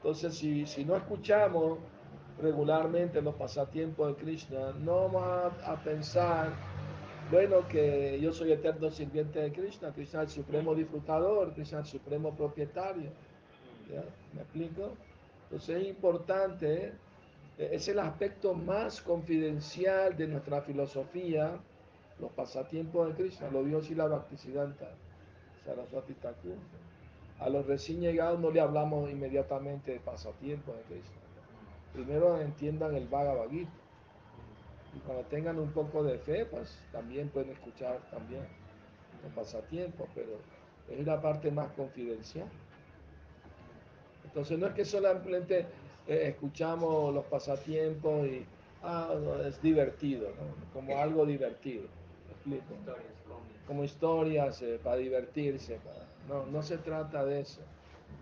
Entonces, 0.02 0.38
si, 0.38 0.66
si 0.66 0.84
no 0.84 0.96
escuchamos 0.96 1.90
regularmente 2.36 3.22
los 3.22 3.36
pasatiempos 3.36 4.08
de 4.08 4.16
Krishna, 4.16 4.72
no 4.74 5.08
vamos 5.10 5.22
a, 5.24 5.72
a 5.72 5.82
pensar, 5.82 6.62
bueno, 7.30 7.66
que 7.68 8.18
yo 8.20 8.32
soy 8.32 8.52
eterno 8.52 8.90
sirviente 8.90 9.40
de 9.40 9.52
Krishna, 9.52 9.92
Krishna 9.92 10.22
el 10.22 10.28
supremo 10.28 10.74
disfrutador, 10.74 11.52
Krishna 11.54 11.80
el 11.80 11.86
supremo 11.86 12.34
propietario. 12.34 13.10
¿Me 14.32 14.42
explico? 14.42 14.92
Entonces 15.44 15.82
es 15.82 15.88
importante, 15.88 16.92
eh, 17.58 17.68
es 17.72 17.88
el 17.88 17.98
aspecto 17.98 18.54
más 18.54 19.00
confidencial 19.00 20.16
de 20.16 20.26
nuestra 20.26 20.62
filosofía, 20.62 21.58
los 22.18 22.30
pasatiempos 22.32 23.08
de 23.08 23.14
Krishna, 23.14 23.50
lo 23.50 23.62
vio 23.62 23.82
Sila 23.82 24.06
Bhaktisiddhanta 24.06 24.88
Saraswati 25.64 26.14
Thakur. 26.14 26.56
A 27.38 27.50
los 27.50 27.66
recién 27.66 28.00
llegados 28.00 28.40
no 28.40 28.50
le 28.50 28.60
hablamos 28.60 29.10
inmediatamente 29.10 29.92
de 29.92 30.00
pasatiempos 30.00 30.74
de 30.76 30.82
Krishna. 30.84 31.16
Primero 31.92 32.40
entiendan 32.40 32.94
el 32.94 33.06
Bhagavad 33.08 33.50
Gita. 33.50 33.70
Y 34.96 34.98
cuando 35.00 35.24
tengan 35.24 35.58
un 35.58 35.70
poco 35.72 36.02
de 36.02 36.18
fe, 36.18 36.46
pues 36.46 36.78
también 36.90 37.28
pueden 37.28 37.50
escuchar 37.50 38.00
también 38.10 38.40
los 39.22 39.32
pasatiempos, 39.34 40.08
pero 40.14 40.38
es 40.90 41.06
la 41.06 41.20
parte 41.20 41.50
más 41.50 41.68
confidencial. 41.72 42.48
Entonces 44.24 44.58
no 44.58 44.66
es 44.68 44.74
que 44.74 44.84
solamente 44.84 45.66
eh, 46.06 46.28
escuchamos 46.28 47.12
los 47.14 47.24
pasatiempos 47.26 48.26
y 48.26 48.44
ah, 48.82 49.14
no, 49.22 49.40
es 49.42 49.60
divertido, 49.62 50.28
¿no? 50.30 50.72
como 50.72 50.96
algo 50.98 51.26
divertido. 51.26 51.84
Como 53.66 53.84
historias 53.84 54.62
eh, 54.62 54.78
para 54.82 54.96
divertirse. 54.96 55.78
para- 55.84 56.06
No, 56.28 56.46
no 56.46 56.62
se 56.62 56.78
trata 56.78 57.24
de 57.24 57.40
eso. 57.40 57.60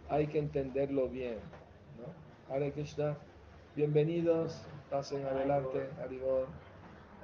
Hay 0.08 0.26
que 0.26 0.38
entenderlo 0.38 1.08
bien. 1.08 1.38
¿no? 1.98 2.54
Hare 2.54 2.72
Krishna, 2.72 3.16
bienvenidos, 3.74 4.62
pasen 4.90 5.24
adelante, 5.26 5.88
Haribol, 6.02 6.46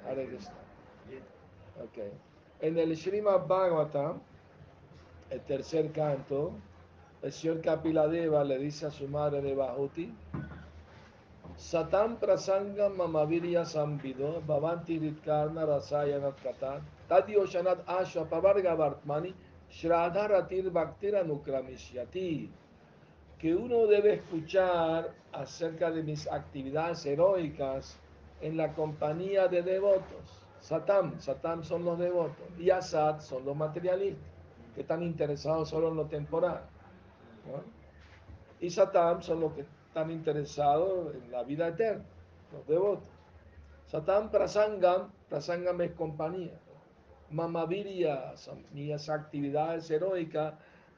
Hare 0.05 0.25
Krishna. 0.27 0.53
Ok. 1.83 1.97
En 2.61 2.77
el 2.77 2.95
Srimad 2.95 3.47
Bhagavatam, 3.47 4.21
el 5.29 5.41
tercer 5.41 5.91
canto, 5.91 6.53
el 7.21 7.31
señor 7.31 7.61
Kapiladeva 7.61 8.43
le 8.43 8.57
dice 8.57 8.85
a 8.87 8.91
su 8.91 9.07
madre 9.07 9.41
de 9.41 9.55
Bahuti, 9.55 10.13
Satam 11.57 12.17
prasangam 12.17 12.95
mamavirya 12.95 13.63
samvido 13.65 14.41
bhavanti 14.47 14.99
ritkarna 14.99 15.67
rasayanat 15.67 16.35
katan 16.41 16.81
tadyoshanat 17.07 17.85
asha 17.85 18.25
pavarga 18.25 18.75
vartmani 18.75 19.33
shraddha 19.69 20.27
ratir 20.29 20.71
bhaktira 20.71 21.23
nukramishyati 21.23 22.49
que 23.37 23.55
uno 23.55 23.85
debe 23.85 24.13
escuchar 24.13 25.13
acerca 25.33 25.91
de 25.91 26.01
mis 26.01 26.27
actividades 26.27 27.05
heroicas 27.05 27.99
en 28.41 28.57
la 28.57 28.73
compañía 28.73 29.47
de 29.47 29.61
devotos. 29.61 30.45
Satam, 30.59 31.19
Satam 31.19 31.63
son 31.63 31.85
los 31.85 31.97
devotos 31.97 32.45
y 32.59 32.69
Asad 32.69 33.19
son 33.19 33.45
los 33.45 33.55
materialistas 33.55 34.29
que 34.75 34.81
están 34.81 35.03
interesados 35.03 35.69
solo 35.69 35.89
en 35.89 35.95
lo 35.95 36.05
temporal. 36.05 36.61
¿no? 37.47 37.63
Y 38.59 38.69
Satam 38.69 39.21
son 39.21 39.39
los 39.41 39.53
que 39.53 39.65
están 39.87 40.11
interesados 40.11 41.15
en 41.15 41.31
la 41.31 41.43
vida 41.43 41.69
eterna, 41.69 42.03
los 42.53 42.67
devotos. 42.67 43.09
Satam 43.87 44.29
Prasangam, 44.29 45.11
Prasangam 45.29 45.81
es 45.81 45.91
compañía. 45.91 46.53
Mamavirya, 47.29 48.35
son 48.37 48.63
mis 48.73 49.09
actividades 49.09 49.89
heroicas 49.89 50.53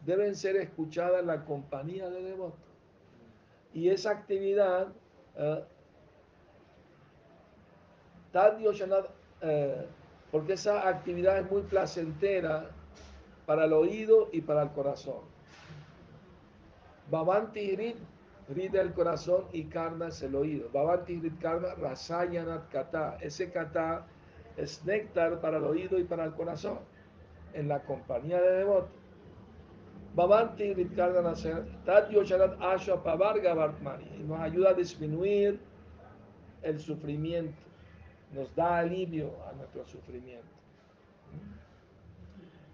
deben 0.06 0.36
ser 0.36 0.56
escuchadas 0.58 1.22
en 1.22 1.28
la 1.28 1.46
compañía 1.46 2.10
de 2.10 2.22
devotos. 2.22 2.60
Y 3.74 3.90
esa 3.90 4.12
actividad, 4.12 4.90
eh, 5.36 5.64
porque 10.32 10.54
esa 10.54 10.88
actividad 10.88 11.38
es 11.40 11.52
muy 11.52 11.62
placentera 11.62 12.70
para 13.46 13.66
el 13.66 13.74
oído 13.74 14.30
y 14.32 14.42
para 14.42 14.64
el 14.64 14.70
corazón. 14.70 15.22
Bhavanti 17.12 17.74
Hrit, 17.74 17.98
Hrit 18.50 18.74
el 18.76 18.94
corazón 18.94 19.46
y 19.54 19.66
Karna 19.66 20.08
es 20.08 20.22
el 20.24 20.36
oído. 20.36 20.70
Bhavanti 20.74 21.20
Hrit 21.20 21.40
Karna, 21.40 21.76
Rasayanat 21.76 22.70
Kata. 22.72 23.18
Ese 23.22 23.52
Kata 23.52 24.08
es 24.58 24.84
néctar 24.86 25.40
para 25.42 25.58
el 25.58 25.66
oído 25.66 26.00
y 26.00 26.04
para 26.04 26.26
el 26.26 26.34
corazón, 26.34 26.80
en 27.54 27.68
la 27.68 27.84
compañía 27.84 28.42
de 28.42 28.52
devotos. 28.60 28.90
Bhavanti 30.16 30.74
Hrit 30.74 30.96
Karna 30.96 31.22
Rasayanat 31.22 31.86
Tat 31.86 32.10
Yoshanat 32.10 32.60
Ashwa 32.60 33.04
Pavarga 33.04 33.54
Vartmani. 33.54 34.06
Y 34.20 34.24
nos 34.24 34.40
ayuda 34.40 34.72
a 34.72 34.74
disminuir 34.74 35.60
el 36.64 36.80
sufrimiento, 36.80 37.62
nos 38.34 38.54
da 38.56 38.80
alivio 38.80 39.32
a 39.48 39.54
nuestro 39.54 39.86
sufrimiento. 39.86 40.48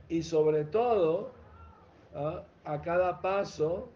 Y 0.07 0.24
sobre 0.24 0.64
todo, 0.66 1.32
¿ah? 2.16 2.43
a 2.64 2.82
cada 2.82 3.22
paso 3.22 3.89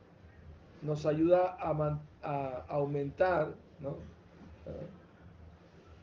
nos 0.81 1.05
ayuda 1.05 1.57
a, 1.59 2.65
aumentar, 2.67 3.53
¿no? 3.79 3.97
Ah, 4.67 4.71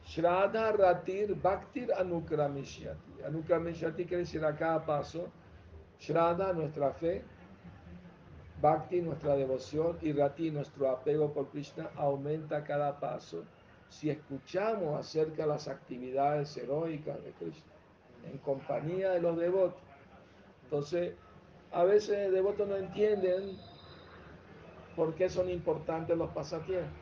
Shraddha 0.04 0.72
Ratir 0.72 1.34
Bhaktir 1.34 1.92
Anukramishyati. 1.92 3.22
Anukramishyati 3.24 4.04
quiere 4.06 4.24
decir 4.24 4.44
a 4.44 4.56
cada 4.56 4.84
paso. 4.84 5.28
Shraddha, 6.00 6.52
nuestra 6.52 6.92
fe. 6.92 7.22
Bhakti, 8.61 9.02
nuestra 9.02 9.36
devoción. 9.36 9.98
Y 10.02 10.12
Rati, 10.12 10.50
nuestro 10.50 10.90
apego 10.90 11.32
por 11.32 11.48
Krishna, 11.50 11.90
aumenta 11.96 12.56
a 12.56 12.64
cada 12.64 12.98
paso 12.98 13.44
si 13.91 14.09
escuchamos 14.09 14.99
acerca 14.99 15.43
de 15.43 15.49
las 15.49 15.68
actividades 15.68 16.57
heroicas 16.57 17.22
de 17.22 17.32
Krishna 17.32 17.72
en 18.30 18.38
compañía 18.38 19.11
de 19.11 19.20
los 19.20 19.36
devotos. 19.36 19.80
Entonces, 20.64 21.14
a 21.72 21.84
veces 21.84 22.32
devotos 22.32 22.68
no 22.68 22.76
entienden 22.76 23.59
por 24.97 25.14
qué 25.14 25.28
son 25.28 25.51
importantes 25.51 26.16
los 26.16 26.30
pasatiempos. 26.30 26.99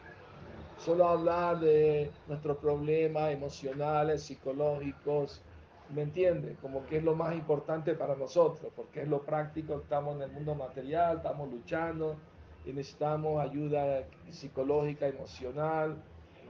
Solo 0.79 1.09
hablar 1.09 1.61
de 1.61 2.11
nuestros 2.27 2.57
problemas 2.59 3.33
emocionales, 3.33 4.23
psicológicos, 4.23 5.43
¿me 5.91 6.03
entiende? 6.03 6.57
Como 6.63 6.87
que 6.87 6.99
es 6.99 7.05
lo 7.05 7.17
más 7.17 7.35
importante 7.35 7.95
para 7.95 8.15
nosotros, 8.15 8.73
porque 8.77 9.03
es 9.03 9.09
lo 9.09 9.23
práctico, 9.23 9.77
estamos 9.77 10.17
en 10.17 10.23
el 10.23 10.31
mundo 10.31 10.55
material, 10.55 11.17
estamos 11.17 11.51
luchando 11.51 12.17
y 12.65 12.73
necesitamos 12.73 13.43
ayuda 13.43 14.05
psicológica, 14.31 15.09
emocional, 15.09 15.97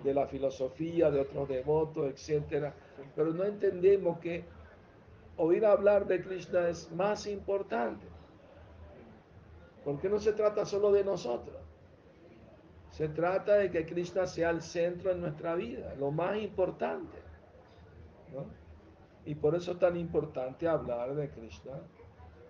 de 0.02 0.14
la 0.14 0.26
filosofía, 0.26 1.10
de 1.10 1.20
otros 1.20 1.48
devotos, 1.48 2.06
etcétera. 2.06 2.74
Pero 3.14 3.32
no 3.32 3.44
entendemos 3.44 4.18
que 4.18 4.44
oír 5.36 5.64
hablar 5.64 6.06
de 6.06 6.22
Krishna 6.22 6.68
es 6.68 6.90
más 6.92 7.26
importante. 7.26 8.06
Porque 9.84 10.08
no 10.08 10.18
se 10.18 10.32
trata 10.32 10.64
solo 10.64 10.92
de 10.92 11.04
nosotros. 11.04 11.56
Se 12.90 13.08
trata 13.08 13.54
de 13.54 13.70
que 13.70 13.86
Krishna 13.86 14.26
sea 14.26 14.50
el 14.50 14.60
centro 14.60 15.12
en 15.12 15.20
nuestra 15.20 15.54
vida, 15.54 15.94
lo 15.98 16.10
más 16.10 16.36
importante. 16.38 17.18
Y 19.24 19.34
por 19.34 19.54
eso 19.54 19.72
es 19.72 19.78
tan 19.78 19.96
importante 19.96 20.66
hablar 20.66 21.14
de 21.14 21.30
Krishna, 21.30 21.80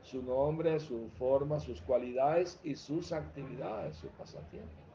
su 0.03 0.23
nombre, 0.23 0.79
su 0.81 1.11
forma, 1.19 1.59
sus 1.59 1.83
cualidades 1.83 2.59
y 2.63 2.77
sus 2.77 3.13
actividades, 3.13 3.97
sus 3.97 4.11
pasatiempos. 4.11 4.88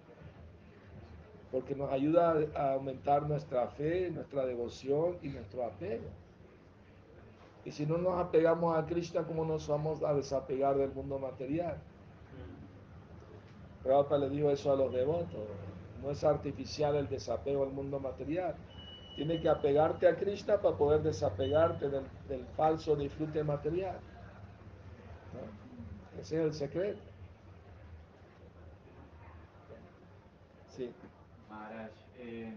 Porque 1.53 1.75
nos 1.75 1.91
ayuda 1.91 2.35
a 2.55 2.73
aumentar 2.73 3.29
nuestra 3.29 3.67
fe, 3.67 4.09
nuestra 4.09 4.43
devoción 4.43 5.19
y 5.21 5.27
nuestro 5.29 5.63
apego. 5.63 6.09
Y 7.63 7.71
si 7.71 7.85
no 7.85 7.99
nos 7.99 8.19
apegamos 8.19 8.75
a 8.75 8.83
Krishna, 8.87 9.21
¿cómo 9.21 9.45
nos 9.45 9.67
vamos 9.67 10.01
a 10.03 10.15
desapegar 10.15 10.75
del 10.75 10.91
mundo 10.91 11.19
material? 11.19 11.77
Prabhupada 13.83 14.21
le 14.21 14.29
dijo 14.31 14.49
eso 14.49 14.71
a 14.71 14.75
los 14.75 14.91
devotos. 14.91 15.47
No 16.01 16.09
es 16.09 16.23
artificial 16.23 16.95
el 16.95 17.07
desapego 17.07 17.61
al 17.61 17.69
mundo 17.69 17.99
material. 17.99 18.55
Tienes 19.15 19.39
que 19.39 19.47
apegarte 19.47 20.07
a 20.07 20.15
Krishna 20.15 20.59
para 20.59 20.75
poder 20.75 21.03
desapegarte 21.03 21.87
del, 21.87 22.03
del 22.27 22.47
falso 22.57 22.95
disfrute 22.95 23.43
material. 23.43 23.99
Ese 26.19 26.39
es 26.39 26.45
el 26.45 26.53
secreto. 26.53 26.99
Sí. 30.75 30.91
Maharaj, 31.53 31.91
eh, 32.17 32.53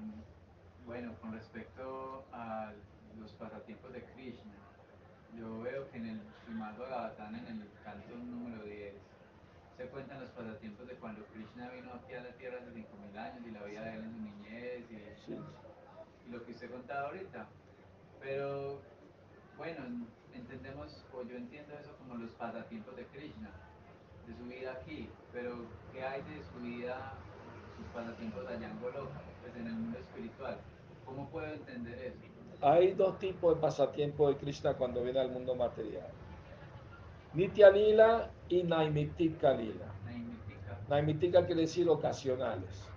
bueno, 0.86 1.14
con 1.20 1.32
respecto 1.32 2.24
a 2.32 2.72
los 3.18 3.32
pasatiempos 3.32 3.92
de 3.92 4.02
Krishna, 4.14 4.54
yo 5.36 5.60
veo 5.60 5.90
que 5.90 5.98
en 5.98 6.06
el 6.06 6.20
Srimad 6.44 6.78
Bhagavatam, 6.78 7.34
en 7.34 7.60
el 7.60 7.70
canto 7.84 8.16
número 8.16 8.62
10, 8.64 8.94
se 9.76 9.86
cuentan 9.88 10.20
los 10.20 10.30
pasatiempos 10.30 10.86
de 10.86 10.94
cuando 10.94 11.26
Krishna 11.26 11.68
vino 11.70 11.92
aquí 11.92 12.14
a 12.14 12.22
la 12.22 12.32
tierra 12.38 12.58
hace 12.58 12.70
5.000 12.72 13.18
años 13.18 13.46
y 13.46 13.50
la 13.50 13.62
vida 13.64 13.82
de 13.82 13.94
él 13.96 14.04
en 14.04 14.12
su 14.12 14.20
niñez 14.22 14.90
y, 14.90 14.96
Sí. 15.26 15.38
y 16.26 16.30
lo 16.30 16.42
que 16.44 16.52
usted 16.52 16.70
contaba 16.70 17.08
ahorita. 17.08 17.46
Pero 18.20 18.80
bueno, 19.58 20.06
entendemos, 20.32 21.04
o 21.12 21.22
yo 21.22 21.36
entiendo 21.36 21.74
eso 21.78 21.94
como 21.98 22.14
los 22.14 22.30
pasatiempos 22.32 22.96
de 22.96 23.04
Krishna, 23.08 23.50
de 24.26 24.34
su 24.34 24.44
vida 24.44 24.72
aquí, 24.72 25.10
pero 25.32 25.66
¿qué 25.92 26.02
hay 26.02 26.22
de 26.22 26.42
su 26.44 26.58
vida, 26.60 27.12
sus 27.76 27.86
pasatiempos 27.94 28.46
allá 28.46 28.66
en 28.66 28.80
Goloka, 28.80 29.20
pues 29.42 29.56
en 29.56 29.66
el 29.66 29.72
mundo 29.74 29.98
espiritual? 29.98 30.56
¿Cómo 31.04 31.28
puedo 31.28 31.46
entender 31.46 31.98
eso? 31.98 32.36
Hay 32.62 32.92
dos 32.92 33.18
tipos 33.18 33.54
de 33.54 33.60
pasatiempos 33.60 34.34
de 34.34 34.40
Krishna 34.40 34.74
cuando 34.74 35.02
viene 35.02 35.20
al 35.20 35.30
mundo 35.30 35.54
material. 35.54 36.08
Nitya 37.34 37.70
Lila 37.70 38.30
y 38.48 38.62
Naimitika 38.62 39.52
Lila. 39.52 39.86
Naimitika. 40.04 40.78
Naimitika 40.88 41.44
quiere 41.44 41.62
decir 41.62 41.88
ocasionales, 41.88 42.88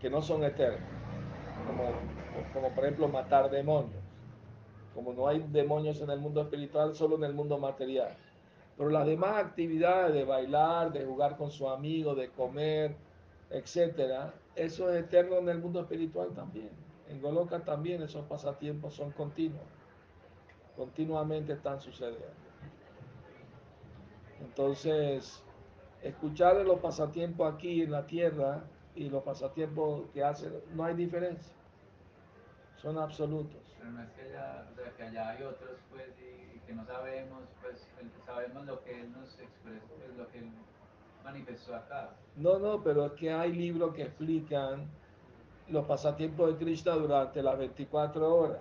que 0.00 0.08
no 0.08 0.22
son 0.22 0.44
eternos, 0.44 0.88
como, 1.66 1.90
como 2.52 2.74
por 2.74 2.84
ejemplo 2.84 3.08
matar 3.08 3.50
demonios. 3.50 4.02
Como 4.94 5.12
no 5.12 5.26
hay 5.26 5.40
demonios 5.48 6.00
en 6.00 6.10
el 6.10 6.20
mundo 6.20 6.40
espiritual, 6.42 6.94
solo 6.94 7.16
en 7.16 7.24
el 7.24 7.34
mundo 7.34 7.58
material. 7.58 8.14
Pero 8.76 8.90
las 8.90 9.06
demás 9.06 9.44
actividades 9.44 10.14
de 10.14 10.24
bailar, 10.24 10.92
de 10.92 11.04
jugar 11.04 11.36
con 11.36 11.50
su 11.50 11.68
amigo, 11.68 12.14
de 12.14 12.28
comer, 12.30 12.94
etcétera, 13.54 14.34
eso 14.56 14.90
es 14.90 15.04
eterno 15.04 15.38
en 15.38 15.48
el 15.48 15.58
mundo 15.60 15.80
espiritual 15.80 16.30
también. 16.34 16.70
En 17.08 17.20
Goloka 17.20 17.60
también 17.60 18.02
esos 18.02 18.26
pasatiempos 18.26 18.94
son 18.94 19.12
continuos. 19.12 19.62
Continuamente 20.76 21.52
están 21.52 21.80
sucediendo. 21.80 22.26
Entonces, 24.40 25.40
escuchar 26.02 26.56
los 26.66 26.80
pasatiempos 26.80 27.54
aquí 27.54 27.82
en 27.82 27.92
la 27.92 28.04
tierra 28.06 28.64
y 28.96 29.08
los 29.08 29.22
pasatiempos 29.22 30.08
que 30.12 30.24
hacen, 30.24 30.52
no 30.74 30.84
hay 30.84 30.94
diferencia. 30.94 31.54
Son 32.76 32.98
absolutos. 32.98 33.62
Pero 33.78 33.92
no 33.92 34.02
es 34.02 34.10
que 34.96 35.02
allá, 35.04 35.30
hay 35.30 35.42
otros, 35.44 35.78
pues, 35.92 36.08
y, 36.18 36.58
que 36.66 36.72
no 36.72 36.84
sabemos, 36.86 37.44
pues, 37.62 37.86
sabemos 38.26 38.66
lo 38.66 38.82
que 38.82 39.00
él 39.00 39.12
nos 39.12 39.38
expresó, 39.38 39.86
pues, 39.96 40.16
lo 40.16 40.28
que 40.28 40.38
él 40.38 40.50
manifestó 41.24 41.74
acá. 41.74 42.10
No, 42.36 42.58
no, 42.58 42.82
pero 42.82 43.06
es 43.06 43.12
que 43.12 43.32
hay 43.32 43.52
libros 43.52 43.94
que 43.94 44.02
explican 44.02 44.86
los 45.68 45.86
pasatiempos 45.86 46.52
de 46.52 46.64
Krishna 46.64 46.92
durante 46.92 47.42
las 47.42 47.58
24 47.58 48.34
horas. 48.34 48.60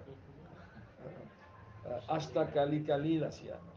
Hasta 2.07 2.47
Kali 2.51 2.83
Kalila 2.83 3.31
se 3.31 3.47
llama. 3.47 3.73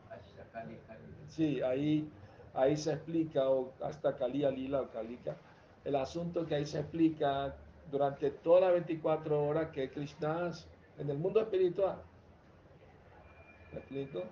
Sí, 1.29 1.61
ahí, 1.61 2.09
ahí 2.55 2.77
se 2.77 2.93
explica, 2.93 3.51
o 3.51 3.73
hasta 3.83 4.17
Kali 4.17 4.39
Lila 4.39 4.81
o 4.81 4.89
Kalika, 4.89 5.37
el 5.85 5.97
asunto 5.97 6.47
que 6.47 6.55
ahí 6.55 6.65
se 6.65 6.81
explica 6.81 7.55
durante 7.91 8.31
todas 8.31 8.63
las 8.63 8.73
24 8.73 9.45
horas 9.45 9.71
que 9.71 9.91
Krishna 9.91 10.53
en 10.99 11.11
el 11.11 11.19
mundo 11.19 11.41
espiritual. 11.41 11.99
¿Me 13.73 13.79
explico? 13.81 14.23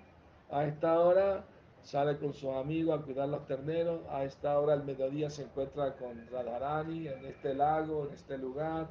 A 0.51 0.65
esta 0.65 0.99
hora 0.99 1.45
sale 1.85 2.17
con 2.19 2.33
sus 2.33 2.51
amigos 2.51 2.99
a 2.99 3.03
cuidar 3.03 3.29
los 3.29 3.47
terneros, 3.47 4.01
a 4.09 4.25
esta 4.25 4.59
hora 4.59 4.73
al 4.73 4.85
mediodía 4.85 5.31
se 5.31 5.43
encuentra 5.43 5.95
con 5.97 6.27
Radharani 6.33 7.09
en 7.09 7.27
este 7.27 7.55
lago, 7.55 8.07
en 8.09 8.15
este 8.15 8.39
lugar, 8.39 8.89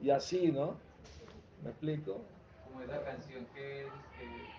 y 0.00 0.10
así, 0.10 0.50
¿no? 0.50 0.74
¿Me 1.62 1.70
explico? 1.70 2.20
Como 2.64 2.82
esa 2.82 3.02
canción 3.04 3.46
que 3.54 3.86
es 3.86 3.92
que. 4.18 4.52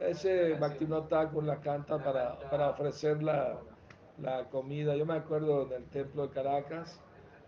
Ese 0.00 0.54
Bhaktivinoda 0.54 1.08
Thakur 1.08 1.44
la 1.44 1.60
canta 1.60 1.96
La 1.96 2.04
para, 2.04 2.50
para 2.50 2.70
ofrecer 2.70 3.22
la, 3.22 3.56
la 4.20 4.44
comida. 4.50 4.96
Yo 4.96 5.06
me 5.06 5.14
acuerdo 5.14 5.66
en 5.66 5.72
el 5.72 5.84
templo 5.90 6.26
de 6.26 6.34
Caracas, 6.34 7.00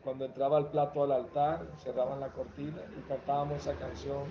cuando 0.02 0.24
entraba 0.24 0.58
el 0.58 0.66
plato 0.66 1.02
al 1.02 1.12
altar, 1.12 1.66
cerraban 1.78 2.20
la 2.20 2.28
cortina 2.28 2.80
y 2.96 3.08
cantábamos 3.08 3.58
esa 3.58 3.74
canción 3.74 4.24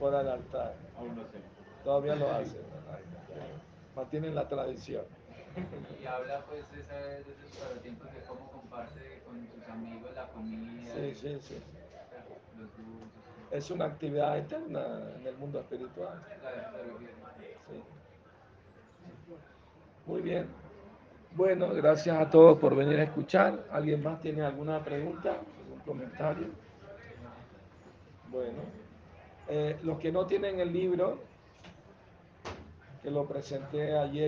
fuera 0.00 0.18
del 0.18 0.28
altar. 0.28 0.74
Aún 0.96 1.14
no 1.14 1.22
sé. 1.24 1.38
Todavía 1.84 2.16
lo 2.16 2.30
hacen, 2.30 2.62
mantienen 3.94 4.34
la 4.34 4.48
tradición. 4.48 5.04
Y 6.02 6.06
habla 6.06 6.42
pues 6.48 6.64
de, 6.72 7.20
esos 7.20 7.58
pasatiempos 7.58 8.12
de 8.12 8.20
cómo 8.22 8.50
comparte 8.50 9.22
con 9.26 9.46
sus 9.46 9.68
amigos 9.68 10.10
la 10.14 10.26
comida, 10.28 10.94
Sí, 10.94 11.00
y, 11.00 11.14
sí, 11.14 11.38
sí. 11.40 11.54
los 12.58 12.68
dulces. 12.76 13.50
Es 13.50 13.70
una 13.70 13.86
actividad 13.86 14.36
interna 14.38 15.10
en 15.18 15.26
el 15.26 15.36
mundo 15.36 15.60
espiritual. 15.60 16.22
Sí. 17.68 17.82
Muy 20.06 20.22
bien. 20.22 20.46
Bueno, 21.32 21.68
gracias 21.74 22.18
a 22.18 22.28
todos 22.30 22.58
por 22.58 22.74
venir 22.74 22.98
a 23.00 23.04
escuchar. 23.04 23.64
¿Alguien 23.70 24.02
más 24.02 24.20
tiene 24.20 24.42
alguna 24.42 24.82
pregunta, 24.82 25.36
algún 25.62 25.80
comentario? 25.84 26.46
Bueno, 28.30 28.62
eh, 29.50 29.76
los 29.82 29.98
que 29.98 30.12
no 30.12 30.26
tienen 30.26 30.60
el 30.60 30.72
libro, 30.72 31.18
que 33.02 33.10
lo 33.10 33.26
presenté 33.26 33.98
ayer. 33.98 34.18